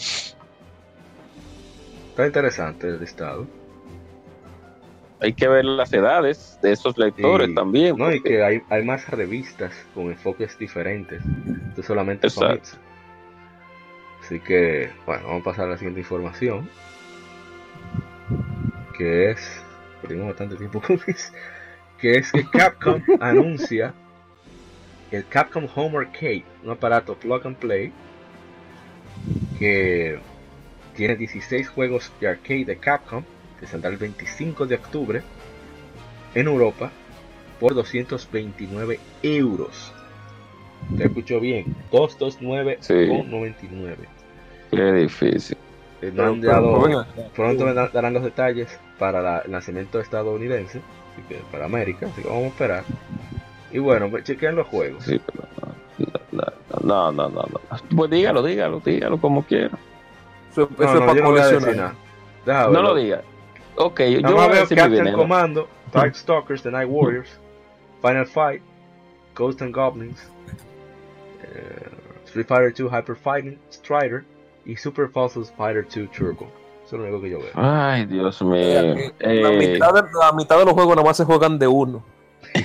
Está 2.10 2.26
interesante 2.28 2.88
el 2.88 3.00
listado. 3.00 3.46
Hay 5.26 5.34
que 5.34 5.48
ver 5.48 5.66
las 5.66 5.92
edades 5.92 6.60
de 6.62 6.72
esos 6.74 6.96
lectores 7.00 7.50
Y- 7.50 7.56
también. 7.56 7.98
No, 7.98 8.12
y 8.12 8.20
porque- 8.20 8.30
que 8.30 8.44
hay, 8.44 8.62
hay 8.70 8.84
más 8.86 9.10
revistas 9.10 9.74
con 9.96 10.06
enfoques 10.12 10.56
diferentes. 10.60 11.20
Esto 11.70 11.82
es 11.82 11.88
solamente. 11.88 12.30
Famitsu. 12.30 12.78
Así 14.22 14.40
que, 14.40 14.92
bueno, 15.08 15.24
vamos 15.28 15.42
a 15.42 15.44
pasar 15.46 15.66
a 15.66 15.70
la 15.72 15.78
siguiente 15.78 16.02
información. 16.02 16.70
Que 18.98 19.32
es. 19.32 19.62
Perdimos 20.02 20.28
bastante 20.28 20.56
tiempo 20.58 20.80
con 20.82 21.00
eso. 21.08 21.34
Que 22.00 22.18
es 22.18 22.32
que 22.32 22.44
Capcom 22.50 23.02
anuncia 23.20 23.94
el 25.12 25.26
Capcom 25.28 25.68
Home 25.76 25.98
Arcade, 25.98 26.44
un 26.64 26.70
aparato 26.72 27.16
plug 27.16 27.48
and 27.48 27.56
play 27.58 27.92
que 29.58 30.20
tiene 30.96 31.16
16 31.16 31.68
juegos 31.70 32.12
de 32.20 32.28
arcade 32.28 32.66
de 32.66 32.78
Capcom 32.78 33.24
que 33.66 33.72
saldrá 33.72 33.90
el 33.90 33.98
25 33.98 34.66
de 34.66 34.76
octubre 34.76 35.22
en 36.34 36.48
Europa 36.48 36.92
por 37.60 37.74
229 37.74 39.00
euros. 39.24 39.92
¿Te 40.98 41.06
escuchó 41.06 41.40
bien? 41.40 41.76
229,99. 41.92 42.78
Sí. 42.82 44.78
Qué 44.78 44.92
difícil. 44.94 45.58
Eh, 46.02 46.12
Pero- 46.16 46.36
pero 46.42 47.06
pronto 47.36 47.66
me 47.66 47.74
da- 47.74 47.88
darán 47.88 48.14
los 48.14 48.24
detalles 48.24 48.78
para 49.00 49.22
la- 49.22 49.40
el 49.40 49.52
lanzamiento 49.52 50.00
estadounidense, 50.00 50.82
así 51.14 51.22
que 51.28 51.36
para 51.52 51.66
América, 51.66 52.08
así 52.08 52.22
que 52.22 52.28
vamos 52.28 52.44
a 52.44 52.48
esperar. 52.48 52.84
Y 53.72 53.80
bueno, 53.80 54.10
pues 54.10 54.24
chequen 54.26 54.56
los 54.56 54.68
juegos. 54.68 55.04
Sí, 55.06 55.20
pero 55.26 55.48
no, 56.32 56.44
no, 56.84 57.12
no, 57.12 57.30
no, 57.30 57.42
no. 57.42 57.62
Pues 57.96 58.12
dígalo, 58.12 58.44
dígalo, 58.44 58.80
dígalo 58.82 59.18
como 59.20 59.44
quiera. 59.46 59.78
Eso, 60.52 60.64
eso 60.64 60.84
No, 60.84 60.86
es 60.86 61.00
no, 61.00 61.06
para 61.06 61.24
coleccionar. 61.24 61.94
No 62.46 62.82
lo 62.82 62.96
diga. 62.96 63.22
Ok, 63.78 64.00
yo, 64.02 64.22
Nada 64.22 64.34
voy 64.36 64.42
más 64.42 64.48
a 64.50 64.52
veo 64.52 64.62
decir 64.62 64.78
mi 64.78 64.82
Captain 64.84 65.04
veneno. 65.04 65.18
Commando, 65.18 65.68
Darkstalkers, 65.94 66.62
The 66.64 66.72
Night 66.72 66.88
Warriors, 66.90 67.30
Final 68.02 68.26
Fight, 68.26 68.62
Ghosts 69.36 69.62
and 69.62 69.74
Goblins, 69.74 70.20
eh, 71.44 71.90
Street 72.26 72.48
Fighter 72.48 72.74
2 72.74 72.90
Hyper 72.90 73.16
Fighting, 73.16 73.60
Strider 73.72 74.24
y 74.66 74.76
Super 74.76 75.10
Puzzle 75.10 75.44
Fighter 75.58 75.84
2 75.88 76.10
Turbo. 76.12 76.48
Eso 76.86 76.96
es 76.98 77.02
lo 77.02 77.08
único 77.08 77.22
que 77.22 77.30
yo 77.32 77.40
veo. 77.40 77.50
Ay, 77.56 78.06
Dios 78.06 78.42
mío. 78.44 78.58
Eh, 78.60 79.12
La, 79.20 79.50
Eh, 79.52 79.58
mitad 79.74 79.94
de, 79.94 80.02
la 80.20 80.32
mitad 80.34 80.60
de 80.60 80.66
los 80.66 80.74
juegos 80.74 80.96
nada 80.96 81.08
más 81.08 81.18
se 81.18 81.26
juegan 81.26 81.58
de 81.60 81.68
uno. 81.68 82.04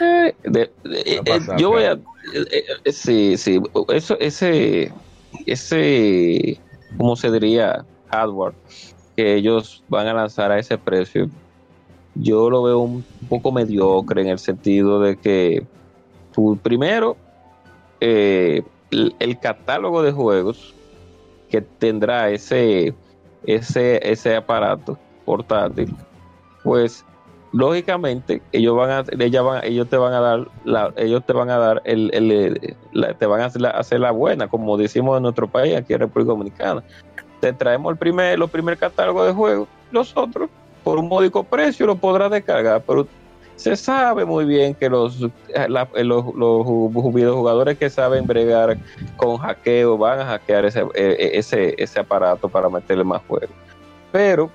Eh, 0.00 0.34
de- 0.44 0.70
de- 0.84 1.20
¿Qué 1.24 1.32
ha 1.32 1.36
eh, 1.36 1.40
yo 1.58 1.70
voy 1.70 1.84
a. 1.84 1.92
eh, 1.92 2.64
eh, 2.84 2.92
sí, 2.92 3.36
sí. 3.36 3.60
Eso, 3.88 4.16
ese. 4.20 4.92
Ese. 5.46 6.62
¿Cómo 6.96 7.16
se 7.16 7.30
diría? 7.30 7.86
Hardware. 8.06 8.56
Que 9.16 9.34
ellos 9.36 9.84
van 9.88 10.06
a 10.08 10.14
lanzar 10.14 10.50
a 10.52 10.58
ese 10.58 10.78
precio. 10.78 11.30
Yo 12.14 12.50
lo 12.50 12.62
veo 12.62 12.80
un 12.80 13.06
poco 13.28 13.52
mediocre 13.52 14.22
en 14.22 14.28
el 14.28 14.38
sentido 14.38 15.00
de 15.00 15.18
que. 15.18 15.68
primero. 16.62 17.20
eh, 18.00 18.62
el, 18.90 19.16
el 19.18 19.38
catálogo 19.40 20.02
de 20.02 20.12
juegos 20.12 20.76
que 21.48 21.62
tendrá 21.62 22.30
ese. 22.30 22.98
Ese, 23.42 24.00
ese 24.10 24.36
aparato 24.36 25.00
portátil. 25.24 25.96
Pues 26.62 27.06
lógicamente 27.56 28.42
ellos 28.52 28.76
van 28.76 28.90
a 28.90 29.04
ellas 29.18 29.44
van, 29.44 29.64
ellos 29.64 29.88
te 29.88 29.96
van 29.96 30.12
a 30.12 30.20
dar 30.20 30.48
la, 30.64 30.92
ellos 30.96 31.24
te 31.24 31.32
van 31.32 31.50
a 31.50 31.58
dar 31.58 31.82
el, 31.84 32.10
el, 32.12 32.30
eh, 32.32 33.14
te 33.18 33.26
van 33.26 33.40
a 33.40 33.46
hacer 33.46 33.62
la, 33.62 33.70
hacer 33.70 34.00
la 34.00 34.10
buena 34.10 34.48
como 34.48 34.76
decimos 34.76 35.16
en 35.16 35.22
nuestro 35.22 35.48
país 35.48 35.74
aquí 35.76 35.94
en 35.94 36.00
República 36.00 36.32
Dominicana. 36.32 36.82
Te 37.40 37.52
traemos 37.52 37.90
el 37.92 37.98
primer 37.98 38.38
los 38.38 38.50
primer 38.50 38.76
catálogo 38.76 39.24
de 39.24 39.32
juegos 39.32 39.68
los 39.90 40.16
otros 40.16 40.50
por 40.84 40.98
un 40.98 41.08
módico 41.08 41.42
precio 41.44 41.86
lo 41.86 41.96
podrás 41.96 42.30
descargar 42.30 42.82
pero 42.86 43.06
se 43.56 43.74
sabe 43.74 44.26
muy 44.26 44.44
bien 44.44 44.74
que 44.74 44.90
los, 44.90 45.18
la- 45.68 45.88
los, 46.04 46.34
los 46.34 47.14
videojugadores 47.14 47.78
que 47.78 47.88
saben 47.88 48.26
bregar 48.26 48.76
con 49.16 49.38
hackeo 49.38 49.96
van 49.96 50.20
a 50.20 50.26
hackear 50.26 50.66
ese, 50.66 50.84
eh, 50.94 51.30
ese, 51.32 51.74
ese 51.78 52.00
aparato 52.00 52.50
para 52.50 52.68
meterle 52.68 53.02
más 53.02 53.22
juegos. 53.26 53.48
Pero 54.12 54.50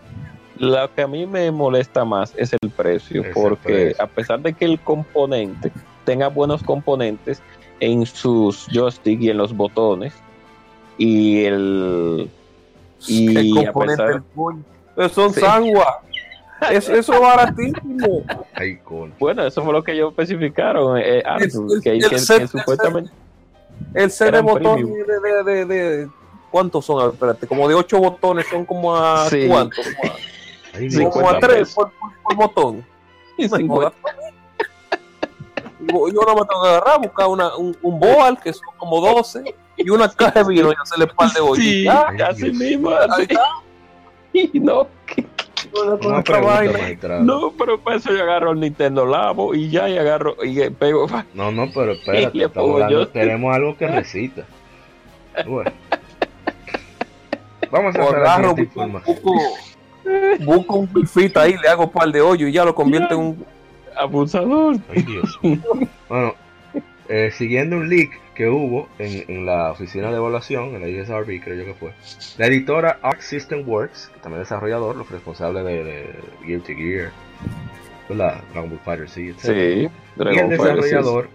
lo 0.62 0.94
que 0.94 1.02
a 1.02 1.08
mí 1.08 1.26
me 1.26 1.50
molesta 1.52 2.06
más 2.06 2.34
es 2.38 2.54
el 2.54 2.70
precio, 2.70 3.22
Es 3.22 3.28
el 3.28 3.34
porque 3.34 3.62
precio. 3.74 4.04
a 4.04 4.08
pesar 4.08 4.40
de 4.42 4.54
que 4.54 4.66
el 4.66 4.80
componente 4.80 5.72
tenga 6.06 6.28
buenos 6.28 6.64
componentes 6.64 7.42
en 7.80 8.06
sus 8.06 8.68
joystick 8.72 9.20
y 9.22 9.30
en 9.30 9.38
los 9.38 9.56
botones, 9.56 10.14
y 10.98 11.44
el 11.46 12.30
y 13.08 13.36
el 13.38 13.58
a 13.68 13.72
componente 13.72 14.04
pesar- 14.04 14.14
del 14.14 14.24
coño. 14.36 14.64
Pero 14.96 15.10
son 15.10 15.34
Sí. 15.34 15.40
sangua. 15.42 16.00
Eso, 16.72 16.94
eso 16.94 17.14
es 17.16 17.20
baratísimo. 17.20 18.24
Ay, 18.54 18.78
bueno, 19.18 19.44
eso 19.48 19.64
fue 19.64 19.74
lo 19.74 19.82
que 19.84 19.94
ellos 19.94 20.12
especificaron, 20.12 20.96
eh, 21.00 21.24
antes, 21.26 21.56
El- 21.56 21.82
que, 21.82 21.90
el- 21.90 22.00
que- 22.02 22.06
el 22.06 22.10
que 22.12 22.20
set- 22.20 22.42
el 22.42 22.48
supuestamente 22.50 23.10
El 23.96 24.12
set 24.12 24.32
de 24.32 24.42
botones 24.42 24.86
de, 24.86 25.44
de, 25.44 25.44
de, 25.44 25.66
de- 25.66 26.10
¿Cuántos 26.52 26.86
son? 26.86 27.02
A 27.04 27.10
Espérate, 27.12 27.48
como 27.48 27.68
de 27.68 27.74
8 27.74 27.98
botones 27.98 28.46
son 28.48 28.64
como 28.66 28.96
a. 28.96 29.28
Sí. 29.28 29.48
¿Cuántos? 29.48 29.84
Como 30.00 30.14
a- 30.14 30.18
Sí, 30.78 30.98
como 31.06 31.08
a 31.08 31.12
cuenta 31.32 31.48
3 31.48 31.60
pesos. 31.60 31.74
por, 31.76 31.92
por- 31.94 32.12
por 32.24 32.36
botón. 32.36 32.86
y 33.38 33.48
No, 33.48 33.58
50 33.58 33.98
Yo 35.82 36.08
yo 36.10 36.22
no 36.22 36.36
me 36.36 36.42
tengo 36.46 36.62
que 36.64 36.70
agarrar, 36.70 37.00
buscar 37.02 37.28
una, 37.28 37.56
un, 37.58 37.76
un 37.82 38.00
boal 38.00 38.40
que 38.40 38.54
son 38.54 38.68
como 38.78 39.02
12 39.02 39.56
y 39.78 39.90
una 39.90 40.08
caja 40.10 40.44
de 40.44 40.50
vino 40.54 40.72
y 40.72 40.76
hacerle 40.80 41.08
par 41.08 41.32
de 41.32 41.40
hoyos. 41.40 41.58
Sí, 41.58 41.84
Ya, 41.86 42.06
Ay, 42.08 42.22
así 42.22 42.52
mismo, 42.52 42.92
así. 42.92 43.28
Y 44.34 44.60
no, 44.60 44.88
que- 45.08 45.26
esta 45.74 46.24
pregunta. 46.24 47.20
No, 47.22 47.52
pero 47.58 47.80
para 47.82 47.98
eso 47.98 48.14
yo 48.14 48.22
agarro 48.24 48.52
el 48.52 48.60
Nintendo 48.60 49.06
Labo 49.06 49.54
y 49.56 49.70
ya 49.70 49.90
y 49.90 49.98
agarro 49.98 50.36
y 50.44 50.70
pego. 50.70 51.08
No, 51.34 51.52
no, 51.52 51.68
pero 51.74 51.94
espérate, 51.94 52.46
hablando- 52.56 53.08
tenemos 53.10 53.54
algo 53.56 53.76
que 53.78 53.88
recita. 53.88 54.46
Bueno. 55.48 55.72
Vamos 57.72 57.96
a 57.96 58.02
hacer 58.04 58.20
la 58.20 58.36
siguiente 58.36 58.62
información. 58.64 59.16
busco- 59.24 59.71
busco 60.40 60.76
un 60.78 60.94
bifita 60.94 61.42
ahí, 61.42 61.56
le 61.62 61.68
hago 61.68 61.86
un 61.86 61.92
par 61.92 62.12
de 62.12 62.22
hoyos 62.22 62.50
y 62.50 62.54
ya 62.54 62.66
lo 62.66 62.76
convierte 62.76 63.14
en 63.14 63.20
un. 63.20 63.46
Abusador. 63.96 64.78
Ay, 64.90 65.02
Dios 65.04 65.40
mío. 65.42 65.62
Bueno, 66.08 66.34
eh, 67.10 67.30
siguiendo 67.32 67.76
un 67.76 67.90
leak 67.90 68.10
que 68.36 68.48
hubo 68.48 68.88
en, 68.98 69.26
en 69.28 69.46
la 69.46 69.72
oficina 69.72 70.10
de 70.10 70.16
evaluación, 70.18 70.76
en 70.76 70.82
la 70.82 71.02
USRB, 71.02 71.44
creo 71.44 71.56
yo 71.56 71.66
que 71.66 71.74
fue, 71.74 71.94
la 72.38 72.48
editora 72.48 73.00
Arc 73.02 73.20
System 73.22 73.68
Works, 73.68 74.10
que 74.14 74.20
también 74.22 74.42
es 74.42 74.48
desarrollador, 74.48 74.96
los 74.96 75.10
responsables 75.12 75.66
de, 75.66 75.84
de 75.84 76.16
Gear 76.46 76.62
to 76.62 76.74
Gear, 76.74 77.12
¿verdad? 78.08 78.42
Dragon 78.54 78.70
Ball 78.70 78.80
Fighter 78.80 79.10
Z, 79.10 79.22
etc. 79.22 79.40
Sí, 79.42 79.52
y 79.52 79.84
el 79.86 79.92
Dragon 80.16 80.50
Ball, 80.50 80.58
sí. 80.58 80.82
desarrollador 80.82 81.30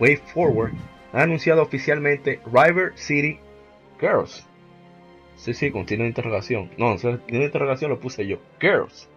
Way 0.00 0.16
Forward 0.16 0.72
ha 1.12 1.22
anunciado 1.22 1.62
oficialmente 1.62 2.40
River 2.52 2.92
City 2.96 3.38
Girls. 4.00 4.44
Sí, 5.44 5.52
sí, 5.52 5.70
con 5.70 5.86
signo 5.86 6.04
de 6.04 6.08
interrogación. 6.08 6.70
No, 6.78 6.90
no, 6.92 6.98
signo 6.98 7.18
de 7.26 7.44
interrogación 7.44 7.90
lo 7.90 8.00
puse 8.00 8.26
yo. 8.26 8.38
Girls. 8.60 9.08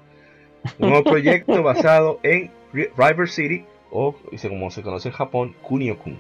Un 0.78 0.90
nuevo 0.90 1.06
proyecto 1.06 1.64
basado 1.64 2.20
en 2.24 2.52
Ri- 2.74 2.90
River 2.98 3.30
City, 3.30 3.64
o 3.92 4.14
como 4.42 4.70
se 4.70 4.82
conoce 4.82 5.08
en 5.08 5.14
Japón, 5.16 5.56
Kunio-kun. 5.62 6.20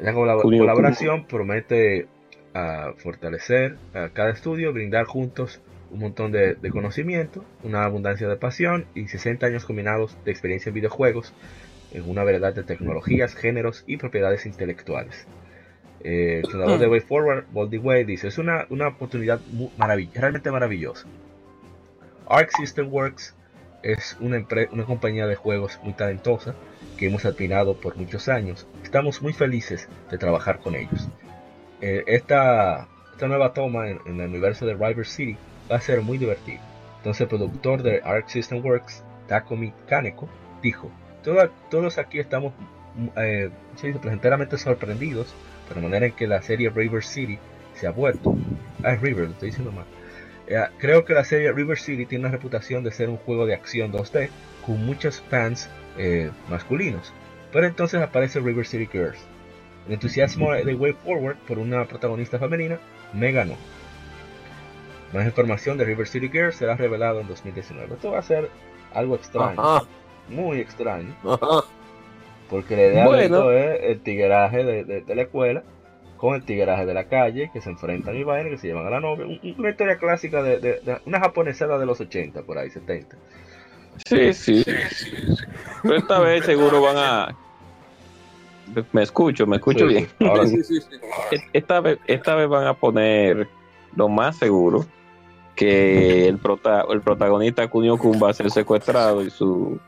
La 0.00 0.14
colaboración 0.60 1.26
promete 1.26 2.06
ah, 2.54 2.92
fortalecer 2.96 3.76
a 3.92 4.08
cada 4.08 4.30
estudio, 4.30 4.72
brindar 4.72 5.04
juntos 5.04 5.60
un 5.90 5.98
montón 5.98 6.32
de, 6.32 6.54
de 6.54 6.70
conocimiento, 6.70 7.44
una 7.62 7.84
abundancia 7.84 8.28
de 8.28 8.36
pasión 8.36 8.86
y 8.94 9.08
60 9.08 9.44
años 9.46 9.66
combinados 9.66 10.16
de 10.24 10.30
experiencia 10.30 10.70
en 10.70 10.74
videojuegos 10.76 11.34
en 11.92 12.08
una 12.08 12.24
variedad 12.24 12.54
de 12.54 12.62
tecnologías, 12.62 13.34
géneros 13.34 13.84
y 13.86 13.98
propiedades 13.98 14.46
intelectuales. 14.46 15.26
Eh, 16.02 16.40
el 16.44 16.50
fundador 16.50 16.78
de 16.78 16.88
Way 16.88 17.00
Forward, 17.00 17.44
Baldy 17.52 17.78
Way, 17.78 18.04
dice, 18.04 18.28
es 18.28 18.38
una, 18.38 18.66
una 18.70 18.88
oportunidad 18.88 19.40
maravill- 19.78 20.12
realmente 20.14 20.50
maravillosa. 20.50 21.06
Arc 22.28 22.50
System 22.56 22.92
Works 22.92 23.34
es 23.82 24.16
una, 24.20 24.44
una 24.72 24.84
compañía 24.84 25.26
de 25.26 25.34
juegos 25.36 25.78
muy 25.82 25.92
talentosa 25.94 26.54
que 26.96 27.06
hemos 27.06 27.24
admirado 27.24 27.74
por 27.80 27.96
muchos 27.96 28.28
años. 28.28 28.66
Estamos 28.82 29.20
muy 29.22 29.32
felices 29.32 29.88
de 30.10 30.18
trabajar 30.18 30.60
con 30.60 30.74
ellos. 30.74 31.08
Eh, 31.80 32.04
esta, 32.06 32.88
esta 33.12 33.26
nueva 33.28 33.52
toma 33.52 33.88
en, 33.88 33.98
en 34.06 34.20
el 34.20 34.28
universo 34.28 34.66
de 34.66 34.74
River 34.74 35.06
City 35.06 35.36
va 35.70 35.76
a 35.76 35.80
ser 35.80 36.02
muy 36.02 36.18
divertida. 36.18 36.60
Entonces 36.98 37.22
el 37.22 37.28
productor 37.28 37.82
de 37.82 38.00
Arc 38.04 38.28
System 38.28 38.64
Works, 38.64 39.02
Takumi 39.28 39.72
Kaneko, 39.88 40.28
dijo, 40.62 40.90
"Toda- 41.22 41.50
todos 41.70 41.96
aquí 41.98 42.18
estamos 42.18 42.52
eh, 43.16 43.50
placenteramente 44.02 44.58
sorprendidos 44.58 45.34
por 45.70 45.76
la 45.76 45.84
manera 45.84 46.06
en 46.06 46.12
que 46.12 46.26
la 46.26 46.42
serie 46.42 46.68
River 46.68 47.04
City 47.04 47.38
se 47.74 47.86
ha 47.86 47.92
vuelto. 47.92 48.34
Ah, 48.82 48.94
es 48.94 49.00
River, 49.00 49.26
lo 49.26 49.30
estoy 49.30 49.50
diciendo 49.50 49.70
mal. 49.70 49.84
Eh, 50.48 50.60
creo 50.78 51.04
que 51.04 51.14
la 51.14 51.22
serie 51.22 51.52
River 51.52 51.78
City 51.78 52.06
tiene 52.06 52.24
una 52.24 52.32
reputación 52.32 52.82
de 52.82 52.90
ser 52.90 53.08
un 53.08 53.18
juego 53.18 53.46
de 53.46 53.54
acción 53.54 53.92
2D 53.92 54.30
con 54.66 54.84
muchos 54.84 55.20
fans 55.20 55.70
eh, 55.96 56.32
masculinos. 56.48 57.12
Pero 57.52 57.68
entonces 57.68 58.02
aparece 58.02 58.40
River 58.40 58.66
City 58.66 58.88
Girls. 58.90 59.20
El 59.86 59.94
entusiasmo 59.94 60.52
de 60.52 60.74
Way 60.74 60.92
Forward 61.04 61.36
por 61.46 61.60
una 61.60 61.84
protagonista 61.84 62.40
femenina 62.40 62.80
me 63.12 63.30
ganó. 63.30 63.54
Más 65.12 65.24
información 65.24 65.78
de 65.78 65.84
River 65.84 66.08
City 66.08 66.28
Girls 66.28 66.56
será 66.56 66.74
revelado 66.74 67.20
en 67.20 67.28
2019. 67.28 67.94
Esto 67.94 68.10
va 68.10 68.18
a 68.18 68.22
ser 68.22 68.50
algo 68.92 69.14
extraño, 69.14 69.60
Ajá, 69.60 69.86
muy 70.28 70.58
extraño, 70.58 71.14
ajá. 71.24 71.64
Porque 72.50 72.76
la 72.76 72.82
idea 72.82 73.04
de 73.08 73.24
esto 73.24 73.52
es 73.52 73.80
el 73.84 74.00
tigueraje 74.02 74.64
de, 74.64 74.84
de- 74.84 75.00
de 75.02 75.14
la 75.14 75.22
escuela 75.22 75.62
con 76.16 76.34
el 76.34 76.44
tigueraje 76.44 76.84
de 76.84 76.92
la 76.92 77.04
calle, 77.04 77.50
que 77.52 77.62
se 77.62 77.70
enfrentan 77.70 78.14
y 78.16 78.24
vaina, 78.24 78.50
que 78.50 78.58
se 78.58 78.66
llevan 78.66 78.86
a 78.86 78.90
la 78.90 79.00
novia. 79.00 79.24
Un- 79.26 79.40
Una 79.58 79.70
historia 79.70 79.96
clásica 79.96 80.42
de, 80.42 80.58
de- 80.58 80.80
de 80.80 80.98
una 81.06 81.18
japonesada 81.20 81.78
de 81.78 81.86
los 81.86 81.98
80, 82.00 82.42
por 82.42 82.58
ahí, 82.58 82.68
70. 82.68 83.16
Sí, 84.04 84.32
sí. 84.34 84.64
Pero 85.82 85.96
esta 85.96 86.18
vez 86.20 86.44
seguro 86.44 86.82
van 86.82 86.96
a. 86.98 87.36
Me 88.92 89.02
escucho, 89.02 89.46
me 89.46 89.56
escucho 89.56 89.86
Sí, 89.86 89.94
bien. 89.94 90.06
sí, 90.18 90.26
ahora 90.26 90.46
sí. 90.46 90.56
Sí, 90.64 90.80
sí, 90.80 90.96
sí. 91.30 91.36
Esta 91.52 91.80
vez, 91.80 91.98
esta 92.06 92.34
vez 92.34 92.48
van 92.48 92.66
a 92.66 92.74
poner 92.74 93.48
lo 93.96 94.08
más 94.08 94.36
seguro 94.36 94.84
que 95.56 96.28
el, 96.28 96.38
prota, 96.38 96.84
el 96.90 97.00
protagonista 97.00 97.66
Kunio 97.68 97.96
Kun 97.98 98.20
va 98.22 98.30
a 98.30 98.34
ser 98.34 98.50
secuestrado 98.50 99.22
y 99.22 99.30
su 99.30 99.78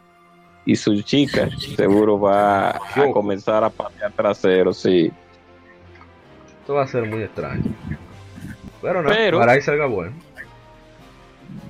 y 0.65 0.77
su 0.77 1.01
chica 1.03 1.49
seguro 1.77 2.21
va 2.21 2.71
a 2.71 2.81
comenzar 3.13 3.65
a 3.65 3.71
patear 3.71 4.13
trasero, 4.13 4.73
sí. 4.73 5.11
Esto 6.61 6.75
va 6.75 6.83
a 6.83 6.87
ser 6.87 7.05
muy 7.09 7.23
extraño. 7.23 7.65
Pero 8.81 9.03
no, 9.03 9.09
Pero- 9.09 9.39
para 9.39 9.53
ahí 9.53 9.63
salga 9.63 9.87
bueno. 9.87 10.13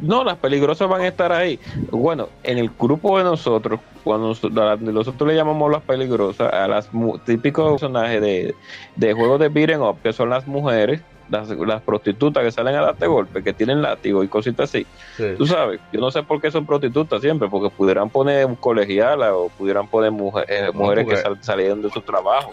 No, 0.01 0.23
las 0.25 0.37
peligrosas 0.39 0.89
van 0.89 1.03
a 1.03 1.09
estar 1.09 1.33
ahí. 1.33 1.59
Bueno, 1.91 2.29
en 2.43 2.59
el 2.59 2.71
grupo 2.79 3.19
de 3.19 3.25
nosotros, 3.25 3.81
cuando 4.05 4.29
nosotros 4.29 5.29
le 5.29 5.35
llamamos 5.35 5.71
las 5.71 5.83
peligrosas, 5.83 6.53
a 6.53 6.69
las 6.69 6.89
típicos 7.25 7.71
personajes 7.73 8.21
de, 8.21 8.55
de 8.97 9.13
juegos 9.13 9.41
de 9.41 9.49
beat'em 9.49 9.81
up, 9.81 9.97
que 10.03 10.13
son 10.13 10.31
las 10.31 10.47
mujeres, 10.47 11.01
las, 11.33 11.49
las 11.49 11.83
prostitutas 11.83 12.45
que 12.45 12.53
salen 12.53 12.75
a 12.77 12.83
darte 12.83 13.07
golpe, 13.07 13.43
que 13.43 13.53
tienen 13.53 13.83
látigo 13.83 14.23
y 14.23 14.29
cositas 14.29 14.69
así. 14.71 14.87
Sí. 15.17 15.35
Tú 15.37 15.47
sabes, 15.47 15.81
yo 15.93 15.99
no 16.01 16.11
sé 16.11 16.23
por 16.23 16.41
qué 16.41 16.51
son 16.51 16.67
prostitutas 16.67 17.21
siempre, 17.23 17.49
porque 17.49 17.75
pudieran 17.75 18.11
poner 18.11 18.47
colegiala 18.61 19.35
o 19.35 19.49
pudieran 19.49 19.89
poner 19.89 20.11
mujer- 20.13 20.45
eh, 20.49 20.71
mujeres 20.73 21.07
que 21.09 21.17
sal- 21.17 21.39
salieron 21.41 21.81
de 21.83 21.91
su 21.91 22.01
trabajo. 22.03 22.51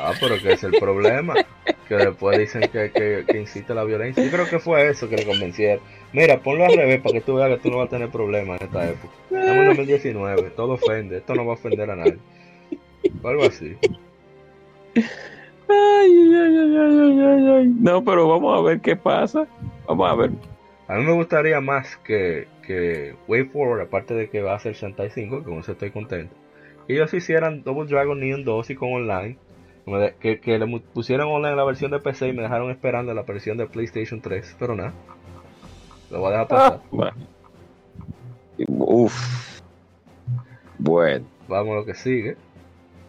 Ah, 0.00 0.12
pero 0.20 0.36
que 0.42 0.52
es 0.52 0.64
el 0.64 0.72
problema. 0.72 1.34
Que 1.88 1.96
después 1.96 2.38
dicen 2.38 2.62
que, 2.62 2.90
que, 2.90 3.24
que 3.28 3.40
incita 3.40 3.72
a 3.72 3.76
la 3.76 3.84
violencia. 3.84 4.24
Yo 4.24 4.30
creo 4.30 4.48
que 4.48 4.58
fue 4.58 4.88
eso 4.90 5.08
que 5.08 5.16
le 5.16 5.24
convencieron. 5.26 5.80
Mira, 6.12 6.40
ponlo 6.40 6.64
al 6.64 6.74
revés 6.76 7.00
para 7.00 7.12
que 7.12 7.20
tú 7.20 7.36
veas 7.36 7.48
que 7.50 7.58
tú 7.62 7.70
no 7.70 7.78
vas 7.78 7.86
a 7.86 7.90
tener 7.90 8.08
problemas 8.10 8.60
en 8.60 8.66
esta 8.66 8.88
época. 8.88 9.14
Estamos 9.30 9.56
en 9.62 9.66
2019, 9.68 10.50
todo 10.56 10.72
ofende. 10.72 11.18
Esto 11.18 11.34
no 11.34 11.44
va 11.46 11.52
a 11.52 11.54
ofender 11.54 11.90
a 11.90 11.96
nadie. 11.96 12.18
O 13.22 13.28
algo 13.28 13.44
así. 13.44 13.76
Ay, 15.68 16.32
ay, 16.34 16.56
ay, 16.58 16.76
ay, 16.76 16.98
ay, 17.00 17.20
ay, 17.20 17.48
ay. 17.48 17.74
No, 17.80 18.02
pero 18.04 18.28
vamos 18.28 18.58
a 18.58 18.62
ver 18.62 18.80
qué 18.80 18.96
pasa. 18.96 19.46
Vamos 19.88 20.10
a 20.10 20.14
ver. 20.14 20.30
A 20.88 20.94
mí 20.94 21.04
me 21.04 21.12
gustaría 21.12 21.60
más 21.60 21.96
que, 21.98 22.46
que 22.62 23.14
Way 23.26 23.44
Forward, 23.46 23.80
aparte 23.82 24.14
de 24.14 24.28
que 24.30 24.40
va 24.42 24.54
a 24.54 24.58
ser 24.58 24.74
65, 24.74 25.38
que 25.38 25.44
con 25.44 25.58
eso 25.58 25.72
estoy 25.72 25.90
contento, 25.90 26.34
que 26.86 26.94
ellos 26.94 27.12
hicieran 27.12 27.64
Double 27.64 27.86
Dragon 27.88 28.18
Neon 28.20 28.44
2 28.44 28.70
y 28.70 28.74
con 28.76 28.92
online. 28.92 29.36
que 30.20 30.38
Que, 30.40 30.58
le 30.58 30.80
pusieran 30.94 31.26
online 31.28 31.56
la 31.56 31.64
versión 31.64 31.90
de 31.90 31.98
PC 31.98 32.28
y 32.28 32.32
me 32.32 32.42
dejaron 32.42 32.70
esperando 32.70 33.12
la 33.14 33.22
versión 33.22 33.56
de 33.56 33.66
PlayStation 33.66 34.20
3, 34.20 34.56
pero 34.58 34.76
nada. 34.76 34.92
Lo 36.10 36.20
voy 36.20 36.28
a 36.28 36.30
dejar 36.32 36.48
pasar. 36.48 36.80
Bueno. 36.92 37.16
Uf. 38.68 39.60
Bueno, 40.78 41.24
Vamos 41.48 41.72
a 41.72 41.76
lo 41.76 41.84
que 41.84 41.94
sigue. 41.94 42.36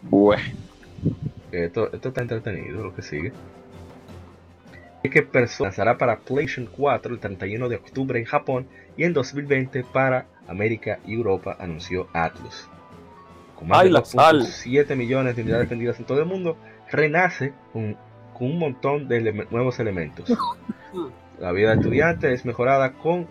bueno. 0.04 0.44
Que 1.52 1.66
Esto, 1.66 1.92
esto 1.92 2.10
está 2.10 2.22
entretenido, 2.22 2.84
lo 2.84 2.96
que 2.96 3.02
sigue. 3.02 3.32
Es 5.04 5.12
que 5.12 5.22
Persona 5.22 5.70
lanzará 5.70 5.98
para 5.98 6.20
PlayStation 6.20 6.68
4 6.72 7.14
el 7.14 7.20
31 7.20 7.70
de 7.70 7.76
octubre 7.76 8.20
en 8.20 8.26
Japón 8.26 8.68
y 8.98 9.04
en 9.04 9.14
2020 9.14 9.84
para 9.84 10.26
América 10.48 11.00
y 11.06 11.14
Europa, 11.14 11.56
anunció 11.60 12.08
Atlus. 12.14 12.68
Con 13.56 13.68
más 13.68 13.80
¡Ay, 13.80 13.88
de 13.88 13.94
la 13.94 14.06
sal! 14.06 14.42
2.7 14.42 14.96
millones 14.96 15.36
de 15.36 15.42
unidades 15.44 15.70
vendidas 15.70 16.00
en 16.00 16.06
todo 16.06 16.20
el 16.20 16.26
mundo, 16.26 16.58
renace 16.90 17.54
con, 17.74 17.98
con 18.34 18.52
un 18.52 18.60
montón 18.60 19.08
de 19.08 19.46
nuevos 19.50 19.80
elementos. 19.80 20.32
La 21.40 21.52
vida 21.52 21.70
de 21.70 21.76
estudiante 21.76 22.34
es 22.34 22.46
mejorada 22.46 22.94
con 22.94 23.28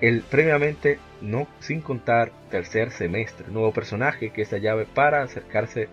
el 0.00 0.20
previamente 0.22 0.98
no 1.20 1.46
sin 1.60 1.80
contar 1.80 2.32
tercer 2.50 2.90
semestre. 2.90 3.46
Nuevo 3.48 3.72
personaje 3.72 4.30
que 4.30 4.42
es 4.42 4.52
la 4.52 4.58
llave 4.58 4.86
para 4.86 5.22
acercarse 5.22 5.88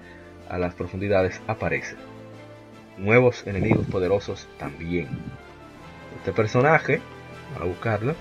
a 0.49 0.57
las 0.57 0.73
profundidades 0.73 1.41
aparece. 1.47 1.95
Nuevos 2.97 3.47
enemigos 3.47 3.87
poderosos 3.87 4.47
también. 4.57 5.07
Este 6.17 6.31
personaje, 6.31 7.01
a 7.59 7.63
buscarlo, 7.63 8.15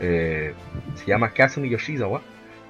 eh, 0.00 0.54
se 0.94 1.06
llama 1.06 1.30
Kazumi 1.30 1.68
Yoshizawa, 1.68 2.22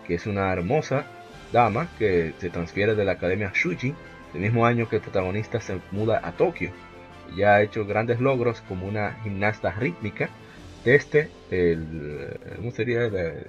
que 0.07 0.15
es 0.15 0.27
una 0.27 0.53
hermosa 0.53 1.07
dama 1.53 1.89
que 1.99 2.35
se 2.39 2.51
transfiere 2.51 2.95
de 2.95 3.05
la 3.05 3.13
academia 3.13 3.53
Shujin 3.55 3.95
el 4.35 4.41
mismo 4.41 4.67
año 4.67 4.89
que 4.89 4.97
el 4.97 5.03
protagonista 5.03 5.61
se 5.61 5.81
muda 5.93 6.21
a 6.23 6.33
Tokio. 6.33 6.71
Ya 7.37 7.55
ha 7.55 7.63
hecho 7.63 7.87
grandes 7.87 8.21
logros 8.21 8.61
como 8.63 8.87
una 8.87 9.17
gimnasta 9.23 9.71
rítmica 9.73 10.29
desde 10.85 11.31
el 11.51 12.39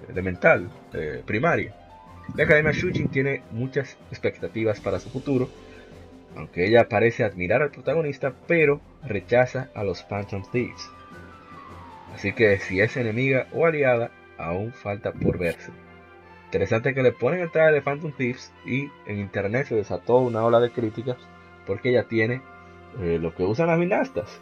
elemental, 0.09 0.69
primaria. 1.25 1.73
La 2.35 2.43
Academia 2.43 2.71
Shujin 2.71 3.07
tiene 3.07 3.41
muchas 3.51 3.97
expectativas 4.11 4.79
para 4.79 4.99
su 4.99 5.09
futuro, 5.09 5.49
aunque 6.35 6.65
ella 6.65 6.89
parece 6.89 7.23
admirar 7.23 7.61
al 7.61 7.71
protagonista, 7.71 8.33
pero 8.47 8.81
rechaza 9.03 9.69
a 9.73 9.83
los 9.83 10.03
Phantom 10.03 10.43
Thieves. 10.51 10.89
Así 12.13 12.33
que 12.33 12.59
si 12.59 12.81
es 12.81 12.97
enemiga 12.97 13.47
o 13.53 13.65
aliada, 13.65 14.11
aún 14.37 14.71
falta 14.73 15.11
por 15.11 15.37
verse. 15.37 15.71
Interesante 16.45 16.93
que 16.93 17.03
le 17.03 17.11
ponen 17.11 17.41
el 17.41 17.51
traje 17.51 17.73
de 17.73 17.81
Phantom 17.81 18.11
Thieves 18.11 18.53
y 18.65 18.89
en 19.05 19.19
internet 19.19 19.67
se 19.67 19.75
desató 19.75 20.17
una 20.17 20.43
ola 20.43 20.59
de 20.59 20.71
críticas 20.71 21.17
porque 21.65 21.89
ella 21.89 22.03
tiene 22.03 22.41
eh, 23.01 23.19
lo 23.19 23.35
que 23.35 23.43
usan 23.43 23.67
las 23.67 23.79
gimnastas. 23.79 24.41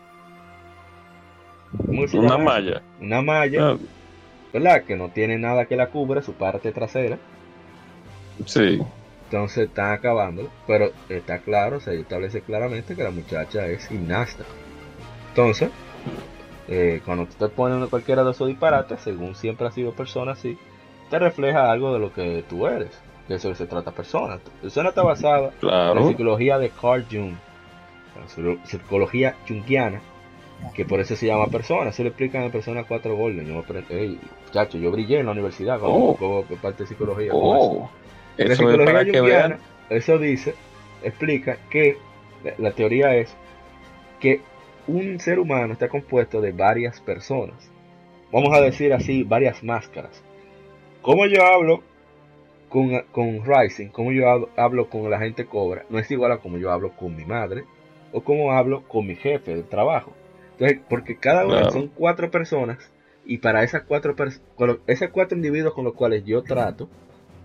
¿Cómo 1.86 2.08
se 2.08 2.18
Una 2.18 2.38
malla. 2.38 2.82
Una 3.02 3.22
malla, 3.22 3.72
Ah, 3.72 3.78
¿verdad? 4.54 4.84
Que 4.84 4.96
no 4.96 5.10
tiene 5.10 5.38
nada 5.38 5.66
que 5.66 5.76
la 5.76 5.88
cubra, 5.88 6.22
su 6.22 6.34
parte 6.34 6.72
trasera. 6.72 7.18
sí. 8.46 8.82
Entonces 9.26 9.68
están 9.70 9.92
acabando, 9.92 10.50
pero 10.68 10.92
está 11.10 11.40
claro, 11.40 11.80
se 11.80 12.00
establece 12.00 12.42
claramente 12.42 12.96
que 12.96 13.04
la 13.04 13.10
muchacha 13.10 13.66
es 13.66 13.88
gimnasta. 13.88 14.44
Entonces, 15.30 15.72
eh, 16.68 17.02
cuando 17.04 17.26
tú 17.26 17.34
te 17.40 17.50
pones 17.50 17.82
en 17.82 17.88
cualquiera 17.90 18.24
de 18.24 18.32
esos 18.32 18.48
disparates, 18.48 19.02
según 19.02 19.34
siempre 19.36 19.66
ha 19.68 19.72
sido 19.72 19.94
persona 19.94 20.34
así, 20.34 20.58
te 21.10 21.18
refleja 21.18 21.72
algo 21.72 21.92
de 21.92 22.00
lo 22.00 22.14
que 22.14 22.44
tú 22.48 22.68
eres. 22.68 22.92
De 23.28 23.36
eso 23.36 23.54
se 23.56 23.66
trata 23.66 23.92
persona. 23.92 24.38
Persona 24.62 24.90
está 24.90 25.02
basada 25.02 25.52
en 25.64 25.96
la 25.96 26.08
psicología 26.08 26.60
de 26.60 26.70
Carl 26.70 27.04
Jung, 27.12 27.34
la 28.22 28.28
psico- 28.28 28.60
psicología 28.68 29.36
junguiana, 29.48 30.02
que 30.74 30.86
por 30.86 31.00
eso 31.00 31.16
se 31.16 31.28
llama 31.28 31.48
persona. 31.48 31.90
Eso 31.90 32.04
le 32.04 32.10
explican 32.10 32.44
en 32.44 32.52
Persona 32.52 32.84
4 32.88 33.16
Golden. 33.16 33.46
Yo 33.46 33.54
me 33.54 33.60
aprendí, 33.60 33.94
"Ey, 33.94 34.20
muchacho, 34.46 34.78
yo 34.78 34.92
brillé 34.92 35.20
en 35.20 35.26
la 35.28 35.32
universidad 35.34 35.80
cuando 35.80 35.98
Oh. 36.20 36.44
parte 36.62 36.84
de 36.84 36.88
psicología. 36.88 37.28
eso. 37.28 37.38
Oh, 37.38 37.90
La 38.38 38.44
eso 38.44 38.52
es 38.54 38.58
psicología 38.58 38.86
para 38.86 39.06
que 39.06 39.20
junguiana, 39.20 39.48
vean. 39.48 39.60
eso 39.90 40.18
dice, 40.18 40.56
explica 41.04 41.58
que 41.70 41.98
la, 42.44 42.54
la 42.58 42.72
teoría 42.72 43.16
es 43.16 43.36
que 44.20 44.42
un 44.88 45.20
ser 45.20 45.40
humano 45.40 45.74
está 45.74 45.88
compuesto 45.88 46.42
de 46.42 46.52
varias 46.52 47.00
personas. 47.02 47.72
Vamos 48.32 48.54
a 48.54 48.62
decir 48.62 48.94
así, 48.94 49.24
varias 49.24 49.64
máscaras. 49.64 50.22
Como 51.02 51.26
yo 51.28 51.44
hablo 51.46 51.82
con, 52.70 52.90
con 53.12 53.44
Rising, 53.46 53.88
como 53.90 54.12
yo 54.12 54.30
hablo, 54.30 54.50
hablo 54.58 54.90
con 54.90 55.10
la 55.10 55.20
gente 55.20 55.46
Cobra, 55.46 55.86
no 55.90 56.00
es 56.00 56.10
igual 56.12 56.32
a 56.34 56.38
como 56.40 56.58
yo 56.58 56.72
hablo 56.72 56.92
con 56.92 57.16
mi 57.16 57.24
madre 57.26 57.64
o 58.12 58.22
como 58.22 58.52
hablo 58.52 58.84
con 58.88 59.06
mi 59.08 59.16
jefe 59.16 59.56
de 59.56 59.64
trabajo. 59.64 60.12
Entonces, 60.58 60.80
porque 60.90 61.18
cada 61.18 61.46
una 61.48 61.70
son 61.70 61.90
cuatro 61.90 62.32
personas 62.32 62.78
y 63.26 63.40
para 63.40 63.64
esas 63.64 63.84
cuatro, 63.84 64.16
con 64.56 64.80
esos 64.88 65.10
cuatro 65.10 65.36
individuos 65.38 65.74
con 65.74 65.84
los 65.86 65.94
cuales 65.96 66.24
yo 66.26 66.44
trato, 66.44 66.90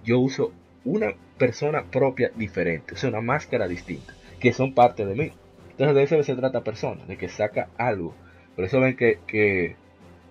yo 0.05 0.19
uso 0.21 0.53
una 0.85 1.15
persona 1.39 1.85
propia 1.91 2.31
diferente, 2.37 2.95
o 2.95 2.97
sea, 2.97 3.11
una 3.11 3.21
máscara 3.21 3.69
distinta, 3.69 4.15
que 4.41 4.53
son 4.53 4.75
parte 4.75 5.05
de 5.07 5.15
mí. 5.15 5.33
Entonces 5.71 5.95
de 5.97 6.03
eso 6.05 6.23
se 6.23 6.37
trata 6.37 6.63
persona, 6.65 7.05
de 7.07 7.17
que 7.17 7.29
saca 7.29 7.69
algo. 7.77 8.15
Por 8.55 8.65
eso 8.65 8.81
ven 8.81 8.97
que, 8.97 9.19
que 9.27 9.77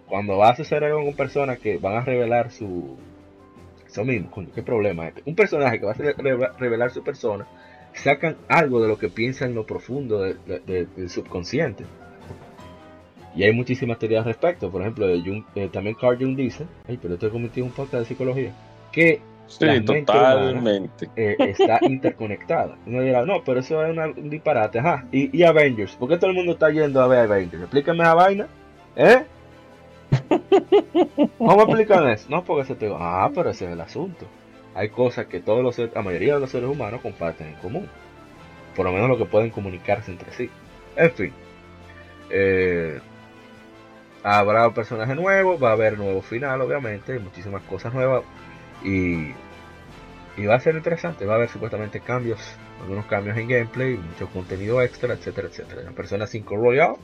cuando 0.08 0.38
vas 0.38 0.52
a 0.54 0.64
suceder 0.64 0.86
algo 0.86 1.04
con 1.06 1.16
personas 1.16 1.60
que 1.60 1.78
van 1.78 1.96
a 1.98 2.02
revelar 2.06 2.52
su... 2.52 2.98
Eso 3.88 4.06
mismo, 4.06 4.30
coño, 4.32 4.50
qué 4.54 4.62
problema 4.64 5.08
este. 5.08 5.24
Un 5.26 5.36
personaje 5.36 5.80
que 5.80 5.86
va 5.86 5.92
a 5.94 5.96
re- 5.96 6.14
re- 6.14 6.50
revelar 6.60 6.92
su 6.92 7.04
persona, 7.04 7.48
sacan 7.94 8.38
algo 8.48 8.82
de 8.82 8.88
lo 8.88 9.00
que 9.00 9.10
piensa 9.10 9.46
en 9.46 9.56
lo 9.56 9.66
profundo 9.66 10.22
de- 10.22 10.36
de- 10.46 10.60
de- 10.60 10.86
del 10.86 11.10
subconsciente. 11.10 11.86
Y 13.36 13.44
hay 13.44 13.54
muchísimas 13.54 14.00
teorías 14.00 14.20
al 14.22 14.26
respecto. 14.34 14.70
Por 14.72 14.82
ejemplo, 14.82 15.08
Jung- 15.08 15.46
eh, 15.56 15.70
también 15.72 15.96
Carl 15.96 16.18
Jung 16.18 16.36
dice, 16.36 16.66
ay, 16.88 16.98
pero 17.02 17.14
esto 17.14 17.30
cometido 17.30 17.66
un 17.66 17.72
podcast 17.72 18.02
de 18.04 18.06
psicología, 18.06 18.52
que 18.92 19.22
Sí, 19.48 19.66
la 19.66 19.74
mente 19.74 20.02
totalmente. 20.04 21.10
eh, 21.16 21.36
está 21.40 21.80
interconectada. 21.82 22.76
Uno 22.86 23.02
dirá, 23.02 23.26
no, 23.26 23.44
pero 23.44 23.60
eso 23.62 23.84
es 23.84 23.92
una- 23.92 24.08
un 24.08 24.30
disparate. 24.30 24.80
Ajá. 24.80 25.06
Y, 25.12 25.36
y 25.38 25.44
Avengers, 25.44 25.96
¿por 25.96 26.10
qué 26.10 26.18
todo 26.18 26.30
el 26.32 26.36
mundo 26.36 26.52
está 26.54 26.70
yendo 26.70 27.02
a 27.02 27.08
ver 27.08 27.20
Avengers? 27.20 27.64
Explícame 27.64 28.04
esa 28.04 28.14
vaina. 28.14 28.48
¿Eh? 28.96 29.24
¿Cómo 31.38 31.62
explican 31.64 32.08
eso? 32.10 32.28
No, 32.30 32.44
porque 32.44 32.66
se 32.66 32.76
te 32.76 32.86
digo, 32.86 32.98
ah, 33.00 33.32
pero 33.34 33.50
ese 33.52 33.66
es 33.66 33.72
el 33.72 33.82
asunto. 33.82 34.26
Hay 34.76 34.90
cosas 34.90 35.26
que 35.28 35.40
todos 35.40 35.64
los 35.64 35.76
seres- 35.76 35.94
la 35.94 36.02
mayoría 36.02 36.36
de 36.36 36.40
los 36.42 36.50
seres 36.50 36.70
humanos 36.70 37.02
comparten 37.02 37.48
en 37.48 37.56
común. 37.56 37.88
Por 38.76 38.86
lo 38.86 38.92
menos 38.92 39.10
lo 39.10 39.18
que 39.18 39.26
pueden 39.26 39.50
comunicarse 39.50 40.12
entre 40.12 40.32
sí. 40.32 40.50
En 40.96 41.12
fin. 41.12 41.32
Eh, 42.32 43.00
habrá 44.24 44.74
personajes 44.74 45.16
nuevos, 45.16 45.62
va 45.62 45.70
a 45.70 45.74
haber 45.74 45.98
nuevo 45.98 46.22
final, 46.22 46.62
obviamente, 46.62 47.20
muchísimas 47.20 47.64
cosas 47.64 47.94
nuevas. 47.94 48.24
Y 48.84 49.34
y 50.40 50.46
va 50.46 50.56
a 50.56 50.60
ser 50.60 50.76
interesante, 50.76 51.26
va 51.26 51.34
a 51.34 51.36
haber 51.36 51.50
supuestamente 51.50 52.00
cambios, 52.00 52.40
algunos 52.82 53.06
cambios 53.08 53.38
en 53.38 53.50
gameplay, 53.50 53.98
mucho 53.98 54.28
contenido 54.28 54.82
extra, 54.82 55.14
etcétera, 55.14 55.50
etcétera. 55.50 55.82
En 55.82 55.94
Persona 55.94 56.28
5 56.28 56.56
Royal, 56.56 56.96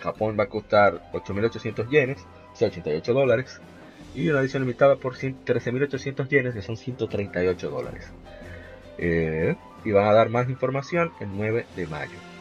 Japón 0.00 0.36
va 0.38 0.44
a 0.44 0.48
costar 0.48 1.10
8.800 1.12 1.88
yenes, 1.88 2.24
o 2.52 2.56
sea, 2.56 2.68
88 2.68 3.12
dólares, 3.12 3.60
y 4.14 4.28
una 4.28 4.40
edición 4.40 4.62
limitada 4.62 4.96
por 4.96 5.16
100 5.16 5.44
13.800 5.44 6.28
yenes, 6.28 6.54
que 6.54 6.62
son 6.62 6.76
138 6.76 7.70
dólares. 7.70 8.08
Eh, 8.98 9.56
y 9.84 9.90
van 9.90 10.06
a 10.06 10.12
dar 10.12 10.28
más 10.28 10.48
información 10.48 11.10
el 11.18 11.28
9 11.32 11.66
de 11.74 11.86
mayo. 11.88 12.31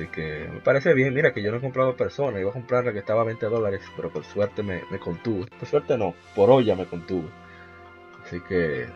Así 0.00 0.08
que 0.08 0.48
me 0.50 0.60
parece 0.60 0.94
bien, 0.94 1.12
mira 1.12 1.34
que 1.34 1.42
yo 1.42 1.50
no 1.50 1.58
he 1.58 1.60
comprado 1.60 1.94
Persona, 1.94 2.40
iba 2.40 2.48
a 2.48 2.54
comprar 2.54 2.86
la 2.86 2.92
que 2.94 3.00
estaba 3.00 3.20
a 3.20 3.24
20 3.24 3.44
dólares, 3.46 3.82
pero 3.96 4.08
por 4.08 4.24
suerte 4.24 4.62
me, 4.62 4.80
me 4.90 4.98
contuve. 4.98 5.44
Por 5.58 5.68
suerte 5.68 5.98
no, 5.98 6.14
por 6.34 6.48
hoy 6.50 6.64
ya 6.64 6.74
me 6.74 6.86
contuve. 6.86 7.28
Así 8.24 8.40
que. 8.48 8.86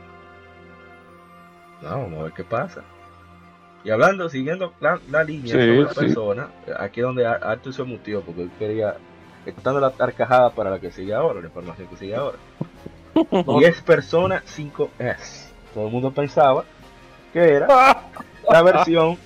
No, 1.83 1.91
vamos 1.91 2.21
a 2.21 2.23
ver 2.23 2.33
qué 2.33 2.43
pasa. 2.45 2.83
Y 3.85 3.91
hablando, 3.91 4.31
siguiendo 4.31 4.73
la, 4.81 4.99
la 5.11 5.23
línea 5.25 5.53
Sí, 5.53 5.61
sobre 5.61 5.83
la 5.83 5.89
sí. 5.91 6.01
persona, 6.01 6.49
aquí 6.79 7.01
es 7.01 7.07
donde 7.07 7.27
Ar- 7.27 7.45
Arthur 7.45 7.75
se 7.75 7.83
mutió 7.83 8.23
porque 8.23 8.43
él 8.45 8.51
quería. 8.59 8.97
Estando 9.45 9.79
la 9.81 9.91
carcajada 9.93 10.55
para 10.55 10.71
la 10.71 10.81
que 10.81 10.91
sigue 10.91 11.13
ahora, 11.13 11.41
la 11.41 11.49
información 11.49 11.87
que 11.89 11.97
sigue 11.99 12.17
ahora. 12.17 12.39
Y 13.61 13.65
es 13.65 13.79
Persona 13.83 14.43
5S. 14.43 15.51
Todo 15.75 15.87
el 15.89 15.93
mundo 15.93 16.11
pensaba 16.13 16.65
que 17.35 17.41
era 17.57 17.67
la 18.51 18.63
versión 18.63 19.19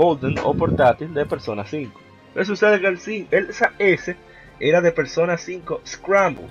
Golden 0.00 0.34
o 0.44 0.54
portátil 0.54 1.12
de 1.12 1.26
Persona 1.26 1.64
5. 1.66 2.00
Pero 2.32 2.44
sucede 2.46 2.80
que 2.80 2.86
el, 2.86 3.26
el- 3.30 3.50
esa 3.50 3.72
S 3.78 4.16
era 4.58 4.80
de 4.80 4.92
Persona 4.92 5.36
5 5.36 5.82
Scramble. 5.86 6.46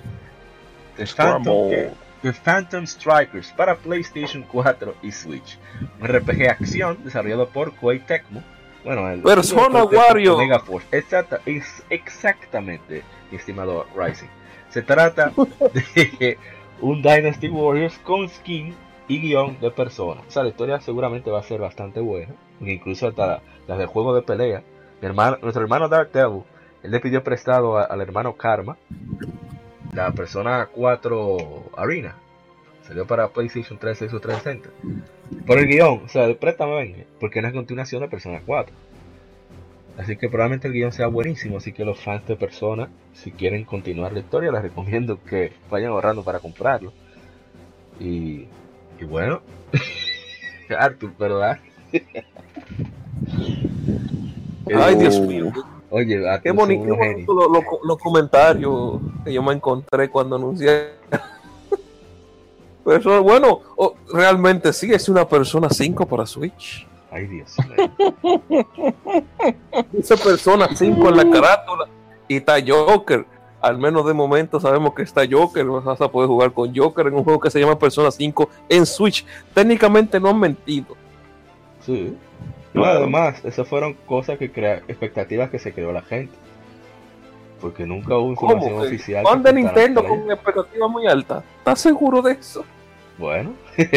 De 0.96 1.06
Phantom, 1.06 1.42
Scramble. 1.42 1.90
The 2.22 2.32
Phantom 2.32 2.86
Strikers 2.86 3.50
para 3.52 3.74
PlayStation 3.76 4.42
4 4.44 4.94
y 5.02 5.10
Switch. 5.10 5.58
Un 6.00 6.06
RPG 6.06 6.48
acción 6.48 6.98
desarrollado 7.02 7.48
por 7.48 7.74
Koei 7.74 7.98
Tecmo. 8.00 8.42
Bueno, 8.84 9.10
el 9.10 9.20
Persona 9.22 9.84
Wario. 9.98 10.36
Exacta, 10.92 11.40
es 11.46 11.82
exactamente, 11.90 13.02
mi 13.30 13.36
estimado 13.38 13.86
Rising. 13.96 14.28
Se 14.68 14.82
trata 14.82 15.32
de 15.74 16.38
un 16.80 17.02
Dynasty 17.02 17.48
Warriors 17.48 17.98
con 18.04 18.28
skin 18.28 18.74
y 19.08 19.18
guion 19.20 19.58
de 19.60 19.70
persona. 19.70 20.20
O 20.26 20.30
sea, 20.30 20.42
la 20.44 20.50
historia 20.50 20.80
seguramente 20.80 21.30
va 21.30 21.40
a 21.40 21.42
ser 21.42 21.60
bastante 21.60 21.98
buena. 22.00 22.32
Incluso 22.60 23.08
hasta 23.08 23.42
las 23.66 23.78
del 23.78 23.86
juego 23.86 24.14
de 24.14 24.22
pelea. 24.22 24.62
Nuestro 25.00 25.62
hermano 25.62 25.88
Dark 25.88 26.12
Devil, 26.12 26.42
él 26.82 26.90
le 26.90 27.00
pidió 27.00 27.22
prestado 27.24 27.78
al 27.78 28.00
hermano 28.00 28.36
Karma 28.36 28.76
la 29.92 30.12
persona 30.12 30.68
4 30.72 31.36
Arena. 31.76 32.16
Salió 32.82 33.06
para 33.06 33.28
PlayStation 33.28 33.78
3, 33.78 33.98
Xbox 33.98 34.22
360. 34.22 34.70
Por 35.46 35.58
el 35.58 35.66
guion, 35.66 36.02
o 36.04 36.08
sea, 36.08 36.32
préstame 36.34 36.74
venga, 36.74 37.04
porque 37.20 37.40
no 37.40 37.48
es 37.48 37.54
continuación 37.54 38.02
de 38.02 38.08
Persona 38.08 38.40
4. 38.44 38.74
Así 39.96 40.16
que 40.16 40.28
probablemente 40.28 40.66
el 40.66 40.74
guion 40.74 40.92
sea 40.92 41.06
buenísimo, 41.06 41.58
así 41.58 41.72
que 41.72 41.84
los 41.84 42.00
fans 42.00 42.26
de 42.26 42.36
Persona, 42.36 42.88
si 43.12 43.32
quieren 43.32 43.64
continuar 43.64 44.12
la 44.12 44.20
historia, 44.20 44.50
les 44.50 44.62
recomiendo 44.62 45.22
que 45.22 45.52
vayan 45.70 45.92
ahorrando 45.92 46.24
para 46.24 46.40
comprarlo. 46.40 46.92
Y, 48.00 48.46
y 48.98 49.04
bueno, 49.04 49.42
Arthur, 50.78 51.12
¿verdad? 51.18 51.60
Ay, 54.74 54.94
Dios 54.96 55.16
Oh. 55.18 55.22
mío. 55.26 55.52
Oye, 55.92 56.28
Arthur, 56.28 56.42
Qué 56.42 56.50
bonito, 56.52 56.84
los, 57.34 57.50
los- 57.50 57.64
los 57.84 57.98
comentarios 57.98 59.00
que 59.24 59.32
yo 59.32 59.42
me 59.42 59.52
encontré 59.54 60.08
cuando 60.08 60.36
anuncié. 60.36 60.90
Pero 62.84 62.96
eso, 62.96 63.22
bueno, 63.24 63.60
oh, 63.76 63.94
realmente 64.12 64.72
sí 64.72 64.92
es 64.92 65.08
una 65.08 65.26
persona 65.28 65.68
5 65.68 66.06
para 66.06 66.24
Switch. 66.26 66.86
Ay, 67.10 67.26
Dios 67.26 67.56
mío. 67.68 67.90
Dice 69.92 70.16
persona 70.16 70.68
5 70.72 71.08
en 71.08 71.16
la 71.16 71.24
carátula 71.28 71.88
y 72.28 72.36
está 72.36 72.54
Joker. 72.64 73.26
Al 73.60 73.76
menos 73.76 74.06
de 74.06 74.14
momento 74.14 74.60
sabemos 74.60 74.94
que 74.94 75.02
está 75.02 75.22
Joker. 75.28 75.66
Vas 75.66 76.00
a 76.00 76.08
poder 76.08 76.28
jugar 76.28 76.52
con 76.52 76.74
Joker 76.74 77.08
en 77.08 77.14
un 77.14 77.24
juego 77.24 77.40
que 77.40 77.50
se 77.50 77.58
llama 77.60 77.76
Persona 77.78 78.10
5 78.12 78.48
en 78.68 78.86
Switch. 78.86 79.26
Técnicamente 79.52 80.20
no 80.20 80.28
han 80.30 80.38
mentido. 80.38 80.96
Sí. 81.84 82.16
No, 82.72 82.82
Claro. 82.82 82.98
además, 83.00 83.44
esas 83.44 83.66
fueron 83.66 83.94
cosas 84.06 84.38
que 84.38 84.50
crea, 84.52 84.76
expectativas 84.88 85.50
que 85.50 85.58
se 85.58 85.72
creó 85.72 85.92
la 85.92 86.02
gente. 86.02 86.32
Porque 87.60 87.84
nunca 87.84 88.16
hubo 88.16 88.30
información 88.30 88.72
¿Cómo 88.72 88.82
oficial. 88.84 89.24
De 89.42 89.52
Nintendo 89.52 90.06
con 90.06 90.30
expectativa 90.30 90.88
muy 90.88 91.06
alta. 91.06 91.42
¿Estás 91.58 91.80
seguro 91.80 92.22
de 92.22 92.32
eso? 92.32 92.64
Bueno, 93.18 93.52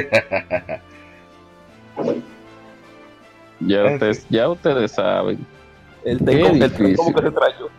Ya 3.59 3.85
ustedes, 3.85 4.25
ya 4.29 4.49
ustedes 4.49 4.91
saben. 4.91 5.45
El 6.03 6.17
Qué 6.19 6.25
tengo 6.25 6.47
el 6.47 6.59
difícil. 6.59 6.95
como 6.97 7.13
que 7.15 7.21
se 7.21 7.31
trayó. 7.31 7.69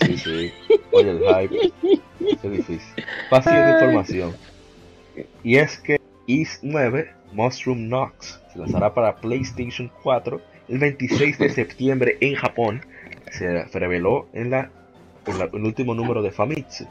Sí, 0.00 0.18
sí. 0.18 0.52
Oye, 0.92 1.10
el 1.10 1.18
hype. 1.18 1.72
Es 2.20 2.42
difícil. 2.50 3.04
Fácil 3.30 3.52
de 3.54 3.70
información. 3.72 4.34
Y 5.42 5.56
es 5.56 5.78
que 5.78 6.00
Is 6.26 6.58
9 6.62 7.12
Mushroom 7.32 7.86
Knox 7.88 8.40
lanzará 8.56 8.94
para 8.94 9.16
PlayStation 9.16 9.90
4 10.02 10.40
el 10.68 10.78
26 10.78 11.38
de 11.38 11.48
septiembre 11.50 12.16
en 12.20 12.34
Japón. 12.34 12.84
Se 13.30 13.64
reveló 13.78 14.26
en, 14.32 14.50
la, 14.50 14.70
en 15.26 15.40
el 15.40 15.64
último 15.64 15.94
número 15.94 16.22
de 16.22 16.30
Famitsu. 16.30 16.86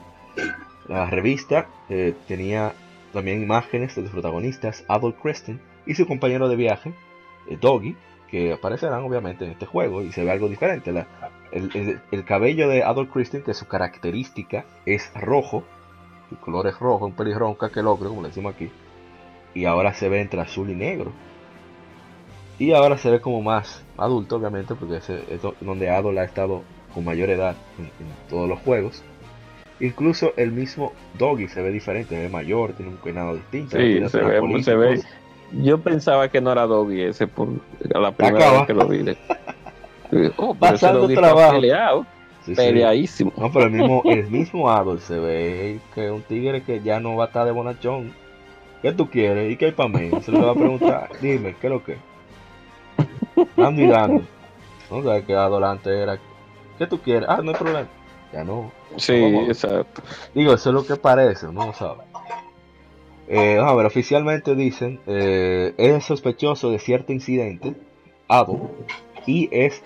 La 0.87 1.09
revista 1.09 1.67
eh, 1.89 2.13
tenía 2.27 2.73
también 3.13 3.41
imágenes 3.41 3.95
de 3.95 4.03
los 4.03 4.11
protagonistas 4.11 4.83
Adol 4.87 5.15
Creston 5.15 5.59
y 5.85 5.95
su 5.95 6.05
compañero 6.05 6.49
de 6.49 6.55
viaje, 6.55 6.93
eh, 7.49 7.57
Doggy, 7.59 7.95
que 8.29 8.53
aparecerán 8.53 9.03
obviamente 9.03 9.45
en 9.45 9.51
este 9.51 9.65
juego 9.65 10.01
y 10.01 10.11
se 10.11 10.23
ve 10.23 10.31
algo 10.31 10.49
diferente. 10.49 10.91
El, 11.51 11.71
el- 11.73 12.01
el 12.11 12.25
cabello 12.25 12.67
de 12.67 12.83
Adol 12.83 13.07
Christian, 13.09 13.43
que 13.43 13.53
su 13.53 13.67
característica 13.67 14.65
es 14.85 15.11
rojo, 15.15 15.63
su 16.29 16.37
color 16.37 16.67
es 16.67 16.77
rojo, 16.79 17.05
un 17.05 17.13
pelirrojo, 17.13 17.51
un 17.59 17.87
ocre, 17.87 18.09
como 18.09 18.21
le 18.21 18.27
decimos 18.29 18.53
aquí, 18.53 18.69
y 19.53 19.65
ahora 19.65 19.93
se 19.93 20.09
ve 20.09 20.21
entre 20.21 20.41
azul 20.41 20.69
y 20.69 20.75
negro. 20.75 21.13
Y 22.57 22.71
ahora 22.73 22.97
se 22.97 23.09
ve 23.11 23.19
como 23.19 23.41
más 23.41 23.83
adulto, 23.97 24.37
obviamente, 24.37 24.75
porque 24.75 24.97
es 24.97 25.41
do- 25.41 25.55
donde 25.61 25.89
Adol 25.89 26.17
ha 26.17 26.23
estado 26.23 26.61
con 26.93 27.03
mayor 27.03 27.29
edad 27.29 27.55
en, 27.77 27.85
en 27.85 28.13
todos 28.29 28.47
los 28.47 28.59
juegos. 28.59 29.03
Incluso 29.81 30.31
el 30.37 30.51
mismo 30.53 30.93
Doggy 31.19 31.49
se 31.49 31.61
ve 31.61 31.69
diferente, 31.71 32.15
se 32.15 32.21
ve 32.21 32.29
mayor, 32.29 32.71
tiene 32.73 32.91
un 32.93 32.97
peinado 32.97 33.35
distinto. 33.35 33.71
Sí, 33.77 33.99
se 34.09 34.19
ve, 34.19 34.63
se 34.63 34.75
ve. 34.75 35.01
Yo 35.51 35.79
pensaba 35.79 36.29
que 36.29 36.39
no 36.39 36.51
era 36.53 36.65
Doggy 36.65 37.01
ese 37.01 37.27
por 37.27 37.49
la 37.81 38.11
primera 38.13 38.37
Acaba. 38.37 38.57
vez 38.59 38.67
que 38.67 38.73
lo 38.73 38.87
vi. 38.87 39.05
Oh, 40.37 40.55
Pasando 40.55 41.07
trabajo. 41.09 41.53
peleado, 41.53 42.05
Sí, 42.45 42.51
sí. 42.51 42.55
peleadísimo. 42.55 43.33
No, 43.37 43.51
pero 43.51 43.65
el 43.65 43.71
mismo, 43.71 44.01
el 44.05 44.27
mismo 44.29 44.69
Adol 44.69 44.99
se 45.01 45.19
ve 45.19 45.79
que 45.93 46.05
es 46.05 46.11
un 46.11 46.21
tigre 46.21 46.61
que 46.63 46.81
ya 46.81 46.99
no 46.99 47.15
va 47.17 47.25
a 47.25 47.27
estar 47.27 47.45
de 47.45 47.51
bonachón. 47.51 48.13
¿Qué 48.81 48.93
tú 48.93 49.09
quieres? 49.09 49.51
¿Y 49.51 49.57
qué 49.57 49.65
hay 49.65 49.71
para 49.71 49.89
mí? 49.89 50.09
Se 50.21 50.31
le 50.31 50.39
va 50.39 50.51
a 50.51 50.55
preguntar. 50.55 51.09
Dime, 51.21 51.55
¿qué 51.59 51.67
es 51.67 51.73
lo 51.73 51.83
que? 51.83 51.97
Dando 53.55 53.81
y 53.81 53.87
dando. 53.87 54.23
No 54.91 55.03
sabes 55.03 55.25
que 55.25 55.35
Adol 55.35 55.63
antes 55.63 55.91
era. 55.93 56.17
¿Qué 56.77 56.87
tú 56.87 56.99
quieres? 56.99 57.27
Ah, 57.29 57.39
no 57.43 57.51
hay 57.51 57.57
problema. 57.57 57.87
Ya 58.33 58.43
no. 58.43 58.71
Sí, 58.97 59.19
Vamos. 59.21 59.47
exacto. 59.49 60.01
Digo, 60.33 60.53
eso 60.53 60.69
es 60.69 60.73
lo 60.73 60.85
que 60.85 60.95
parece, 60.95 61.47
no 61.47 61.73
sabes. 61.73 62.05
Eh, 63.27 63.55
vamos 63.57 63.71
a 63.73 63.75
ver, 63.77 63.85
oficialmente 63.87 64.53
dicen, 64.55 64.99
eh, 65.07 65.73
es 65.77 66.03
sospechoso 66.05 66.69
de 66.69 66.77
cierto 66.79 67.11
incidente, 67.11 67.73
Adol, 68.27 68.69
y 69.25 69.49
es, 69.51 69.83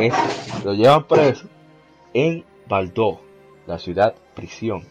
es- 0.00 0.64
lo 0.64 0.72
llevan 0.74 1.04
preso 1.04 1.48
en 2.12 2.44
Baldó, 2.68 3.20
la 3.66 3.78
ciudad 3.80 4.14
prisión. 4.34 4.84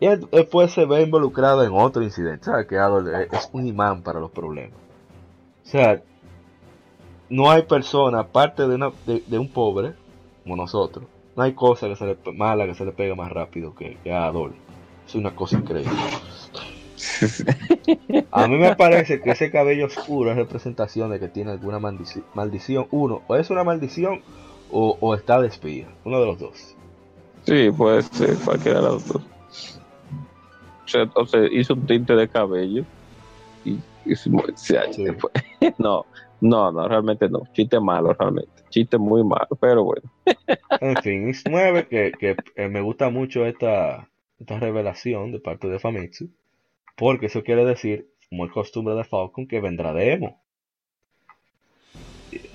Y 0.00 0.06
él- 0.06 0.26
después 0.32 0.72
se 0.72 0.86
ve 0.86 1.02
involucrado 1.02 1.62
en 1.64 1.72
otro 1.74 2.02
incidente, 2.02 2.46
¿sabes? 2.46 2.66
Que 2.66 2.78
Adol 2.78 3.14
es, 3.14 3.30
es 3.32 3.50
un 3.52 3.66
imán 3.66 4.02
para 4.02 4.18
los 4.18 4.30
problemas. 4.30 4.78
O 5.64 5.68
sea, 5.68 6.00
no 7.30 7.50
hay 7.50 7.62
persona, 7.62 8.20
aparte 8.20 8.68
de, 8.68 8.74
una, 8.74 8.90
de, 9.06 9.22
de 9.26 9.38
un 9.38 9.48
pobre, 9.48 9.94
como 10.42 10.56
nosotros, 10.56 11.06
no 11.36 11.42
hay 11.42 11.54
cosa 11.54 11.88
que 11.88 11.96
se 11.96 12.04
le, 12.06 12.18
mala 12.34 12.66
que 12.66 12.74
se 12.74 12.84
le 12.84 12.92
pega 12.92 13.14
más 13.14 13.32
rápido 13.32 13.74
que, 13.74 13.96
que 14.04 14.12
a 14.12 14.26
Adol. 14.26 14.52
Es 15.06 15.14
una 15.14 15.34
cosa 15.34 15.56
increíble. 15.56 15.92
A 18.30 18.46
mí 18.46 18.56
me 18.56 18.74
parece 18.76 19.20
que 19.20 19.30
ese 19.30 19.50
cabello 19.50 19.86
oscuro 19.86 20.30
es 20.30 20.36
representación 20.36 21.10
de 21.10 21.18
que 21.18 21.28
tiene 21.28 21.50
alguna 21.52 21.78
maldici- 21.78 22.22
maldición. 22.34 22.86
Uno, 22.90 23.22
o 23.26 23.36
es 23.36 23.50
una 23.50 23.64
maldición 23.64 24.22
o, 24.70 24.96
o 25.00 25.14
está 25.14 25.40
de 25.40 25.48
espía. 25.48 25.86
Uno 26.04 26.20
de 26.20 26.26
los 26.26 26.38
dos. 26.38 26.74
Sí, 27.46 27.70
puede 27.76 28.02
ser 28.02 28.36
cualquiera 28.44 28.80
de 28.80 28.86
los 28.86 29.08
dos. 29.08 29.22
Se, 30.86 30.98
o 31.14 31.26
sea, 31.26 31.40
hizo 31.50 31.74
un 31.74 31.86
tinte 31.86 32.14
de 32.14 32.28
cabello 32.28 32.84
y, 33.64 33.78
y 34.04 34.14
se- 34.16 34.30
se- 34.56 34.92
Sí. 34.92 35.04
después- 35.04 35.32
no, 35.78 36.04
no, 36.40 36.72
no, 36.72 36.88
realmente 36.88 37.28
no. 37.28 37.42
Chiste 37.52 37.80
malo, 37.80 38.14
realmente. 38.14 38.62
Chiste 38.70 38.98
muy 38.98 39.22
malo, 39.24 39.48
pero 39.60 39.84
bueno. 39.84 40.10
En 40.80 40.96
fin, 40.96 41.28
es 41.28 41.44
9 41.48 41.86
que, 41.88 42.12
que, 42.18 42.36
eh, 42.56 42.68
me 42.68 42.80
gusta 42.80 43.10
mucho 43.10 43.44
esta, 43.44 44.08
esta 44.38 44.58
revelación 44.58 45.32
de 45.32 45.40
parte 45.40 45.68
de 45.68 45.78
Famitsu. 45.78 46.30
Porque 46.96 47.26
eso 47.26 47.42
quiere 47.42 47.64
decir, 47.64 48.08
como 48.28 48.46
es 48.46 48.52
costumbre 48.52 48.94
de 48.94 49.04
Falcon, 49.04 49.46
que 49.46 49.60
vendrá 49.60 49.92
demo. 49.92 50.40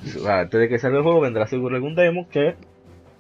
O 0.06 0.20
sea, 0.20 0.42
antes 0.42 0.60
de 0.60 0.70
que 0.70 0.80
salga 0.80 0.98
el 0.98 1.04
juego 1.04 1.20
vendrá 1.20 1.48
seguro 1.48 1.76
algún 1.76 1.96
demo 1.96 2.30
que 2.30 2.56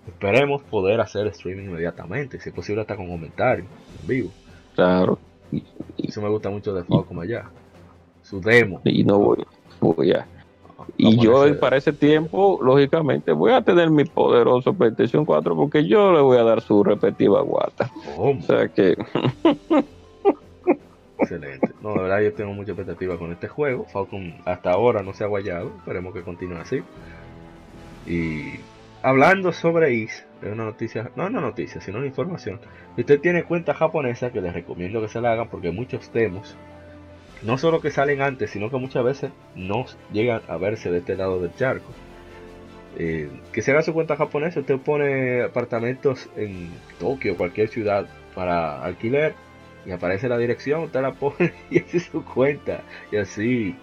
esperemos 0.07 0.63
poder 0.63 1.01
hacer 1.01 1.27
streaming 1.27 1.65
inmediatamente. 1.65 2.39
Si 2.39 2.49
es 2.49 2.55
posible 2.55 2.81
hasta 2.81 2.95
con 2.95 3.07
comentarios 3.07 3.67
en 4.01 4.07
vivo. 4.07 4.31
Claro. 4.75 5.19
Eso 5.97 6.21
me 6.21 6.29
gusta 6.29 6.49
mucho 6.49 6.73
de 6.73 6.83
Falcon 6.83 7.21
allá. 7.21 7.49
Su 8.21 8.41
demo. 8.41 8.81
Y 8.83 9.03
no 9.03 9.19
voy, 9.19 9.45
voy 9.79 10.11
a. 10.11 10.27
Y 10.97 11.17
yo 11.17 11.43
para 11.59 11.77
ese 11.77 11.93
tiempo, 11.93 12.59
lógicamente, 12.61 13.31
voy 13.31 13.51
a 13.51 13.61
tener 13.61 13.89
mi 13.89 14.05
poderoso 14.05 14.73
PlayStation 14.73 15.25
4 15.25 15.55
porque 15.55 15.85
yo 15.87 16.13
le 16.13 16.21
voy 16.21 16.37
a 16.37 16.43
dar 16.43 16.61
su 16.61 16.83
respectiva 16.83 17.41
guata. 17.41 17.91
O 18.17 18.35
sea 18.41 18.67
que, 18.69 18.95
Excelente. 21.17 21.71
No, 21.81 21.93
de 21.93 22.01
verdad 22.01 22.21
yo 22.21 22.33
tengo 22.33 22.53
mucha 22.53 22.71
expectativa 22.71 23.17
con 23.17 23.31
este 23.31 23.47
juego. 23.47 23.85
Falcon 23.85 24.35
hasta 24.45 24.71
ahora 24.71 25.01
no 25.01 25.13
se 25.13 25.23
ha 25.23 25.27
guayado. 25.27 25.71
Esperemos 25.77 26.13
que 26.13 26.21
continúe 26.23 26.57
así. 26.57 26.83
Y 28.05 28.59
hablando 29.01 29.51
sobre 29.51 29.93
Is, 29.93 30.25
es 30.41 30.51
una 30.51 30.65
noticia, 30.65 31.09
no 31.15 31.27
una 31.27 31.41
noticia, 31.41 31.81
sino 31.81 31.97
una 31.97 32.07
información. 32.07 32.59
Si 32.95 33.01
usted 33.01 33.19
tiene 33.19 33.43
cuenta 33.43 33.73
japonesa, 33.73 34.31
que 34.31 34.41
les 34.41 34.53
recomiendo 34.53 35.01
que 35.01 35.07
se 35.07 35.21
la 35.21 35.31
hagan 35.31 35.49
porque 35.49 35.71
muchos 35.71 36.11
demos, 36.13 36.55
no 37.45 37.57
solo 37.57 37.79
que 37.79 37.91
salen 37.91 38.21
antes, 38.21 38.49
sino 38.49 38.69
que 38.69 38.77
muchas 38.77 39.03
veces 39.03 39.31
no 39.55 39.85
llegan 40.11 40.41
a 40.47 40.57
verse 40.57 40.91
de 40.91 40.99
este 40.99 41.15
lado 41.15 41.39
del 41.39 41.55
charco. 41.55 41.91
Eh, 42.97 43.29
que 43.51 43.61
se 43.61 43.71
haga 43.71 43.83
su 43.83 43.93
cuenta 43.93 44.15
japonesa, 44.15 44.61
usted 44.61 44.77
pone 44.79 45.43
apartamentos 45.43 46.29
en 46.35 46.69
Tokio, 46.99 47.37
cualquier 47.37 47.67
ciudad 47.67 48.07
para 48.33 48.81
alquiler 48.83 49.33
y 49.85 49.91
aparece 49.91 50.27
la 50.29 50.37
dirección, 50.37 50.83
usted 50.83 51.01
la 51.01 51.13
pone 51.13 51.53
y 51.69 51.79
hace 51.79 51.99
su 51.99 52.23
cuenta. 52.25 52.81
Y 53.11 53.17
así 53.17 53.75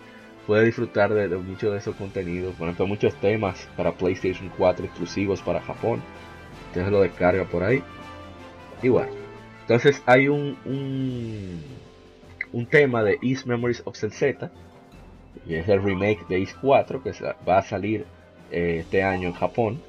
puede 0.46 0.64
disfrutar 0.64 1.14
de, 1.14 1.28
de 1.28 1.36
muchos 1.36 1.72
de 1.72 1.78
esos 1.78 1.94
contenidos, 1.94 2.54
por 2.56 2.66
ejemplo 2.66 2.86
muchos 2.88 3.14
temas 3.20 3.68
para 3.76 3.92
PlayStation 3.92 4.50
4 4.58 4.86
exclusivos 4.86 5.40
para 5.40 5.60
Japón, 5.60 6.02
usted 6.68 6.88
lo 6.88 7.02
descarga 7.02 7.44
por 7.44 7.62
ahí. 7.62 7.82
Bueno, 8.82 9.12
entonces 9.60 10.02
hay 10.06 10.26
un, 10.26 10.58
un, 10.64 11.62
un 12.53 12.66
tema 12.66 13.03
de 13.03 13.18
East 13.22 13.46
Memories 13.46 13.82
of 13.84 13.96
Z 13.96 14.50
y 15.46 15.55
es 15.55 15.68
el 15.68 15.82
remake 15.82 16.26
de 16.28 16.38
East 16.38 16.57
4 16.61 17.03
que 17.03 17.12
va 17.48 17.59
a 17.59 17.62
salir 17.62 18.05
eh, 18.50 18.78
este 18.80 19.03
año 19.03 19.28
en 19.28 19.34
Japón 19.34 19.80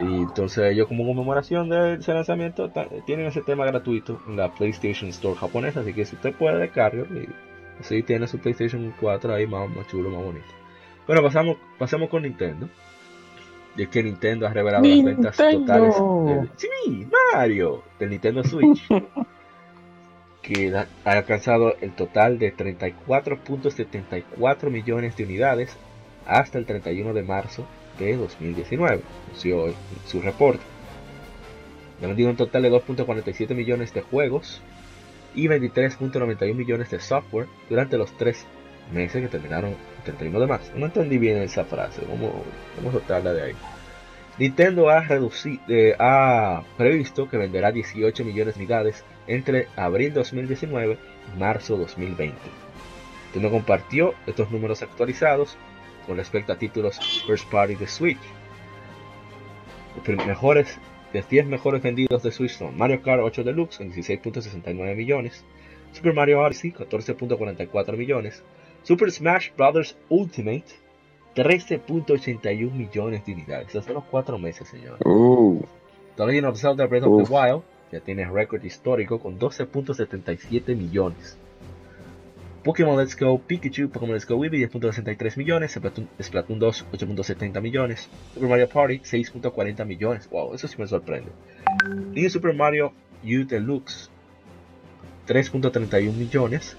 y 0.00 0.04
entonces 0.04 0.72
ellos 0.72 0.88
como 0.88 1.06
conmemoración 1.06 1.68
de 1.68 1.94
ese 1.94 2.12
lanzamiento 2.12 2.72
tienen 3.06 3.26
ese 3.26 3.42
tema 3.42 3.64
gratuito 3.66 4.20
en 4.26 4.36
la 4.36 4.52
PlayStation 4.52 5.10
Store 5.10 5.36
japonesa, 5.36 5.80
así 5.80 5.92
que 5.92 6.04
si 6.04 6.16
usted 6.16 6.34
puede 6.34 6.58
descargar 6.58 7.06
y 7.14 7.28
así 7.78 8.02
tiene 8.02 8.26
su 8.26 8.38
PlayStation 8.38 8.92
4 9.00 9.34
ahí 9.34 9.46
más, 9.46 9.68
más 9.70 9.86
chulo, 9.86 10.10
más 10.10 10.24
bonito. 10.24 10.46
Bueno, 11.06 11.22
pasamos, 11.22 11.56
pasemos 11.78 12.08
con 12.08 12.22
Nintendo. 12.22 12.68
Y 13.76 13.82
es 13.82 13.88
que 13.88 14.02
Nintendo 14.02 14.46
ha 14.46 14.52
revelado 14.52 14.84
las 14.84 15.04
ventas 15.04 15.36
totales 15.36 15.94
del, 15.96 16.50
sí, 16.56 17.08
Mario, 17.32 17.82
del 17.98 18.10
Nintendo 18.10 18.44
Switch. 18.44 18.86
que 20.42 20.76
ha 20.76 20.86
alcanzado 21.04 21.76
el 21.80 21.92
total 21.92 22.38
de 22.38 22.54
34.74 22.54 24.70
millones 24.70 25.16
de 25.16 25.24
unidades 25.24 25.78
hasta 26.26 26.58
el 26.58 26.66
31 26.66 27.14
de 27.14 27.22
marzo 27.22 27.66
de 27.98 28.16
2019, 28.16 29.00
anunció 29.26 29.74
su 30.06 30.20
reporte. 30.20 30.62
Ha 32.02 32.06
vendido 32.06 32.30
un 32.30 32.36
total 32.36 32.62
de 32.62 32.72
2.47 32.72 33.54
millones 33.54 33.94
de 33.94 34.02
juegos 34.02 34.60
y 35.34 35.46
23.91 35.46 36.54
millones 36.54 36.90
de 36.90 37.00
software 37.00 37.46
durante 37.68 37.96
los 37.96 38.16
tres 38.16 38.46
meses 38.92 39.22
que 39.22 39.28
terminaron 39.28 39.70
el 39.70 40.04
31 40.04 40.40
de 40.40 40.46
marzo. 40.46 40.72
No 40.74 40.86
entendí 40.86 41.18
bien 41.18 41.38
esa 41.38 41.64
frase, 41.64 42.02
vamos, 42.08 42.32
vamos 42.76 42.90
a 42.90 42.98
soltarla 42.98 43.32
de 43.32 43.42
ahí. 43.42 43.54
Nintendo 44.38 44.88
ha, 44.88 45.00
reducido, 45.00 45.62
eh, 45.68 45.94
ha 45.98 46.62
previsto 46.76 47.28
que 47.28 47.36
venderá 47.36 47.70
18 47.70 48.24
millones 48.24 48.54
de 48.54 48.60
unidades 48.60 49.04
entre 49.26 49.68
abril 49.76 50.12
2019 50.14 50.98
y 51.34 51.38
marzo 51.38 51.76
2020. 51.76 52.36
Nintendo 53.24 53.50
compartió 53.50 54.14
estos 54.26 54.50
números 54.50 54.82
actualizados 54.82 55.56
con 56.06 56.16
respecto 56.16 56.52
a 56.52 56.58
títulos 56.58 56.98
first 57.26 57.50
party 57.50 57.76
de 57.76 57.86
Switch. 57.86 58.18
Los 60.06 60.26
mejores, 60.26 60.78
los 61.12 61.28
10 61.28 61.46
mejores 61.46 61.82
vendidos 61.82 62.22
de 62.22 62.32
Switch 62.32 62.56
son 62.56 62.76
Mario 62.76 63.02
Kart 63.02 63.22
8 63.22 63.44
Deluxe 63.44 63.78
con 63.78 63.92
16.69 63.92 64.96
millones, 64.96 65.44
Super 65.92 66.14
Mario 66.14 66.40
Odyssey 66.40 66.72
14.44 66.72 67.96
millones, 67.96 68.42
Super 68.82 69.10
Smash 69.10 69.50
Bros. 69.56 69.96
Ultimate 70.08 70.64
13.81 71.34 72.72
millones 72.72 73.24
de 73.24 73.32
unidades. 73.32 73.72
Son 73.72 73.94
los 73.94 74.04
cuatro 74.04 74.38
meses, 74.38 74.68
señores. 74.68 75.00
Uh, 75.04 75.64
Legend 76.18 76.46
of 76.46 76.58
Zelda 76.58 76.86
Breath 76.86 77.04
of 77.04 77.26
the 77.26 77.32
Wild 77.32 77.62
ya 77.92 78.00
tiene 78.00 78.24
récord 78.28 78.64
histórico 78.64 79.20
con 79.20 79.38
12.77 79.38 80.74
millones. 80.74 81.36
Pokémon 82.64 82.96
Let's 82.96 83.18
Go 83.18 83.38
Pikachu, 83.38 83.90
Pokémon 83.90 84.14
Let's 84.14 84.26
Go 84.26 84.42
Eevee 84.44 84.68
10.63 84.68 85.36
millones, 85.36 85.72
Splatoon, 85.72 86.08
Splatoon 86.18 86.58
2 86.58 86.86
8.70 86.92 87.60
millones, 87.60 88.08
Super 88.34 88.48
Mario 88.48 88.68
Party 88.68 88.98
6.40 88.98 89.84
millones, 89.84 90.28
wow, 90.30 90.54
eso 90.54 90.68
sí 90.68 90.76
me 90.78 90.86
sorprende. 90.86 91.30
New 92.14 92.30
Super 92.30 92.54
Mario 92.54 92.92
U 93.24 93.44
Deluxe 93.44 94.10
3.31 95.26 96.12
millones, 96.14 96.76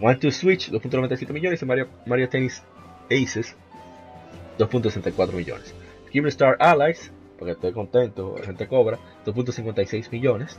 One 0.00 0.18
to 0.18 0.30
Switch 0.30 0.70
2.97 0.70 1.30
millones 1.32 1.62
y 1.62 1.66
Mario, 1.66 2.28
Tennis 2.28 2.62
Aces 3.10 3.54
2.64 4.58 5.32
millones. 5.32 5.74
Killer 6.10 6.28
Star 6.28 6.56
Allies, 6.58 7.12
porque 7.40 7.52
estoy 7.52 7.72
contento, 7.72 8.36
la 8.38 8.44
gente 8.44 8.68
cobra 8.68 8.98
2.56 9.24 10.10
millones. 10.12 10.58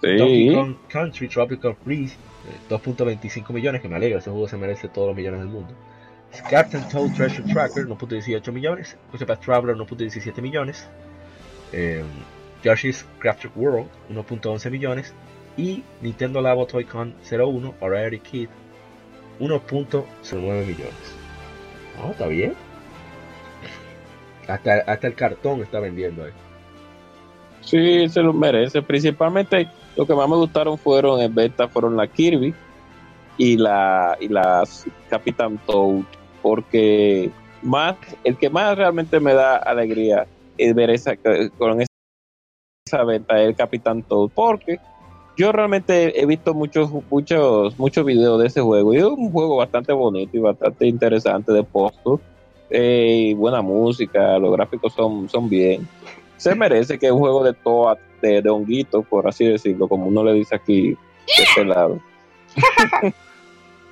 Donkey. 0.00 0.54
Kong 0.54 0.76
Country 0.88 1.26
Tropical 1.26 1.74
Freeze, 1.82 2.14
eh, 2.14 2.70
2.25 2.70 3.52
millones, 3.52 3.82
que 3.82 3.88
me 3.88 3.96
alegra, 3.96 4.20
ese 4.20 4.30
juego 4.30 4.46
se 4.46 4.56
merece 4.56 4.88
todos 4.88 5.08
los 5.08 5.16
millones 5.16 5.40
del 5.40 5.48
mundo. 5.48 5.74
Captain 6.48 6.88
Toad 6.88 7.12
Treasure 7.16 7.52
Tracker, 7.52 7.88
1.18 7.88 8.52
millones. 8.52 8.96
Octopath 9.12 9.40
Traveler, 9.40 9.74
1.17 9.76 10.40
millones. 10.40 10.86
Eh, 11.72 12.04
Yoshi's 12.62 13.04
Crafted 13.18 13.50
World, 13.56 13.88
1.11 14.10 14.70
millones. 14.70 15.14
Y 15.56 15.82
Nintendo 16.00 16.40
Labo 16.40 16.66
Toy 16.66 16.84
Con 16.84 17.12
01, 17.28 17.74
Variety 17.80 18.20
Kid, 18.20 18.48
1.09 19.40 20.66
millones. 20.66 20.94
No, 21.98 22.12
está 22.12 22.28
bien. 22.28 22.54
Hasta, 24.48 24.74
hasta 24.86 25.06
el 25.06 25.14
cartón 25.14 25.62
está 25.62 25.80
vendiendo 25.80 26.24
ahí. 26.24 26.32
Sí, 27.62 28.08
se 28.08 28.22
lo 28.22 28.32
merece. 28.32 28.80
Principalmente 28.80 29.68
lo 29.96 30.06
que 30.06 30.14
más 30.14 30.28
me 30.28 30.36
gustaron 30.36 30.78
fueron 30.78 31.20
en 31.20 31.34
venta 31.34 31.68
fueron 31.68 31.96
la 31.96 32.06
Kirby 32.06 32.54
y 33.38 33.56
la 33.56 34.16
y 34.20 34.28
las 34.28 34.86
Capitán 35.10 35.58
Toad, 35.66 36.02
porque 36.42 37.30
más 37.62 37.96
el 38.24 38.36
que 38.36 38.48
más 38.50 38.76
realmente 38.76 39.18
me 39.20 39.34
da 39.34 39.56
alegría 39.56 40.26
es 40.56 40.74
ver 40.74 40.90
esa 40.90 41.16
con 41.58 41.82
esa 41.82 43.04
venta 43.04 43.40
es 43.40 43.48
el 43.48 43.56
Capitán 43.56 44.02
Toad, 44.02 44.30
porque 44.34 44.78
yo 45.36 45.52
realmente 45.52 46.20
he 46.20 46.24
visto 46.24 46.54
muchos 46.54 46.90
muchos 47.10 47.78
muchos 47.78 48.04
videos 48.06 48.40
de 48.40 48.46
ese 48.46 48.60
juego 48.60 48.94
y 48.94 48.98
es 48.98 49.04
un 49.04 49.32
juego 49.32 49.56
bastante 49.56 49.92
bonito 49.92 50.36
y 50.36 50.40
bastante 50.40 50.86
interesante 50.86 51.52
de 51.52 51.64
postos. 51.64 52.20
Eh, 52.70 53.34
buena 53.36 53.62
música, 53.62 54.38
los 54.38 54.52
gráficos 54.52 54.92
son, 54.92 55.28
son 55.28 55.48
bien 55.48 55.86
se 56.36 56.54
merece 56.54 56.98
que 56.98 57.10
un 57.10 57.18
juego 57.20 57.42
de 57.42 57.54
toa, 57.54 57.96
de, 58.20 58.42
de 58.42 58.50
honguito, 58.50 59.02
por 59.02 59.26
así 59.26 59.46
decirlo, 59.46 59.88
como 59.88 60.06
uno 60.06 60.22
le 60.22 60.34
dice 60.34 60.54
aquí 60.54 60.90
de 60.90 60.96
este 61.42 61.64
lado. 61.64 61.98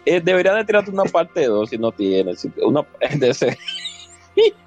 Eh, 0.06 0.20
debería 0.20 0.52
de 0.52 0.66
tirarte 0.66 0.90
una 0.90 1.04
parte 1.04 1.46
2 1.46 1.70
si 1.70 1.78
no 1.78 1.90
tiene 1.90 2.36
si- 2.36 2.52
una 2.62 2.84
de 3.16 3.30
ese, 3.30 3.56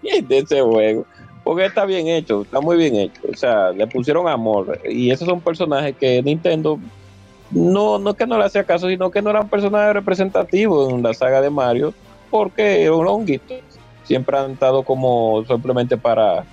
de 0.01 0.37
ese 0.39 0.61
juego. 0.61 1.05
Porque 1.43 1.65
está 1.65 1.85
bien 1.85 2.07
hecho, 2.07 2.41
está 2.41 2.59
muy 2.59 2.75
bien 2.75 2.95
hecho. 2.95 3.21
O 3.31 3.35
sea, 3.37 3.69
le 3.69 3.85
pusieron 3.85 4.27
amor. 4.27 4.81
Y 4.89 5.11
esos 5.11 5.27
son 5.27 5.39
personajes 5.39 5.95
que 5.95 6.23
Nintendo 6.23 6.79
no, 7.51 7.99
no 7.99 8.09
es 8.09 8.15
que 8.17 8.25
no 8.25 8.39
le 8.39 8.45
hacía 8.45 8.63
caso, 8.63 8.89
sino 8.89 9.11
que 9.11 9.21
no 9.21 9.29
eran 9.29 9.47
personajes 9.47 9.93
representativos 9.93 10.91
en 10.91 11.03
la 11.03 11.13
saga 11.13 11.39
de 11.39 11.51
Mario, 11.51 11.93
porque 12.31 12.81
eran 12.81 13.03
los 13.03 13.11
honguitos. 13.13 13.57
Siempre 14.07 14.37
han 14.37 14.51
estado 14.51 14.83
como 14.83 15.43
simplemente 15.45 15.97
para 15.97 16.43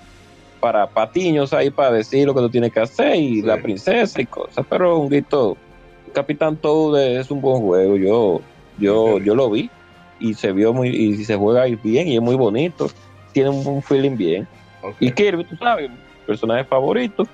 para 0.59 0.87
patiños 0.87 1.53
ahí 1.53 1.69
para 1.69 1.91
decir 1.91 2.25
lo 2.25 2.33
que 2.33 2.41
tú 2.41 2.49
tienes 2.49 2.73
que 2.73 2.79
hacer 2.79 3.15
y 3.15 3.35
Sí. 3.35 3.41
la 3.43 3.57
princesa 3.61 4.21
y 4.21 4.25
cosas, 4.25 4.65
pero 4.69 4.97
un 4.99 5.09
grito 5.09 5.57
Capitán 6.13 6.55
Toad 6.57 7.01
es 7.19 7.29
un 7.29 7.39
buen 7.41 7.61
juego, 7.61 7.95
yo 7.97 8.41
yo 8.77 9.19
yo 9.19 9.35
lo 9.35 9.49
vi 9.49 9.69
y 10.19 10.33
se 10.33 10.51
vio 10.51 10.73
muy 10.73 10.89
y 10.89 11.23
se 11.23 11.35
juega 11.35 11.63
ahí 11.63 11.75
bien 11.75 12.07
y 12.07 12.15
es 12.15 12.21
muy 12.21 12.35
bonito, 12.35 12.89
tiene 13.31 13.49
un, 13.49 13.65
un 13.67 13.81
feeling 13.81 14.15
bien. 14.17 14.47
Y 14.99 15.11
Kirby, 15.11 15.43
tú 15.45 15.55
sabes, 15.57 15.89
personaje 16.25 16.63
favorito. 16.63 17.25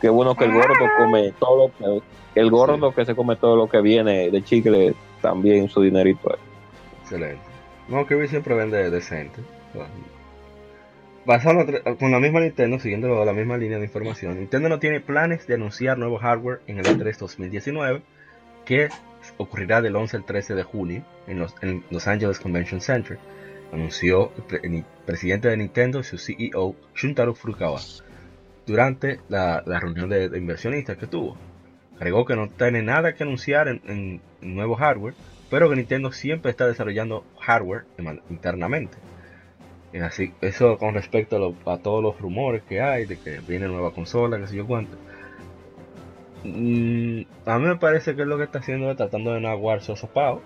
Qué 0.00 0.08
bueno 0.10 0.34
que 0.34 0.44
el 0.44 0.52
gordo 0.52 0.74
come 0.98 1.32
todo 1.40 1.68
lo 1.68 1.72
que 1.78 2.40
el 2.40 2.50
gordo 2.50 2.92
que 2.94 3.04
se 3.06 3.14
come 3.14 3.34
todo 3.36 3.56
lo 3.56 3.66
que 3.68 3.80
viene 3.80 4.30
de 4.30 4.44
chicle 4.44 4.94
también 5.22 5.68
su 5.68 5.80
dinerito. 5.80 6.30
ahí. 6.30 6.38
Excelente. 7.02 7.45
No, 7.88 8.06
Kirby 8.06 8.28
siempre 8.28 8.54
vende 8.54 8.90
decente. 8.90 9.40
Basado 11.24 11.66
con 11.98 12.10
la 12.12 12.20
misma 12.20 12.40
Nintendo, 12.40 12.78
siguiendo 12.78 13.24
la 13.24 13.32
misma 13.32 13.56
línea 13.56 13.78
de 13.78 13.84
información, 13.84 14.38
Nintendo 14.38 14.68
no 14.68 14.78
tiene 14.78 15.00
planes 15.00 15.46
de 15.46 15.54
anunciar 15.54 15.98
nuevo 15.98 16.18
hardware 16.18 16.60
en 16.68 16.78
el 16.78 16.84
E3 16.86 17.16
2019, 17.18 18.02
que 18.64 18.88
ocurrirá 19.36 19.82
del 19.82 19.96
11 19.96 20.18
al 20.18 20.24
13 20.24 20.54
de 20.54 20.62
junio 20.62 21.04
en 21.26 21.40
Los, 21.40 21.54
Los 21.90 22.06
Angeles 22.06 22.38
Convention 22.38 22.80
Center, 22.80 23.18
anunció 23.72 24.30
el, 24.36 24.42
pre- 24.44 24.60
el 24.62 24.84
presidente 25.04 25.48
de 25.48 25.56
Nintendo 25.56 26.04
su 26.04 26.16
CEO, 26.16 26.76
Shuntaro 26.94 27.34
Furukawa, 27.34 27.80
durante 28.64 29.18
la, 29.28 29.62
reunión 29.80 30.08
de, 30.08 30.26
inversionistas 30.38 30.96
que 30.96 31.08
tuvo. 31.08 31.36
Agregó 31.96 32.24
que 32.24 32.36
no 32.36 32.48
tiene 32.50 32.82
nada 32.82 33.14
que 33.16 33.24
anunciar 33.24 33.66
en- 33.66 33.80
en 34.42 34.54
nuevo 34.54 34.76
hardware, 34.76 35.14
pero 35.50 35.68
que 35.70 35.76
Nintendo 35.76 36.12
siempre 36.12 36.50
está 36.50 36.66
desarrollando 36.66 37.24
hardware 37.40 37.84
internamente. 38.30 38.96
Y 39.92 39.98
así, 39.98 40.32
eso 40.40 40.76
con 40.78 40.94
respecto 40.94 41.36
a, 41.36 41.38
lo- 41.38 41.54
a 41.66 41.78
todos 41.78 42.02
los 42.02 42.20
rumores 42.20 42.62
que 42.68 42.80
hay 42.80 43.06
de 43.06 43.16
que 43.18 43.40
viene 43.40 43.68
nueva 43.68 43.92
consola, 43.92 44.38
que 44.38 44.46
sé 44.46 44.56
yo 44.56 44.66
cuánto. 44.66 44.96
Mm, 46.44 47.22
a 47.46 47.58
mí 47.58 47.66
me 47.66 47.76
parece 47.76 48.14
que 48.14 48.22
es 48.22 48.28
lo 48.28 48.36
que 48.38 48.44
está 48.44 48.58
haciendo 48.58 48.90
es 48.90 48.96
tratando 48.96 49.32
de 49.32 49.40
no 49.40 49.48
aguar 49.48 49.80
sosopao. 49.82 50.42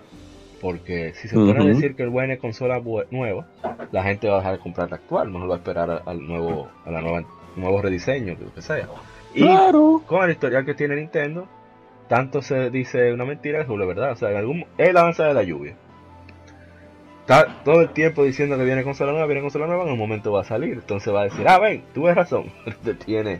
Porque 0.61 1.13
si 1.15 1.27
se 1.27 1.35
puede 1.35 1.53
Ujú. 1.59 1.67
decir 1.69 1.95
que 1.95 2.03
el 2.03 2.09
buena 2.09 2.37
consola 2.37 2.79
nueva, 3.09 3.47
la 3.91 4.03
gente 4.03 4.29
va 4.29 4.35
a 4.35 4.37
dejar 4.37 4.53
de 4.57 4.59
comprar 4.59 4.89
la 4.91 4.97
actual, 4.97 5.31
no 5.33 5.47
va 5.47 5.55
a 5.55 5.57
esperar 5.57 6.03
al 6.05 6.27
nuevo, 6.27 6.69
a 6.85 6.91
la 6.91 7.01
nueva, 7.01 7.23
nuevo 7.55 7.81
rediseño, 7.81 8.37
lo 8.39 8.53
que 8.53 8.61
sea. 8.61 8.87
Y 9.33 9.41
Claro. 9.41 10.03
con 10.05 10.23
el 10.23 10.31
historial 10.31 10.63
que 10.63 10.75
tiene 10.75 10.97
Nintendo, 10.97 11.47
tanto 12.11 12.41
se 12.41 12.69
dice 12.71 13.13
una 13.13 13.23
mentira 13.23 13.65
como 13.65 13.77
la 13.77 13.85
verdad. 13.85 14.11
O 14.11 14.15
sea, 14.17 14.31
en 14.31 14.35
algún 14.35 14.65
es 14.77 14.93
la 14.93 15.03
danza 15.03 15.23
de 15.23 15.33
la 15.33 15.43
lluvia. 15.43 15.77
Está 17.21 17.63
todo 17.63 17.79
el 17.79 17.91
tiempo 17.91 18.25
diciendo 18.25 18.57
que 18.57 18.65
viene 18.65 18.83
consola 18.83 19.13
nueva, 19.13 19.27
viene 19.27 19.39
consola 19.39 19.65
nueva, 19.65 19.85
en 19.85 19.93
un 19.93 19.97
momento 19.97 20.33
va 20.33 20.41
a 20.41 20.43
salir. 20.43 20.73
Entonces 20.73 21.13
va 21.13 21.21
a 21.21 21.23
decir, 21.23 21.47
ah, 21.47 21.57
ven, 21.57 21.85
tuve 21.93 22.13
razón. 22.13 22.51
Te 22.83 22.95
tiene 22.95 23.39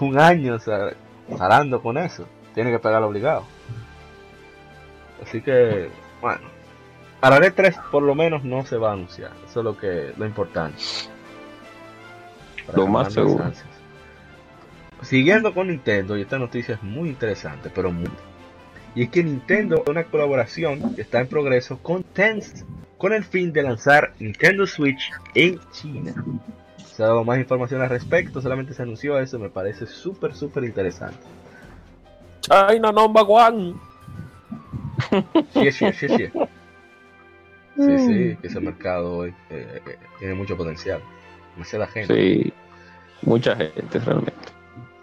un 0.00 0.18
año 0.18 0.56
o 0.56 0.58
sea, 0.58 0.94
con 1.80 1.96
eso. 1.96 2.26
Tiene 2.54 2.72
que 2.72 2.80
pegarlo 2.80 3.06
obligado. 3.06 3.44
Así 5.22 5.40
que, 5.40 5.88
bueno. 6.20 6.40
Para 7.20 7.36
el 7.36 7.52
3 7.52 7.78
por 7.92 8.02
lo 8.02 8.16
menos 8.16 8.42
no 8.42 8.66
se 8.66 8.78
va 8.78 8.90
a 8.90 8.94
anunciar. 8.94 9.30
Eso 9.48 9.60
es 9.60 9.64
lo 9.64 9.78
que 9.78 10.12
lo 10.16 10.26
importante. 10.26 10.82
Para 12.66 12.78
Lo 12.78 12.88
más 12.88 13.12
seguro. 13.12 13.44
Siguiendo 15.02 15.52
con 15.54 15.68
Nintendo, 15.68 16.16
y 16.16 16.22
esta 16.22 16.38
noticia 16.38 16.74
es 16.74 16.82
muy 16.82 17.08
interesante, 17.08 17.70
pero 17.74 17.92
muy. 17.92 18.10
Y 18.94 19.02
es 19.02 19.10
que 19.10 19.22
Nintendo 19.22 19.84
una 19.86 20.04
colaboración 20.04 20.94
que 20.94 21.02
está 21.02 21.20
en 21.20 21.28
progreso 21.28 21.78
con 21.78 22.02
Tencent 22.02 22.66
con 22.96 23.12
el 23.12 23.24
fin 23.24 23.52
de 23.52 23.62
lanzar 23.62 24.14
Nintendo 24.18 24.66
Switch 24.66 25.10
en 25.34 25.60
China. 25.70 26.14
Se 26.78 27.02
ha 27.02 27.08
dado 27.08 27.24
más 27.24 27.38
información 27.38 27.82
al 27.82 27.90
respecto, 27.90 28.40
solamente 28.40 28.72
se 28.72 28.82
anunció 28.82 29.18
eso, 29.20 29.38
me 29.38 29.50
parece 29.50 29.86
súper, 29.86 30.34
súper 30.34 30.64
interesante. 30.64 31.18
China 32.40 32.90
number 32.90 33.24
one. 33.28 33.74
Sí, 35.52 35.72
sí, 35.72 35.92
sí, 35.92 36.08
sí. 36.08 36.30
Sí, 37.76 37.98
sí, 37.98 38.36
que 38.40 38.46
ese 38.46 38.60
mercado 38.60 39.18
hoy 39.18 39.34
eh, 39.50 39.82
eh, 39.86 39.98
tiene 40.18 40.32
mucho 40.32 40.56
potencial. 40.56 41.00
Demasiada 41.52 41.86
gente. 41.86 42.14
Sí, 42.14 42.52
mucha 43.20 43.54
gente 43.54 43.98
realmente. 43.98 44.55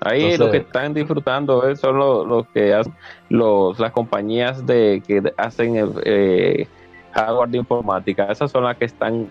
Ahí 0.06 0.22
Entonces- 0.24 0.40
lo 0.40 0.52
que 0.52 0.58
están 0.58 0.94
disfrutando 0.94 1.68
eh, 1.70 1.76
son 1.76 1.98
los, 1.98 2.28
los 2.28 2.48
que 2.48 2.74
hacen 2.74 2.94
los, 3.30 3.80
las 3.80 3.92
compañías 3.92 4.66
de 4.66 5.02
que 5.06 5.22
hacen 5.38 5.76
el, 5.78 5.92
eh, 6.04 6.68
hardware 7.14 7.50
de 7.50 7.58
informática. 7.60 8.26
Esas 8.32 8.52
son 8.52 8.64
las 8.66 8.78
que 8.78 8.86
están 8.86 9.30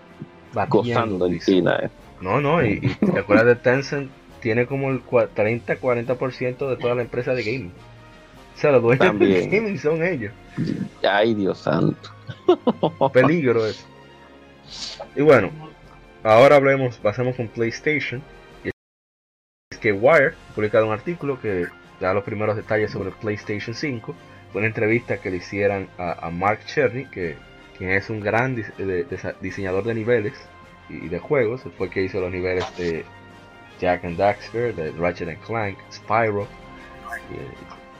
gozando 0.69 1.25
en. 1.27 1.39
China. 1.39 1.77
eh. 1.83 1.89
No, 2.21 2.39
no, 2.39 2.63
y, 2.65 2.79
y 3.01 3.05
te 3.11 3.19
acuerdas 3.19 3.45
de 3.47 3.55
Tencent, 3.55 4.09
tiene 4.39 4.65
como 4.65 4.89
el 4.89 5.03
30-40% 5.03 6.69
de 6.69 6.77
toda 6.77 6.95
la 6.95 7.01
empresa 7.01 7.33
de 7.33 7.43
gaming. 7.43 7.71
O 8.55 8.57
sea, 8.59 8.71
los 8.71 8.81
dueños 8.81 9.05
También. 9.07 9.49
de 9.49 9.57
gaming 9.57 9.79
son 9.79 10.03
ellos. 10.03 10.31
Ay, 11.03 11.33
Dios 11.33 11.57
santo. 11.57 12.09
Peligro 13.13 13.65
eso. 13.65 13.85
Y 15.15 15.21
bueno, 15.21 15.49
ahora 16.23 16.55
hablemos, 16.57 16.97
pasemos 16.97 17.35
con 17.35 17.47
PlayStation. 17.47 18.21
Que 19.83 19.91
Wire 19.91 20.33
ha 20.49 20.55
publicado 20.55 20.87
un 20.87 20.93
artículo 20.93 21.41
que 21.41 21.67
da 21.99 22.13
los 22.13 22.23
primeros 22.23 22.55
detalles 22.55 22.89
sobre 22.89 23.11
PlayStation 23.11 23.75
5. 23.75 24.15
Fue 24.53 24.59
una 24.59 24.67
entrevista 24.67 25.17
que 25.17 25.29
le 25.29 25.37
hicieran 25.37 25.89
a, 25.97 26.29
Mark 26.29 26.61
Cherny, 26.65 27.05
que 27.07 27.35
quien 27.77 27.89
es 27.91 28.09
un 28.09 28.21
gran 28.21 28.55
de- 28.55 29.05
diseñador 29.41 29.83
de 29.83 29.93
niveles 29.93 30.33
y 30.87 31.09
de 31.09 31.19
juegos. 31.19 31.63
Fue 31.77 31.89
que 31.89 32.01
hizo 32.01 32.21
los 32.21 32.31
niveles 32.31 32.65
de 32.77 33.03
Jack 33.81 34.05
and 34.05 34.15
Daxter, 34.15 34.73
de 34.73 34.91
Ratchet 34.91 35.27
and 35.27 35.41
Clank, 35.41 35.77
Spyro, 35.91 36.43
eh, 36.43 36.47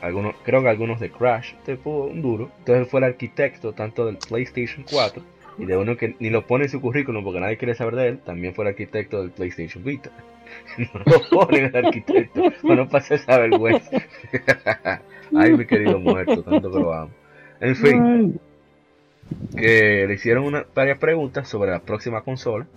algunos, 0.01 0.35
creo 0.45 0.61
que 0.61 0.69
algunos 0.69 1.01
de 1.01 1.11
Crash. 1.11 1.53
Este 1.55 1.75
fue 1.75 1.93
un 2.07 2.21
duro. 2.21 2.49
Entonces 2.59 2.89
fue 2.89 3.01
el 3.01 3.07
arquitecto 3.07 3.73
tanto 3.73 4.05
del 4.05 4.17
PlayStation 4.17 4.85
4 4.89 5.21
y 5.57 5.65
de 5.65 5.77
uno 5.77 5.97
que 5.97 6.15
ni 6.19 6.29
lo 6.29 6.45
pone 6.45 6.65
en 6.65 6.69
su 6.69 6.81
currículum 6.81 7.23
porque 7.23 7.39
nadie 7.39 7.57
quiere 7.57 7.75
saber 7.75 7.95
de 7.95 8.07
él. 8.09 8.19
También 8.19 8.53
fue 8.53 8.65
el 8.65 8.69
arquitecto 8.69 9.21
del 9.21 9.31
PlayStation 9.31 9.83
Vita. 9.83 10.11
No 10.77 11.01
lo 11.05 11.29
ponen 11.29 11.65
el 11.65 11.85
arquitecto, 11.85 12.43
para 12.61 12.75
no 12.75 12.87
pase 12.87 13.15
esa 13.15 13.39
vergüenza. 13.39 13.97
Ay, 15.35 15.53
mi 15.53 15.65
querido 15.65 15.99
muerto, 15.99 16.43
tanto 16.43 16.71
que 16.71 16.79
lo 16.79 16.93
amo. 16.93 17.11
En 17.59 17.75
fin, 17.75 18.39
que 19.55 20.05
le 20.07 20.13
hicieron 20.13 20.65
varias 20.75 20.97
preguntas 20.99 21.47
sobre 21.47 21.71
la 21.71 21.79
próxima 21.79 22.21
consola. 22.21 22.67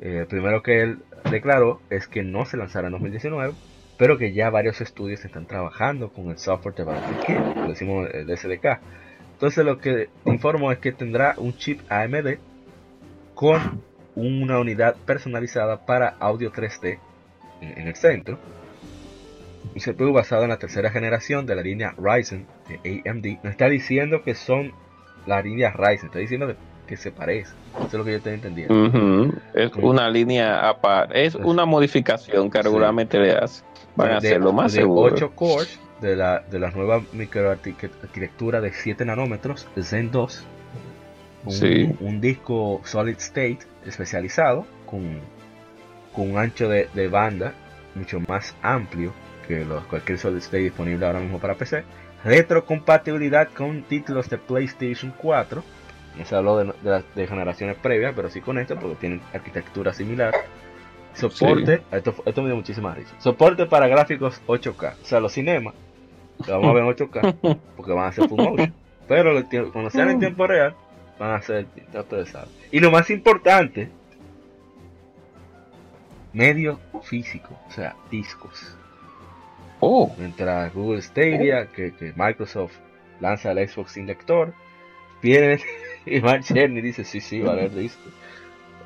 Eh, 0.00 0.26
primero 0.28 0.62
que 0.62 0.82
él 0.82 0.98
declaró 1.30 1.80
es 1.90 2.06
que 2.08 2.22
no 2.22 2.44
se 2.44 2.56
lanzará 2.56 2.88
en 2.88 2.92
2019, 2.92 3.54
pero 3.98 4.18
que 4.18 4.32
ya 4.32 4.50
varios 4.50 4.80
estudios 4.80 5.24
están 5.24 5.46
trabajando 5.46 6.12
con 6.12 6.30
el 6.30 6.38
software 6.38 6.74
Development 6.74 7.24
Kit, 7.24 7.56
lo 7.56 7.68
decimos 7.68 8.08
el 8.12 8.36
SDK. 8.36 8.80
Entonces 9.42 9.64
lo 9.64 9.78
que 9.78 10.08
informó 10.24 10.70
es 10.70 10.78
que 10.78 10.92
tendrá 10.92 11.34
un 11.36 11.56
chip 11.56 11.80
AMD 11.90 12.36
con 13.34 13.82
una 14.14 14.60
unidad 14.60 14.94
personalizada 15.04 15.84
para 15.84 16.10
audio 16.20 16.52
3D 16.52 17.00
en, 17.60 17.88
el 17.88 17.96
centro. 17.96 18.38
Un 19.74 19.80
CPU 19.80 20.12
basado 20.12 20.44
en 20.44 20.50
la 20.50 20.58
tercera 20.60 20.92
generación 20.92 21.44
de 21.44 21.56
la 21.56 21.62
línea 21.62 21.92
Ryzen 21.98 22.46
de 22.68 23.02
AMD. 23.04 23.42
No 23.42 23.50
está 23.50 23.68
diciendo 23.68 24.22
que 24.22 24.36
son 24.36 24.70
la 25.26 25.42
línea 25.42 25.72
Ryzen, 25.72 26.06
está 26.06 26.20
diciendo 26.20 26.54
que, 26.86 26.96
se 26.96 27.10
parece. 27.10 27.52
Eso 27.78 27.86
es 27.86 27.94
lo 27.94 28.04
que 28.04 28.12
yo 28.12 28.16
estoy 28.18 28.34
entendiendo. 28.34 29.32
Es 29.54 29.72
una 29.74 30.08
línea 30.08 30.68
aparte, 30.68 31.24
es 31.24 31.34
una 31.34 31.64
modificación 31.64 32.48
que 32.48 32.58
Sí. 32.58 32.62
regularmente 32.62 33.18
le 33.18 33.32
hace. 33.32 33.64
Van 33.96 34.12
a 34.12 34.16
hacerlo 34.18 34.52
más 34.52 34.72
de 34.72 34.82
seguro. 34.82 35.12
8 35.12 35.32
cores 35.34 35.80
de 36.02 36.16
la, 36.16 36.40
de 36.40 36.58
la 36.58 36.70
nueva 36.70 37.00
microarquitectura 37.12 38.60
de 38.60 38.72
7 38.72 39.04
nanómetros, 39.06 39.66
Zen 39.80 40.10
2. 40.10 40.44
Un, 41.44 41.52
Sí. 41.52 41.96
un 42.00 42.20
disco 42.20 42.80
solid 42.84 43.16
state 43.18 43.58
especializado 43.86 44.64
con, 44.86 45.18
con 46.12 46.30
un 46.30 46.38
ancho 46.38 46.68
de, 46.68 46.88
de 46.94 47.08
banda 47.08 47.52
mucho 47.94 48.20
más 48.20 48.54
amplio 48.62 49.12
que 49.48 49.64
los, 49.64 49.84
cualquier 49.86 50.18
solid 50.18 50.38
state 50.38 50.62
disponible 50.64 51.04
ahora 51.06 51.18
mismo 51.20 51.38
para 51.40 51.54
PC. 51.56 51.82
Retrocompatibilidad 52.24 53.48
con 53.48 53.82
títulos 53.82 54.28
de 54.30 54.38
PlayStation 54.38 55.12
4. 55.18 55.62
No 56.18 56.24
se 56.24 56.36
habló 56.36 56.58
de, 56.58 56.64
de 56.82 56.90
las 56.90 57.04
de 57.14 57.26
generaciones 57.26 57.76
previas, 57.76 58.12
pero 58.14 58.28
sí 58.30 58.40
con 58.40 58.58
esto 58.58 58.76
porque 58.78 58.96
tienen 58.96 59.20
arquitectura 59.32 59.92
similar. 59.92 60.32
Soporte, 61.14 61.82
esto, 61.90 62.14
esto 62.24 62.40
me 62.42 62.48
dio 62.48 62.56
muchísima 62.56 62.94
risa. 62.94 63.14
Soporte 63.18 63.66
para 63.66 63.86
gráficos 63.88 64.40
8K. 64.46 64.94
O 65.02 65.04
sea, 65.04 65.20
los 65.20 65.32
cinemas, 65.32 65.74
lo 66.46 66.60
vamos 66.60 66.70
a 66.70 66.72
ver 66.72 66.84
en 66.84 66.90
8K, 66.90 67.58
porque 67.76 67.92
van 67.92 68.06
a 68.08 68.12
ser 68.12 68.28
full 68.28 68.38
motion. 68.40 68.74
Pero 69.08 69.32
cuando 69.72 69.90
sean 69.90 70.10
en 70.10 70.18
tiempo 70.20 70.46
real, 70.46 70.74
van 71.18 71.32
a 71.32 71.42
ser, 71.42 71.66
ya 71.92 72.00
ustedes 72.00 72.30
saben. 72.30 72.48
Y 72.70 72.80
lo 72.80 72.90
más 72.90 73.10
importante, 73.10 73.90
medio 76.32 76.78
físico, 77.02 77.58
o 77.68 77.70
sea, 77.70 77.94
discos. 78.10 78.74
Oh, 79.80 80.14
Mientras 80.16 80.72
Google 80.72 81.02
Stadia, 81.02 81.66
que, 81.66 81.92
que 81.94 82.12
Microsoft 82.16 82.76
lanza 83.20 83.50
el 83.52 83.68
Xbox 83.68 83.92
sin 83.92 84.06
lector, 84.06 84.52
viene 85.20 85.60
y 86.06 86.20
Mark 86.20 86.42
Cherny 86.44 86.80
dice, 86.80 87.04
sí, 87.04 87.20
sí, 87.20 87.40
va 87.40 87.50
a 87.50 87.52
haber 87.54 87.74
disco. 87.74 88.08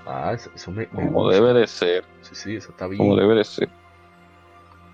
Ah, 0.07 0.33
eso, 0.35 0.51
eso 0.55 0.71
me, 0.71 0.83
me 0.83 0.87
como 0.87 1.25
gusta. 1.25 1.35
debe 1.41 1.53
de 1.61 1.67
ser, 1.67 2.05
Sí, 2.23 2.35
sí, 2.35 2.57
eso 2.57 2.71
está 2.71 2.87
bien. 2.87 2.99
como 2.99 3.17
debe 3.17 3.35
de 3.35 3.45
ser. 3.45 3.69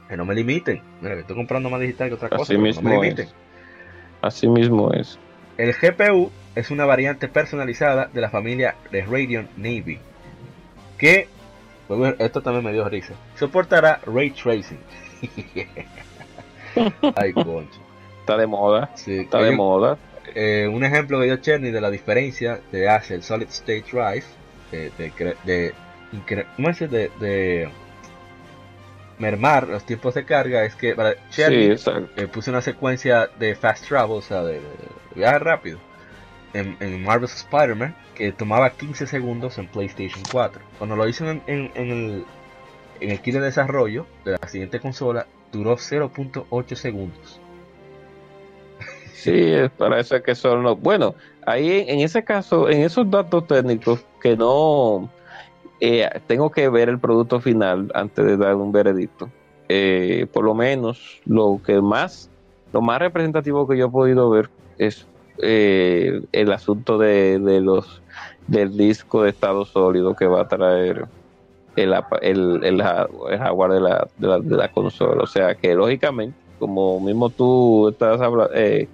Que 0.09 0.17
no 0.17 0.25
me 0.25 0.35
limiten. 0.35 0.83
Mira, 1.01 1.15
que 1.15 1.21
estoy 1.23 1.37
comprando 1.37 1.71
más 1.71 1.81
digital 1.81 2.09
que 2.09 2.15
otra 2.15 2.29
cosa. 2.29 2.43
Así 2.43 2.59
mismo 2.59 2.83
no 2.83 2.89
me 2.91 3.03
limiten. 3.03 3.27
es. 3.27 3.35
Así 4.21 4.47
mismo 4.49 4.93
es. 4.93 5.19
El 5.59 5.73
GPU 5.75 6.31
es 6.55 6.71
una 6.71 6.85
variante 6.85 7.29
personalizada 7.29 8.07
de 8.13 8.21
la 8.21 8.31
familia 8.31 8.75
de 8.91 9.03
Radeon 9.03 9.49
Navy. 9.57 9.99
Que, 10.99 11.29
pues, 11.89 12.15
esto 12.19 12.43
también 12.43 12.65
me 12.65 12.73
dio 12.73 12.89
risa. 12.89 13.15
Soportará 13.37 14.01
ray 14.07 14.31
tracing. 14.31 14.79
Ay, 17.17 17.33
concho. 17.33 17.81
Está 18.21 18.37
de 18.37 18.47
moda, 18.47 18.91
Sí, 18.95 19.19
está 19.19 19.39
de 19.43 19.51
moda. 19.51 19.99
eh, 20.35 20.69
un 20.73 20.85
ejemplo 20.85 21.19
que 21.19 21.27
dio 21.27 21.37
Cherny 21.37 21.71
de 21.71 21.81
la 21.81 21.91
diferencia 21.91 22.61
de 22.71 22.89
hace 22.89 23.15
el 23.15 23.23
Solid 23.23 23.49
State 23.49 23.85
Drive 23.93 24.25
de, 24.71 24.91
de, 24.97 25.35
de, 25.45 25.75
incre- 26.13 26.47
¿cómo 26.57 26.71
es? 26.71 26.79
de, 26.79 27.11
de 27.19 27.69
mermar 29.23 29.68
los 29.68 29.85
tiempos 29.87 30.14
de 30.14 30.25
carga 30.25 30.64
es 30.64 30.75
que 30.75 30.95
para 30.95 31.12
Sí, 31.12 31.18
Cherny 31.31 31.64
exacto. 31.66 32.20
eh, 32.20 32.27
puse 32.27 32.51
una 32.51 32.61
secuencia 32.61 33.29
de 33.39 33.55
fast 33.55 33.87
travel, 33.87 34.16
o 34.18 34.20
sea, 34.23 34.43
de, 34.43 34.55
de- 34.55 34.61
viaje 35.14 35.39
rápido 35.39 35.79
en, 36.55 36.77
en 36.81 37.03
Marvel's 37.05 37.35
Spider-Man 37.37 37.95
que 38.14 38.33
tomaba 38.33 38.70
15 38.70 39.07
segundos 39.07 39.59
en 39.59 39.68
PlayStation 39.68 40.23
4. 40.33 40.61
Cuando 40.79 40.97
lo 40.97 41.07
hizo 41.09 41.29
en, 41.31 41.43
en- 41.47 41.70
en 41.75 41.91
el, 41.91 42.25
en 43.01 43.11
el 43.11 43.20
kit 43.20 43.35
de 43.35 43.41
desarrollo 43.41 44.07
de 44.25 44.33
la 44.33 44.49
siguiente 44.49 44.81
consola, 44.81 45.27
duró 45.53 45.77
0.8 45.77 46.75
segundos. 46.75 47.39
Sí, 49.12 49.31
es 49.53 49.70
para 49.70 50.01
eso 50.01 50.20
que 50.23 50.35
son 50.35 50.62
los. 50.64 50.81
Bueno, 50.81 51.14
ahí 51.47 51.85
en 51.87 52.01
ese 52.01 52.25
caso, 52.25 52.68
en 52.68 52.83
esos 52.83 53.09
datos 53.11 53.47
técnicos 53.47 54.05
que 54.20 54.37
no. 54.37 55.11
Eh, 55.85 56.09
tengo 56.28 56.51
que 56.51 56.68
ver 56.68 56.89
el 56.89 57.01
producto 57.01 57.41
final 57.41 57.91
antes 57.93 58.24
de 58.24 58.37
dar 58.37 58.55
un 58.55 58.70
veredicto. 58.70 59.28
Eh, 59.68 60.26
por 60.33 60.45
lo 60.45 60.55
menos 60.55 61.20
lo 61.26 61.61
que 61.64 61.80
más. 61.80 62.30
Lo 62.72 62.80
más 62.80 63.01
representativo 63.01 63.66
que 63.66 63.76
yo 63.76 63.87
he 63.87 63.91
podido 63.91 64.30
ver 64.30 64.49
es 64.78 65.07
eh, 65.43 66.22
el 66.30 66.53
asunto 66.53 66.99
de, 66.99 67.39
de 67.41 67.61
los 67.61 68.01
del 68.47 68.76
disco 68.76 69.24
de 69.24 69.30
estado 69.30 69.64
sólido 69.64 70.14
que 70.14 70.26
va 70.26 70.43
a 70.43 70.49
traer 70.49 71.07
el, 71.76 71.95
el, 72.22 72.64
el, 72.64 72.64
el 72.64 72.83
hardware 72.83 73.72
de 73.72 73.80
la, 73.80 74.09
de, 74.18 74.26
la, 74.28 74.39
de 74.39 74.57
la 74.57 74.68
consola. 74.70 75.22
O 75.22 75.26
sea 75.26 75.55
que 75.55 75.74
lógicamente, 75.74 76.37
como 76.59 77.01
mismo 77.01 77.28
tú 77.28 77.89
estás 77.89 78.20
hablando, 78.20 78.55
eh, 78.55 78.89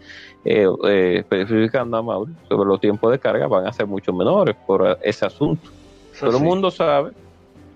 eh, 0.45 0.67
eh, 0.85 1.17
especificando 1.19 1.99
a 1.99 2.03
Mauri 2.03 2.33
sobre 2.49 2.69
los 2.69 2.81
tiempos 2.81 3.13
de 3.13 3.19
carga, 3.19 3.47
van 3.47 3.67
a 3.67 3.73
ser 3.73 3.87
mucho 3.87 4.13
menores 4.13 4.57
por 4.67 4.99
ese 5.03 5.27
asunto. 5.27 5.71
Eso 6.19 6.27
todo 6.27 6.39
sí. 6.39 6.43
el 6.43 6.49
mundo 6.49 6.71
sabe, 6.71 7.13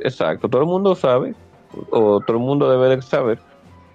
exacto, 0.01 0.49
todo 0.49 0.63
el 0.63 0.69
mundo 0.69 0.95
sabe, 0.95 1.35
o 1.91 2.21
todo 2.21 2.37
el 2.37 2.43
mundo 2.43 2.69
debe 2.69 2.97
de 2.97 3.03
saber 3.03 3.39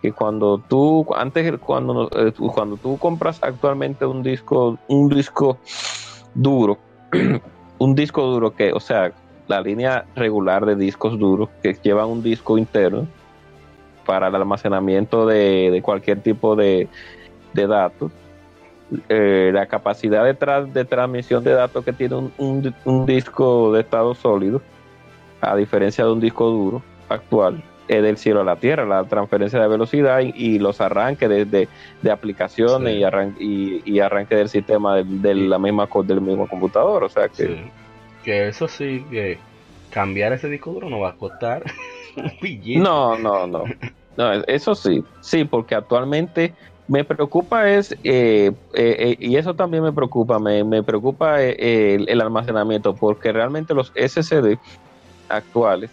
que 0.01 0.11
cuando 0.11 0.57
tú 0.57 1.05
antes 1.15 1.57
cuando 1.59 2.09
eh, 2.15 2.31
cuando 2.53 2.77
tú 2.77 2.97
compras 2.97 3.39
actualmente 3.41 4.05
un 4.05 4.23
disco 4.23 4.77
un 4.87 5.09
disco 5.09 5.57
duro 6.33 6.77
un 7.79 7.95
disco 7.95 8.21
duro 8.23 8.51
que 8.51 8.71
o 8.71 8.79
sea 8.79 9.11
la 9.47 9.61
línea 9.61 10.05
regular 10.15 10.65
de 10.65 10.75
discos 10.75 11.17
duros 11.17 11.49
que 11.61 11.73
llevan 11.81 12.07
un 12.07 12.21
disco 12.21 12.57
interno 12.57 13.07
para 14.05 14.27
el 14.27 14.35
almacenamiento 14.35 15.25
de, 15.25 15.71
de 15.71 15.81
cualquier 15.81 16.21
tipo 16.21 16.55
de, 16.55 16.87
de 17.53 17.67
datos 17.67 18.11
eh, 19.09 19.51
la 19.53 19.65
capacidad 19.65 20.23
de, 20.23 20.37
tra- 20.37 20.65
de 20.71 20.85
transmisión 20.85 21.43
de 21.43 21.51
datos 21.51 21.83
que 21.83 21.93
tiene 21.93 22.15
un, 22.15 22.31
un- 22.37 22.73
un 22.85 23.05
disco 23.05 23.73
de 23.73 23.81
estado 23.81 24.13
sólido 24.15 24.61
a 25.41 25.55
diferencia 25.55 26.03
de 26.05 26.11
un 26.11 26.19
disco 26.19 26.49
duro 26.49 26.81
actual 27.09 27.63
es 27.87 28.03
del 28.03 28.17
cielo 28.17 28.41
a 28.41 28.43
la 28.43 28.57
tierra, 28.57 28.85
la 28.85 29.05
transferencia 29.05 29.61
de 29.61 29.67
velocidad 29.69 30.19
y, 30.19 30.33
y 30.35 30.59
los 30.59 30.81
arranques 30.81 31.29
de, 31.29 31.45
de- 31.45 31.69
de 32.01 32.11
aplicaciones 32.11 32.93
Sí. 32.93 32.99
y, 32.99 33.03
arran- 33.03 33.35
y, 33.39 33.81
y 33.85 33.99
arranque 33.99 34.35
del 34.35 34.49
sistema 34.49 34.95
de, 34.95 35.03
de 35.05 35.35
la 35.35 35.57
misma 35.57 35.87
del 36.03 36.19
mismo 36.21 36.47
computador, 36.47 37.03
o 37.03 37.09
sea 37.09 37.29
que 37.29 37.45
Sí. 37.47 37.55
Que 38.23 38.47
eso 38.49 38.67
sí, 38.67 39.05
que 39.09 39.37
cambiar 39.89 40.33
ese 40.33 40.49
disco 40.49 40.71
duro 40.73 40.89
no 40.89 40.99
va 40.99 41.09
a 41.11 41.13
costar 41.15 41.63
un 42.17 42.31
billete. 42.41 42.79
no, 42.79 43.17
no, 43.17 43.47
no, 43.47 43.63
no, 44.17 44.33
eso 44.47 44.75
sí, 44.75 45.01
sí, 45.21 45.45
porque 45.45 45.73
actualmente 45.75 46.53
me 46.87 47.03
preocupa 47.03 47.69
es 47.69 47.91
eh, 47.91 47.97
eh, 48.03 48.53
eh, 48.73 49.17
y 49.19 49.35
eso 49.35 49.53
también 49.55 49.83
me 49.83 49.91
preocupa, 49.91 50.39
me, 50.39 50.63
me 50.63 50.83
preocupa 50.83 51.41
eh, 51.43 51.95
el, 51.95 52.09
el 52.09 52.21
almacenamiento 52.21 52.95
porque 52.95 53.31
realmente 53.31 53.73
los 53.73 53.91
SSD 53.95 54.57
actuales 55.29 55.91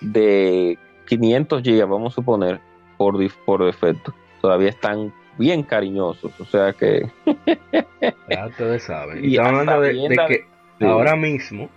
de 0.00 0.78
500 1.08 1.62
GB, 1.62 1.86
vamos 1.86 2.12
a 2.12 2.16
suponer, 2.16 2.60
por, 2.96 3.16
por 3.44 3.64
defecto, 3.64 4.14
todavía 4.40 4.68
están 4.68 5.12
bien 5.38 5.62
cariñosos. 5.62 6.38
O 6.40 6.44
sea 6.44 6.72
que 6.72 7.10
Ya 8.30 8.46
ustedes 8.46 8.82
saben. 8.84 9.24
Y 9.24 9.36
estamos 9.36 9.60
hablando 9.60 9.80
de, 9.80 10.16
que 10.28 10.46
sí. 10.78 10.84
ahora 10.84 11.16
mismo 11.16 11.68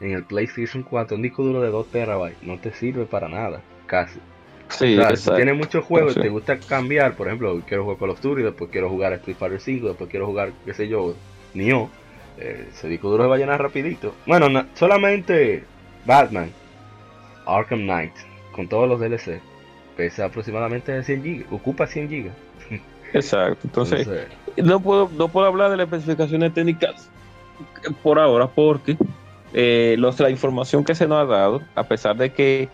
en 0.00 0.12
el 0.12 0.24
PlayStation 0.24 0.82
4 0.82 1.16
un 1.16 1.22
disco 1.22 1.42
duro 1.42 1.62
de 1.62 1.70
2 1.70 1.86
terabytes 1.88 2.42
no 2.42 2.58
te 2.58 2.72
sirve 2.72 3.04
para 3.04 3.28
nada, 3.28 3.60
casi. 3.86 4.20
Sí, 4.68 4.96
o 4.98 5.02
sea, 5.02 5.16
si 5.16 5.30
tienes 5.32 5.56
muchos 5.56 5.84
juegos 5.84 6.14
Sí. 6.14 6.20
y 6.20 6.22
te 6.22 6.28
gusta 6.28 6.58
cambiar, 6.58 7.14
por 7.16 7.26
ejemplo, 7.26 7.60
quiero 7.66 7.84
jugar 7.84 7.98
Call 7.98 8.10
of 8.10 8.20
Duty, 8.20 8.42
después 8.42 8.70
quiero 8.70 8.88
jugar 8.88 9.12
Street 9.14 9.36
Fighter 9.38 9.60
5, 9.60 9.88
después 9.88 10.10
quiero 10.10 10.26
jugar, 10.26 10.52
qué 10.64 10.74
sé 10.74 10.88
yo, 10.88 11.14
Nioh, 11.54 11.88
eh, 12.38 12.68
ese 12.72 12.88
disco 12.88 13.08
duro 13.10 13.24
se 13.24 13.28
va 13.28 13.36
a 13.36 13.38
llenar 13.38 13.60
rapidito. 13.62 14.14
Bueno, 14.26 14.48
solamente 14.74 15.64
Batman, 16.04 16.50
Arkham 17.46 17.80
Knight, 17.80 18.12
con 18.52 18.68
todos 18.68 18.88
los 18.88 19.00
DLC, 19.00 19.40
pesa 19.96 20.26
aproximadamente 20.26 21.02
100 21.02 21.22
GB, 21.22 21.46
ocupa 21.54 21.86
100 21.86 22.08
GB. 22.08 22.30
Exacto. 23.12 23.60
Entonces, 23.64 24.08
no 24.56 24.80
puedo, 24.80 25.10
no 25.16 25.28
puedo 25.28 25.46
hablar 25.46 25.70
de 25.70 25.76
las 25.76 25.86
especificaciones 25.86 26.52
técnicas 26.52 27.08
por 28.02 28.18
ahora 28.18 28.48
porque 28.48 28.96
eh, 29.54 29.94
los, 29.98 30.18
la 30.20 30.28
información 30.28 30.84
que 30.84 30.94
se 30.94 31.06
nos 31.06 31.18
ha 31.22 31.24
dado, 31.24 31.62
a 31.74 31.84
pesar 31.84 32.16
de 32.16 32.30
que 32.32 32.68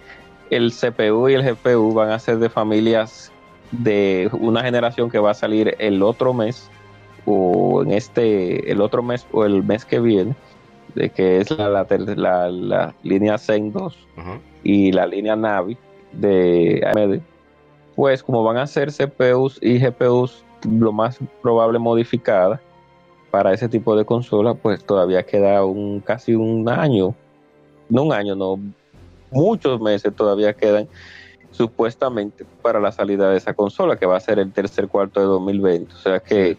el 0.56 0.72
CPU 0.72 1.28
y 1.28 1.34
el 1.34 1.42
GPU 1.42 1.92
van 1.94 2.10
a 2.10 2.18
ser 2.18 2.38
de 2.38 2.48
familias 2.48 3.32
de 3.70 4.28
una 4.32 4.62
generación 4.62 5.10
que 5.10 5.18
va 5.18 5.30
a 5.30 5.34
salir 5.34 5.74
el 5.78 6.02
otro 6.02 6.34
mes 6.34 6.70
o 7.24 7.82
en 7.82 7.92
este 7.92 8.70
el 8.70 8.80
otro 8.80 9.02
mes 9.02 9.26
o 9.32 9.44
el 9.44 9.62
mes 9.62 9.84
que 9.84 10.00
viene 10.00 10.34
de 10.94 11.08
que 11.10 11.38
es 11.38 11.50
la, 11.50 11.68
la, 11.70 11.86
la- 12.16 12.48
la 12.50 12.94
línea 13.02 13.38
Zen 13.38 13.72
2 13.72 13.96
Ajá. 14.16 14.40
y 14.62 14.92
la 14.92 15.06
línea 15.06 15.34
Navi 15.36 15.76
de 16.12 16.82
AMD, 16.94 17.20
pues 17.96 18.22
como 18.22 18.44
van 18.44 18.58
a 18.58 18.66
ser 18.66 18.90
CPUs 18.92 19.58
y 19.62 19.78
GPUs 19.78 20.44
lo 20.68 20.92
más 20.92 21.18
probable 21.40 21.78
modificadas 21.78 22.60
para 23.30 23.54
ese 23.54 23.68
tipo 23.70 23.96
de 23.96 24.04
consola, 24.04 24.52
pues 24.52 24.84
todavía 24.84 25.22
queda 25.22 25.64
un 25.64 26.00
casi 26.00 26.34
un 26.34 26.68
año, 26.68 27.14
no 27.88 28.02
un 28.02 28.12
año, 28.12 28.34
no, 28.34 28.58
muchos 29.32 29.80
meses 29.80 30.14
todavía 30.14 30.52
quedan 30.52 30.88
supuestamente 31.50 32.44
para 32.62 32.80
la 32.80 32.92
salida 32.92 33.30
de 33.30 33.36
esa 33.36 33.54
consola, 33.54 33.96
que 33.96 34.06
va 34.06 34.16
a 34.16 34.20
ser 34.20 34.38
el 34.38 34.52
tercer 34.52 34.88
cuarto 34.88 35.20
de 35.20 35.26
2020. 35.26 35.92
O 35.92 35.98
sea 35.98 36.20
que 36.20 36.56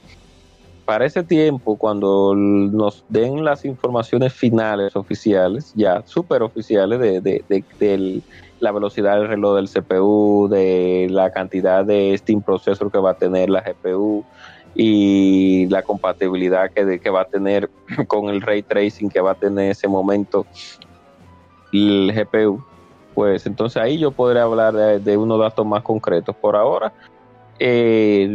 para 0.86 1.05
ese 1.05 1.24
tiempo, 1.24 1.78
cuando 1.78 2.34
nos 2.36 3.03
den 3.07 3.43
las 3.43 3.65
informaciones 3.65 4.34
finales 4.34 4.95
oficiales, 4.95 5.71
ya 5.76 6.03
super 6.05 6.43
oficiales 6.43 6.99
de, 6.99 7.21
de, 7.21 8.21
la 8.59 8.71
velocidad 8.71 9.17
del 9.17 9.30
reloj 9.30 9.55
del 9.55 9.69
CPU, 9.69 10.47
de 10.49 11.07
la 11.09 11.32
cantidad 11.32 11.86
de 11.86 12.17
Steam 12.17 12.41
Processor 12.41 12.91
que 12.91 12.97
va 12.97 13.11
a 13.11 13.17
tener 13.17 13.49
la 13.49 13.61
GPU 13.61 14.24
y 14.76 15.67
la 15.67 15.84
compatibilidad 15.84 16.71
que, 16.71 16.99
que 16.99 17.09
va 17.09 17.21
a 17.21 17.26
tener 17.26 17.69
con 18.07 18.30
el 18.30 18.41
ray 18.41 18.61
tracing 18.63 19.09
que 19.09 19.21
va 19.21 19.32
a 19.32 19.36
tener 19.36 19.65
en 19.65 19.71
ese 19.71 19.88
momento 19.88 20.45
el 21.74 22.13
GPU, 22.13 22.63
pues 23.13 23.45
entonces 23.45 23.82
ahí 23.82 23.97
yo 23.97 24.11
podré 24.11 24.39
hablar 24.39 24.74
de, 24.74 24.99
de 24.99 25.17
unos 25.17 25.39
datos 25.39 25.65
más 25.65 25.84
concretos. 25.84 26.36
Por 26.36 26.55
ahora, 26.55 26.93
eh, 27.59 28.28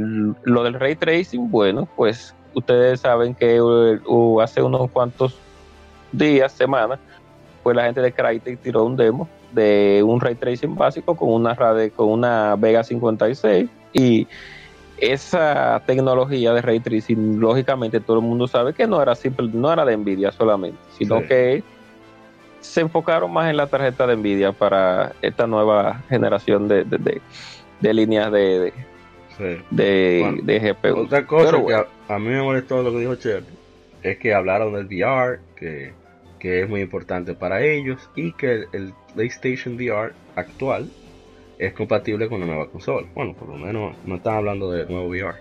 lo 0.45 0.63
del 0.63 0.75
ray 0.75 0.97
tracing, 0.97 1.51
bueno, 1.51 1.89
pues 1.97 2.35
ustedes 2.55 3.01
saben 3.01 3.35
que 3.35 3.57
eh, 3.57 3.61
uh, 3.61 4.41
hace 4.41 4.63
unos 4.63 4.91
cuantos 4.91 5.37
días, 6.13 6.53
semanas, 6.53 6.99
pues 7.63 7.77
la 7.77 7.85
gente 7.85 8.01
de 8.01 8.13
Crytek 8.13 8.61
tiró 8.61 8.85
un 8.85 8.97
demo 8.97 9.29
de 9.53 10.03
un 10.07 10.21
ray 10.21 10.35
tracing 10.35 10.75
básico 10.75 11.17
con 11.17 11.31
una 11.33 11.55
Rade, 11.55 11.91
con 11.91 12.09
una 12.11 12.57
Vega 12.57 12.83
56 12.85 13.69
y 13.93 14.27
esa 14.99 15.81
tecnología 15.87 16.53
de 16.53 16.61
ray 16.61 16.81
tracing, 16.81 17.39
lógicamente 17.41 18.01
todo 18.01 18.19
el 18.19 18.25
mundo 18.25 18.47
sabe 18.49 18.75
que 18.75 18.87
no 18.87 19.01
era 19.01 19.15
simple, 19.15 19.49
no 19.53 19.73
era 19.73 19.85
de 19.85 19.97
Nvidia 19.97 20.33
solamente, 20.33 20.79
sino 20.99 21.21
Sí. 21.21 21.27
que 21.29 21.65
se 22.61 22.81
enfocaron 22.81 23.33
más 23.33 23.49
en 23.51 23.57
la 23.57 23.67
tarjeta 23.67 24.07
de 24.07 24.17
Nvidia 24.17 24.53
para 24.53 25.13
esta 25.23 25.47
nueva 25.47 26.03
generación 26.09 26.69
de, 26.69 26.85
de, 26.85 26.99
de- 26.99 27.21
de 27.81 27.95
líneas 27.95 28.33
de, 28.33 28.59
de, 28.59 28.73
Sí. 29.37 29.65
de- 29.71 30.19
Bueno, 30.23 30.43
de 30.43 30.59
GPU. 30.61 30.97
Otra 31.05 31.25
cosa 31.27 31.45
Pero 31.47 31.59
que 31.59 31.63
bueno. 31.75 31.87
a, 32.09 32.15
a 32.15 32.19
mí 32.19 32.29
me 32.29 32.43
molestó 32.43 32.83
lo 32.83 32.91
que 32.91 32.99
dijo 32.99 33.15
Cher 33.15 33.45
es 34.03 34.19
que 34.19 34.35
hablaron 34.35 34.73
del 34.75 34.87
VR, 34.87 35.39
que, 35.57 35.93
que 36.41 36.63
es 36.63 36.69
muy 36.69 36.81
importante 36.81 37.35
para 37.35 37.63
ellos, 37.63 38.09
y 38.17 38.33
que 38.33 38.53
el, 38.53 38.69
el 38.73 38.95
PlayStation 39.15 39.75
VR 39.77 40.13
actual 40.37 40.89
es 41.59 41.73
compatible 41.73 42.29
con 42.29 42.41
la 42.41 42.47
nueva 42.47 42.69
consola. 42.69 43.07
Bueno, 43.15 43.35
por 43.35 43.49
lo 43.49 43.57
menos 43.57 43.95
no 44.05 44.17
están 44.17 44.35
hablando 44.37 44.71
de 44.73 44.87
nuevo 44.87 45.09
VR. 45.09 45.37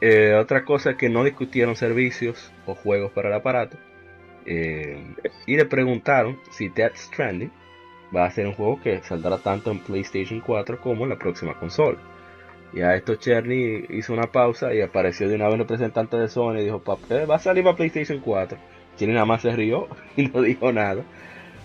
Eh, 0.00 0.34
otra 0.34 0.64
cosa 0.64 0.90
es 0.90 0.96
que 0.96 1.08
no 1.08 1.24
discutieron 1.24 1.76
servicios 1.76 2.50
o 2.66 2.74
juegos 2.74 3.12
para 3.12 3.28
el 3.28 3.34
aparato. 3.34 3.76
Eh, 4.46 5.14
y 5.46 5.56
le 5.56 5.64
preguntaron 5.66 6.38
si 6.50 6.68
Death 6.68 6.96
Stranding 6.96 7.50
va 8.14 8.26
a 8.26 8.30
ser 8.30 8.46
un 8.46 8.54
juego 8.54 8.80
que 8.82 9.00
saldrá 9.02 9.38
tanto 9.38 9.70
en 9.70 9.78
PlayStation 9.80 10.40
4 10.40 10.80
como 10.80 11.04
en 11.04 11.10
la 11.10 11.16
próxima 11.18 11.54
consola. 11.54 11.98
Y 12.74 12.80
a 12.80 12.94
esto 12.94 13.14
Cherny 13.16 13.84
hizo 13.90 14.12
una 14.14 14.30
pausa 14.32 14.72
y 14.74 14.80
apareció 14.80 15.28
de 15.28 15.34
una 15.34 15.44
vez 15.46 15.54
el 15.54 15.60
representante 15.60 16.16
de 16.16 16.28
Sony 16.28 16.58
y 16.60 16.64
dijo, 16.64 16.78
"Pa- 16.80 16.96
eh, 17.10 17.26
va 17.26 17.36
a 17.36 17.38
salir 17.38 17.62
para 17.64 17.76
PlayStation 17.76 18.18
4. 18.20 18.56
Cherny 18.96 19.14
nada 19.14 19.26
más 19.26 19.42
se 19.42 19.50
rió 19.54 19.88
y 20.16 20.26
no 20.28 20.40
dijo 20.42 20.72
nada. 20.72 21.02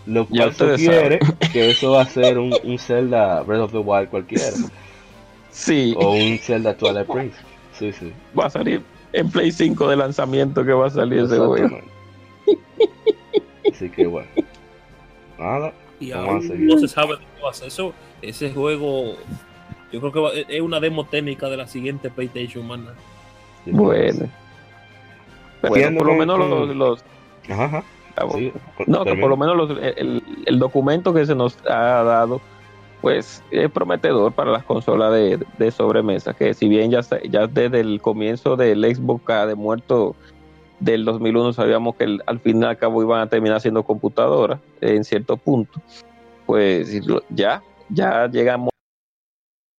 Lo 0.05 0.25
cual 0.25 0.53
sugiere 0.77 1.19
que 1.51 1.69
eso 1.69 1.91
va 1.91 2.01
a 2.03 2.05
ser 2.05 2.37
un, 2.37 2.53
un 2.63 2.79
Zelda 2.79 3.41
Breath 3.43 3.61
of 3.63 3.71
the 3.71 3.77
Wild 3.79 4.09
cualquiera. 4.09 4.43
Sí, 5.49 5.93
o 5.97 6.11
un 6.13 6.37
Zelda 6.39 6.75
Twilight 6.77 7.07
Prince. 7.07 7.37
Sí, 7.73 7.91
sí. 7.91 8.11
va 8.37 8.45
a 8.45 8.49
salir 8.49 8.81
en 9.13 9.29
Play 9.29 9.51
5 9.51 9.89
de 9.89 9.95
lanzamiento 9.97 10.63
que 10.65 10.71
va 10.73 10.87
a 10.87 10.89
salir 10.89 11.19
ese 11.19 11.37
juego. 11.37 11.79
Así 13.71 13.89
que 13.89 14.07
bueno. 14.07 14.27
Nada. 15.37 15.73
Y 15.99 16.11
aún 16.11 16.47
no 16.67 16.77
se 16.77 16.87
sabe 16.87 17.13
de 17.13 17.19
qué 17.35 17.41
va 17.43 17.51
a 17.51 17.53
ser 17.53 17.67
eso. 17.67 17.93
Ese 18.21 18.51
juego, 18.51 19.15
yo 19.91 19.99
creo 19.99 20.11
que 20.11 20.19
va- 20.19 20.31
es 20.33 20.61
una 20.61 20.79
demo 20.79 21.05
técnica 21.05 21.47
de 21.49 21.57
la 21.57 21.67
siguiente 21.67 22.09
PlayStation, 22.09 22.65
man. 22.67 22.87
Sí, 23.65 23.71
Bueno. 23.71 24.27
Bueno, 25.61 25.75
Siguiendo 25.75 25.97
por 25.99 26.07
lo 26.07 26.13
menos 26.15 26.37
con- 26.37 26.49
los, 26.49 26.75
los- 26.75 27.03
Ajá, 27.49 27.65
ajá. 27.65 27.83
Sí, 28.35 28.51
no, 28.87 29.03
que 29.03 29.15
por 29.15 29.29
lo 29.29 29.37
menos 29.37 29.55
los- 29.57 29.77
el, 29.95 30.23
el 30.45 30.59
documento 30.59 31.13
que 31.13 31.25
se 31.25 31.33
nos 31.35 31.57
ha 31.67 32.03
dado, 32.03 32.41
pues 33.01 33.43
es 33.51 33.69
prometedor 33.71 34.31
para 34.33 34.51
las 34.51 34.63
consolas 34.63 35.13
de, 35.13 35.39
de 35.57 35.71
sobremesa, 35.71 36.33
que 36.33 36.53
si 36.53 36.67
bien 36.67 36.89
ya, 36.91 37.01
ya 37.29 37.47
desde 37.47 37.79
el 37.79 38.01
comienzo 38.01 38.55
del 38.55 38.83
Xbox 38.95 39.47
de 39.47 39.55
muerto 39.55 40.15
del 40.79 41.05
2001 41.05 41.53
sabíamos 41.53 41.95
que 41.95 42.03
el- 42.05 42.21
al 42.25 42.39
fin 42.39 42.61
y 42.61 42.65
al 42.65 42.77
cabo 42.77 43.01
iban 43.01 43.21
a 43.21 43.27
terminar 43.29 43.59
siendo 43.61 43.83
computadoras 43.83 44.59
en 44.81 45.03
cierto 45.03 45.37
punto, 45.37 45.81
pues 46.45 47.01
ya, 47.29 47.63
ya 47.89 48.27
llegamos 48.27 48.69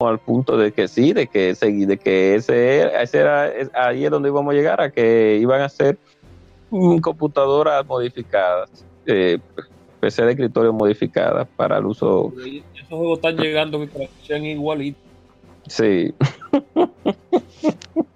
al 0.01 0.18
punto 0.18 0.57
de 0.57 0.72
que 0.72 0.86
sí, 0.88 1.12
de 1.12 1.26
que 1.26 1.51
ese, 1.51 1.70
de 1.72 1.99
que 1.99 2.34
ese, 2.36 2.78
era- 2.80 3.03
ese 3.03 3.18
era, 3.18 3.49
es- 3.49 3.70
ahí 3.74 4.05
es 4.05 4.11
donde 4.11 4.28
íbamos 4.28 4.53
a 4.53 4.57
llegar, 4.57 4.80
a 4.80 4.90
que 4.90 5.38
iban 5.40 5.61
a 5.61 5.68
ser 5.68 5.99
computadoras 7.01 7.84
modificadas, 7.86 8.84
eh, 9.07 9.38
PC 10.01 10.24
de 10.24 10.30
escritorio 10.32 10.72
modificadas 10.72 11.49
para 11.57 11.78
el 11.78 11.86
uso, 11.86 12.32
Esos 12.74 12.88
juegos 12.88 13.18
están 13.18 13.36
llegando 13.36 13.80
que 13.80 14.09
sean 14.22 14.44
igualitos. 14.44 15.03
sí, 15.66 16.14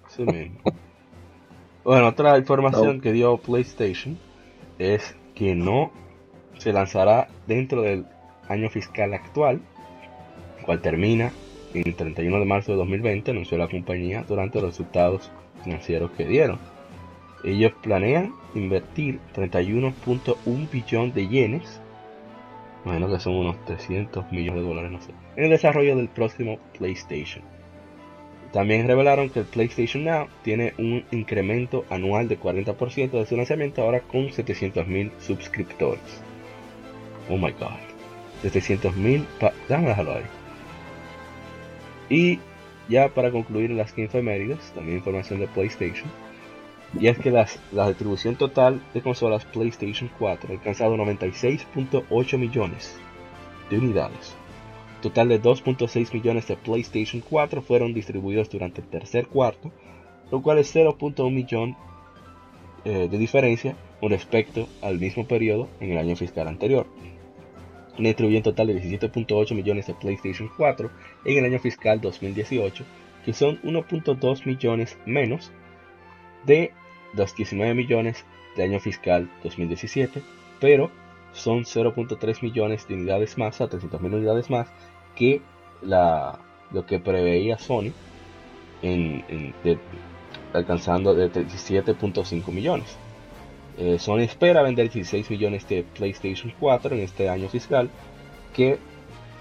Sí 0.09 0.23
mismo. 0.23 0.61
Bueno, 1.85 2.07
otra 2.09 2.39
información 2.39 3.01
que 3.01 3.13
dio 3.13 3.39
PlayStation 3.39 4.17
es 4.79 5.17
que 5.35 5.57
no 5.57 5.91
se 6.59 6.73
lanzará 6.73 7.29
dentro 7.49 7.83
del 7.83 8.07
año 8.49 8.71
fiscal 8.71 9.13
actual, 9.15 9.61
cual 10.65 10.81
termina 10.81 11.33
en 11.75 11.83
el 11.89 11.97
31 11.97 12.39
de 12.39 12.45
marzo 12.45 12.73
de 12.73 12.79
2020, 12.79 13.33
anunció 13.33 13.59
la 13.59 13.67
compañía 13.67 14.25
durante 14.29 14.61
los 14.61 14.71
resultados 14.71 15.33
financieros 15.65 16.13
que 16.13 16.25
dieron. 16.25 16.61
Ellos 17.43 17.73
planean 17.83 18.33
invertir 18.55 19.19
31.1 19.35 20.71
billón 20.71 21.13
de 21.13 21.27
yenes, 21.27 21.81
imagino 22.85 23.09
que 23.09 23.19
son 23.19 23.35
unos 23.35 23.65
300 23.65 24.31
millones 24.31 24.63
de 24.63 24.69
dólares, 24.69 24.93
no 24.93 25.01
sé, 25.01 25.11
en 25.35 25.45
el 25.45 25.51
desarrollo 25.51 25.97
del 25.97 26.09
próximo 26.09 26.59
PlayStation. 26.79 27.43
También 28.53 28.87
revelaron 28.87 29.31
que 29.31 29.41
el 29.41 29.47
PlayStation 29.47 30.05
Now 30.05 30.29
tiene 30.43 30.75
un 30.77 31.05
incremento 31.11 31.85
anual 31.89 32.29
de 32.29 32.39
40% 32.39 33.11
de 33.13 33.27
su 33.27 33.37
lanzamiento 33.37 33.83
ahora 33.83 34.01
con 34.01 34.29
700.000 34.29 35.11
suscriptores. 35.21 36.03
Oh 37.31 37.39
my 37.39 37.53
god. 37.53 37.79
700.000... 38.45 39.25
pa- 39.41 39.53
Déjame 39.69 39.89
dejarlo 39.89 40.17
ahí. 40.17 40.25
Y 42.11 42.41
ya 42.89 43.09
para 43.09 43.31
concluir 43.31 43.71
las 43.71 43.93
15 43.93 44.19
efemérides, 44.19 44.73
también 44.75 44.99
información 44.99 45.41
de 45.41 45.49
PlayStation. 45.49 46.11
Y 47.01 47.07
es 47.07 47.17
que 47.19 47.31
las- 47.31 47.59
la 47.73 47.89
distribución 47.89 48.37
total 48.37 48.83
de 48.93 49.01
consolas 49.01 49.47
PlayStation 49.47 50.11
4 50.19 50.51
ha 50.51 50.53
alcanzado 50.53 50.97
96.8 50.99 52.37
millones 52.37 52.99
de 53.71 53.79
unidades. 53.79 54.37
Total 55.03 55.29
de 55.29 55.43
2.6 55.43 56.15
millones 56.15 56.47
de 56.47 56.57
PlayStation 56.57 57.23
4 57.29 57.61
fueron 57.61 57.93
distribuidos 57.93 58.49
durante 58.49 58.83
el 58.83 58.87
tercer 58.87 59.27
cuarto, 59.27 59.73
lo 60.31 60.41
cual 60.41 60.59
es 60.59 60.75
0.1 60.75 61.29
millón 61.33 61.77
eh, 62.85 63.09
de 63.11 63.19
diferencia 63.19 63.77
con 64.01 64.11
respecto 64.11 64.69
al 64.81 65.01
mismo 65.01 65.27
periodo 65.27 65.69
en 65.81 65.91
el 65.91 65.99
año 65.99 66.15
fiscal 66.15 66.47
anterior. 66.47 66.87
Una 67.99 68.09
distribución 68.09 68.45
total 68.45 68.69
de 68.69 68.81
17.8 68.81 69.55
millones 69.57 69.89
de 69.89 69.95
PlayStation 69.95 70.49
4 70.57 70.91
en 71.25 71.39
el 71.39 71.45
año 71.47 71.59
fiscal 71.59 72.01
2018, 72.01 72.85
que 73.25 73.33
son 73.33 73.61
1.2 73.63 74.47
millones 74.47 74.97
menos 75.05 75.51
de 76.47 76.71
los 77.15 77.35
19 77.35 77.75
millones 77.75 78.25
de 78.57 78.63
año 78.63 78.79
fiscal 78.79 79.29
2017, 79.43 80.23
pero 80.61 80.93
son 81.33 81.65
0.3 81.65 82.43
millones 82.43 82.87
de 82.89 82.95
unidades 82.95 83.39
más, 83.39 83.61
a 83.61 83.69
300.000 83.69 84.15
unidades 84.15 84.51
más 84.51 84.69
que 85.17 85.41
lo 85.83 86.87
que 86.87 86.99
preveía 86.99 87.59
Sony, 87.59 87.93
en, 88.83 89.55
alcanzando 90.53 91.15
de 91.15 91.31
17.5 91.31 92.49
millones. 92.53 92.97
Eh, 93.79 93.99
Sony 93.99 94.21
espera 94.21 94.63
vender 94.63 94.91
16 94.91 95.31
millones 95.31 95.67
de 95.69 95.83
PlayStation 95.83 96.53
4 96.61 96.95
en 96.95 97.03
este 97.03 97.29
año 97.29 97.49
fiscal, 97.49 97.91
que 98.55 98.79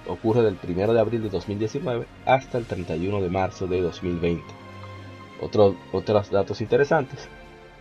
ocurre 0.07 0.41
del 0.41 0.57
1 0.63 0.93
de 0.93 0.99
abril 0.99 1.23
de 1.23 1.29
2019 1.29 2.05
hasta 2.25 2.57
el 2.57 2.65
31 2.65 3.21
de 3.21 3.29
marzo 3.29 3.67
de 3.67 3.81
2020. 3.81 4.43
Otro, 5.41 5.75
otros 5.91 6.29
datos 6.29 6.61
interesantes 6.61 7.27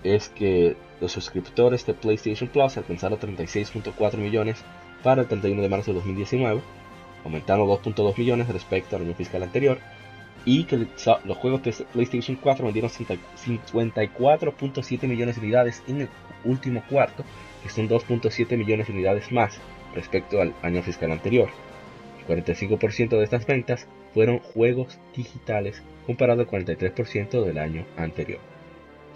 es 0.03 0.29
que 0.31 0.77
los 1.01 1.13
suscriptores 1.13 1.87
de 1.87 1.95
PlayStation 1.95 2.49
Plus 2.49 2.77
alcanzaron 2.77 3.19
36.4 3.19 4.17
millones 4.17 4.63
para 5.03 5.23
el 5.23 5.29
31 5.29 5.63
de 5.63 5.69
marzo 5.69 5.93
de 5.93 5.97
2019, 5.97 6.61
aumentando 7.25 7.67
2.2 7.67 8.19
millones 8.19 8.49
respecto 8.49 8.97
al 8.97 9.03
año 9.03 9.15
fiscal 9.15 9.43
anterior, 9.43 9.79
y 10.45 10.67
los 11.25 11.37
juegos 11.37 11.63
de 11.63 11.73
PlayStation 11.93 12.37
4 12.37 12.65
vendieron 12.65 12.91
54.7 12.91 15.07
millones 15.07 15.37
de 15.37 15.43
unidades 15.43 15.83
en 15.87 16.03
el 16.03 16.09
último 16.45 16.83
cuarto, 16.89 17.25
que 17.63 17.69
son 17.69 17.89
2.7 17.89 18.57
millones 18.57 18.87
de 18.87 18.95
unidades 18.95 19.31
más 19.33 19.59
respecto 19.95 20.41
al 20.41 20.55
año 20.63 20.83
fiscal 20.83 21.13
anterior. 21.13 21.51
El 22.21 22.45
45% 22.45 23.11
de 23.11 23.25
estas 23.25 23.47
ventas 23.47 23.87
fueron 24.15 24.39
juegos 24.39 24.99
digitales 25.15 25.83
comparado 26.07 26.43
al 26.43 26.49
43% 26.49 27.45
del 27.45 27.59
año 27.59 27.85
anterior. 27.97 28.41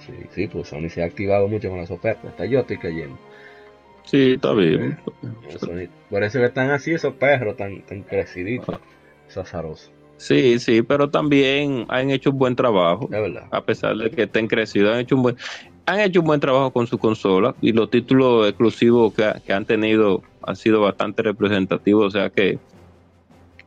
Sí, 0.07 0.13
sí, 0.31 0.47
pues 0.49 0.69
Sony 0.69 0.89
se 0.89 1.03
ha 1.03 1.07
activado 1.07 1.49
mucho 1.49 1.69
con 1.71 1.79
las 1.79 1.91
ofertas. 1.91 2.27
Hasta 2.27 2.45
yo 2.47 2.61
estoy 2.61 2.79
cayendo. 2.79 3.19
Sí, 4.05 4.33
está 4.33 4.53
bien. 4.53 4.99
Por 6.11 6.23
eso 6.23 6.39
que 6.39 6.45
están 6.47 6.71
así 6.71 6.93
esos 6.93 7.15
perros 7.15 7.57
tan, 7.57 7.83
tan 7.83 8.03
creciditos. 8.03 8.79
Sí, 10.17 10.59
sí, 10.59 10.83
pero 10.83 11.11
también 11.11 11.87
han 11.89 12.11
hecho 12.11 12.31
un 12.31 12.39
buen 12.39 12.55
trabajo. 12.55 13.09
A 13.51 13.65
pesar 13.65 13.97
de 13.97 14.11
que 14.11 14.23
estén 14.25 14.47
crecidos, 14.47 14.95
han 14.95 15.01
hecho 15.01 15.17
un 15.17 15.23
buen, 15.23 15.37
han 15.87 16.01
hecho 16.01 16.21
un 16.21 16.27
buen 16.27 16.41
trabajo 16.41 16.71
con 16.71 16.87
su 16.87 16.99
consola 16.99 17.55
y 17.61 17.73
los 17.73 17.91
títulos 17.91 18.49
exclusivos 18.49 19.13
que, 19.15 19.33
que 19.45 19.53
han 19.53 19.65
tenido 19.65 20.23
han 20.43 20.57
sido 20.57 20.83
bastante 20.83 21.23
representativos, 21.23 22.07
o 22.07 22.11
sea 22.11 22.31
que 22.31 22.59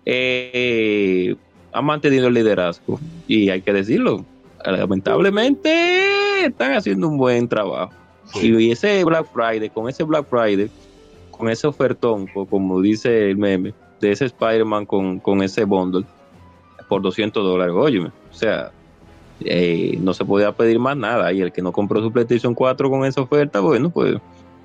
eh, 0.05 1.35
han 1.71 1.85
mantenido 1.85 2.27
el 2.27 2.35
liderazgo 2.35 2.99
y 3.27 3.49
hay 3.49 3.61
que 3.61 3.73
decirlo, 3.73 4.25
lamentablemente 4.63 6.16
están 6.45 6.73
haciendo 6.73 7.07
un 7.07 7.17
buen 7.17 7.47
trabajo. 7.47 7.91
Sí. 8.33 8.53
Y 8.57 8.71
ese 8.71 9.03
Black 9.03 9.27
Friday, 9.33 9.69
con 9.69 9.87
ese 9.89 10.03
Black 10.03 10.25
Friday, 10.29 10.69
con 11.31 11.49
ese 11.49 11.67
ofertón, 11.67 12.27
co- 12.27 12.45
como 12.45 12.81
dice 12.81 13.29
el 13.29 13.37
meme, 13.37 13.73
de 14.01 14.11
ese 14.11 14.25
Spider-Man 14.25 14.85
con, 14.85 15.19
con 15.19 15.41
ese 15.41 15.63
bundle, 15.63 16.03
por 16.89 17.01
200 17.01 17.43
dólares, 17.43 17.73
óyeme, 17.77 18.07
o 18.29 18.33
sea, 18.33 18.71
eh, 19.41 19.97
no 20.01 20.13
se 20.13 20.25
podía 20.25 20.51
pedir 20.51 20.79
más 20.79 20.95
nada. 20.97 21.31
Y 21.33 21.41
el 21.41 21.51
que 21.51 21.61
no 21.61 21.71
compró 21.71 22.01
su 22.01 22.11
PlayStation 22.11 22.53
4 22.53 22.89
con 22.89 23.05
esa 23.05 23.21
oferta, 23.21 23.59
bueno, 23.59 23.89
pues 23.89 24.15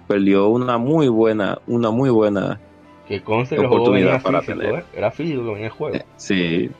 perdió 0.08 0.48
una 0.48 0.76
muy 0.78 1.08
buena, 1.08 1.58
una 1.66 1.90
muy 1.90 2.10
buena, 2.10 2.58
Que 3.06 3.22
conste 3.22 3.54
que 3.56 3.62
el 3.62 3.68
juego 3.68 3.82
Oportunidad 3.84 4.06
venía 4.12 4.22
para 4.22 4.40
físico, 4.40 4.58
tener. 4.60 4.74
¿eh? 4.80 4.84
Era 4.94 5.10
físico 5.10 5.44
que 5.44 5.50
venía 5.50 5.66
el 5.66 5.72
juego. 5.72 5.98
sí, 6.16 6.70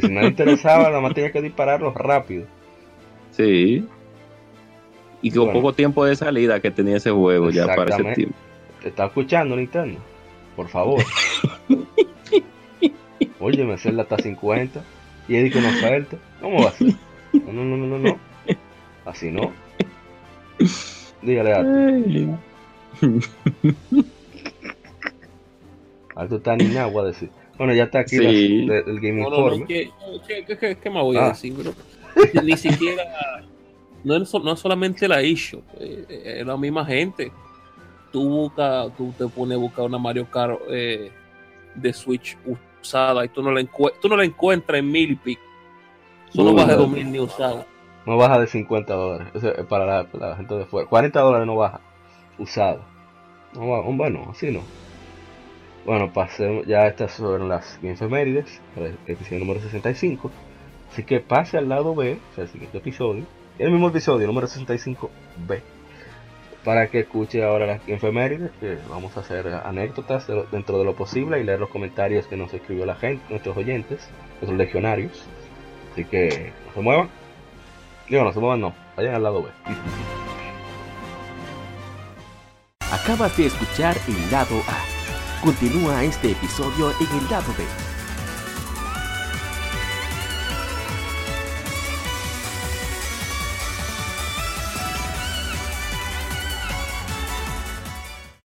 si 0.00 0.08
no 0.08 0.20
le 0.20 0.28
interesaba, 0.28 0.84
nada 0.84 1.00
más 1.00 1.14
tenía 1.14 1.30
que 1.32 1.42
dispararlo 1.42 1.92
rápido. 1.92 2.46
Sí. 3.44 3.84
Y 5.22 5.30
con 5.30 5.44
Bueno. 5.46 5.60
poco 5.60 5.72
tiempo 5.74 6.04
de 6.04 6.16
salida 6.16 6.60
que 6.60 6.70
tenía 6.70 6.96
ese 6.96 7.10
juego 7.10 7.50
ya 7.50 7.66
para 7.66 7.94
ese 7.94 8.14
tiempo. 8.14 8.34
¿Te 8.82 8.88
está 8.88 9.06
escuchando 9.06 9.54
Nintendo? 9.56 9.98
Por 10.56 10.68
favor. 10.68 11.02
Oye, 13.40 13.64
me 13.64 13.76
Zelda 13.78 14.02
está 14.04 14.14
a 14.16 14.18
50. 14.18 14.82
Y 15.28 15.36
Eddie 15.36 15.52
con 15.52 15.64
oferta. 15.64 16.16
¿Cómo 16.40 16.62
va 16.62 16.68
a 16.70 16.72
ser? 16.72 16.94
No, 17.32 17.52
no, 17.52 17.64
no, 17.64 17.76
no, 17.76 17.86
no, 17.86 17.98
no. 17.98 18.18
Así 19.04 19.30
no. 19.30 19.52
Dígale 21.22 21.52
a. 21.52 21.60
Alto 26.16 26.36
está 26.36 26.56
ni 26.56 26.64
nada, 26.64 26.86
voy 26.86 27.02
a 27.04 27.06
decir. 27.08 27.30
Bueno, 27.56 27.74
ya 27.74 27.84
está 27.84 28.00
aquí 28.00 28.16
Sí. 28.18 28.66
las- 28.66 28.86
el 28.86 29.00
Game 29.00 29.20
No, 29.22 29.30
no, 29.30 29.50
no. 29.56 29.66
¿qué, 29.66 29.90
qué, 30.26 30.44
qué- 30.46 30.58
qué- 30.58 30.76
qué 30.82 30.90
más 30.90 31.02
voy 31.02 31.16
Ah. 31.16 31.26
a 31.26 31.28
decir, 31.28 31.52
bro? 31.54 31.72
Ni 32.42 32.56
siquiera. 32.56 33.02
No 34.02 34.16
es, 34.16 34.32
no 34.32 34.52
es 34.52 34.60
solamente 34.60 35.06
la 35.06 35.22
issue, 35.22 35.62
eh, 35.78 36.38
es 36.40 36.46
la 36.46 36.56
misma 36.56 36.84
gente. 36.86 37.30
Tú 38.10 38.28
busca, 38.28 38.86
tú 38.96 39.12
te 39.16 39.26
pones 39.26 39.56
a 39.56 39.60
buscar 39.60 39.84
una 39.84 39.98
Mario 39.98 40.28
Kart 40.30 40.58
eh, 40.68 41.12
de 41.74 41.92
Switch 41.92 42.36
usada 42.80 43.24
y 43.24 43.28
tú 43.28 43.42
no 43.42 43.52
la, 43.52 43.62
tú 44.00 44.08
no 44.08 44.16
la 44.16 44.24
encuentras 44.24 44.78
en 44.78 44.90
mil 44.90 45.12
y 45.12 45.16
pico. 45.16 45.42
Solo 46.30 46.54
baja 46.54 46.68
de 46.68 46.76
no. 46.76 46.82
2000 46.82 47.12
ni 47.12 47.20
usada. 47.20 47.66
No 48.06 48.16
baja 48.16 48.40
de 48.40 48.46
50 48.46 48.94
dólares. 48.94 49.28
Eso 49.34 49.54
es 49.54 49.66
para 49.66 49.84
la, 49.84 50.04
para 50.04 50.30
la 50.30 50.36
gente 50.36 50.54
de 50.54 50.64
fuera. 50.64 50.88
40 50.88 51.20
dólares 51.20 51.46
no 51.46 51.56
baja. 51.56 51.80
Usado. 52.38 52.82
No. 53.54 53.82
Bueno, 53.82 54.28
así 54.30 54.50
no. 54.50 54.60
Bueno, 55.84 56.12
pasemos. 56.12 56.66
Ya 56.66 56.86
estas 56.86 57.12
son 57.12 57.48
las 57.48 57.78
efemérides. 57.82 58.60
para 58.74 58.88
El 58.88 58.98
episodio 59.06 59.40
número 59.40 59.60
65. 59.60 60.30
Así 60.92 61.04
que 61.04 61.20
pase 61.20 61.58
al 61.58 61.68
lado 61.68 61.94
B. 61.94 62.18
O 62.32 62.34
sea, 62.34 62.44
el 62.44 62.50
siguiente 62.50 62.78
episodio. 62.78 63.24
El 63.58 63.70
mismo 63.70 63.88
episodio, 63.88 64.26
número 64.26 64.46
65B. 64.46 65.60
Para 66.64 66.88
que 66.88 67.00
escuche 67.00 67.42
ahora 67.44 67.66
las 67.66 67.88
efemérides. 67.88 68.50
Que 68.60 68.78
vamos 68.88 69.16
a 69.16 69.20
hacer 69.20 69.48
anécdotas 69.48 70.26
dentro 70.50 70.78
de 70.78 70.84
lo 70.84 70.94
posible. 70.94 71.40
Y 71.40 71.44
leer 71.44 71.60
los 71.60 71.70
comentarios 71.70 72.26
que 72.26 72.36
nos 72.36 72.52
escribió 72.52 72.86
la 72.86 72.96
gente. 72.96 73.24
Nuestros 73.30 73.56
oyentes. 73.56 74.08
Nuestros 74.40 74.58
legionarios. 74.58 75.24
Así 75.92 76.04
que 76.04 76.52
no 76.66 76.74
se 76.74 76.80
muevan. 76.80 77.08
Digo, 78.08 78.24
no 78.24 78.32
se 78.32 78.40
muevan, 78.40 78.60
no. 78.60 78.74
Vayan 78.96 79.14
al 79.14 79.22
lado 79.22 79.42
B. 79.42 79.50
Acabas 82.92 83.36
de 83.36 83.46
escuchar 83.46 83.96
el 84.08 84.30
lado 84.30 84.56
A. 84.68 85.44
Continúa 85.44 86.04
este 86.04 86.32
episodio 86.32 86.90
en 86.90 87.18
el 87.18 87.30
lado 87.30 87.52
B. 87.56 87.89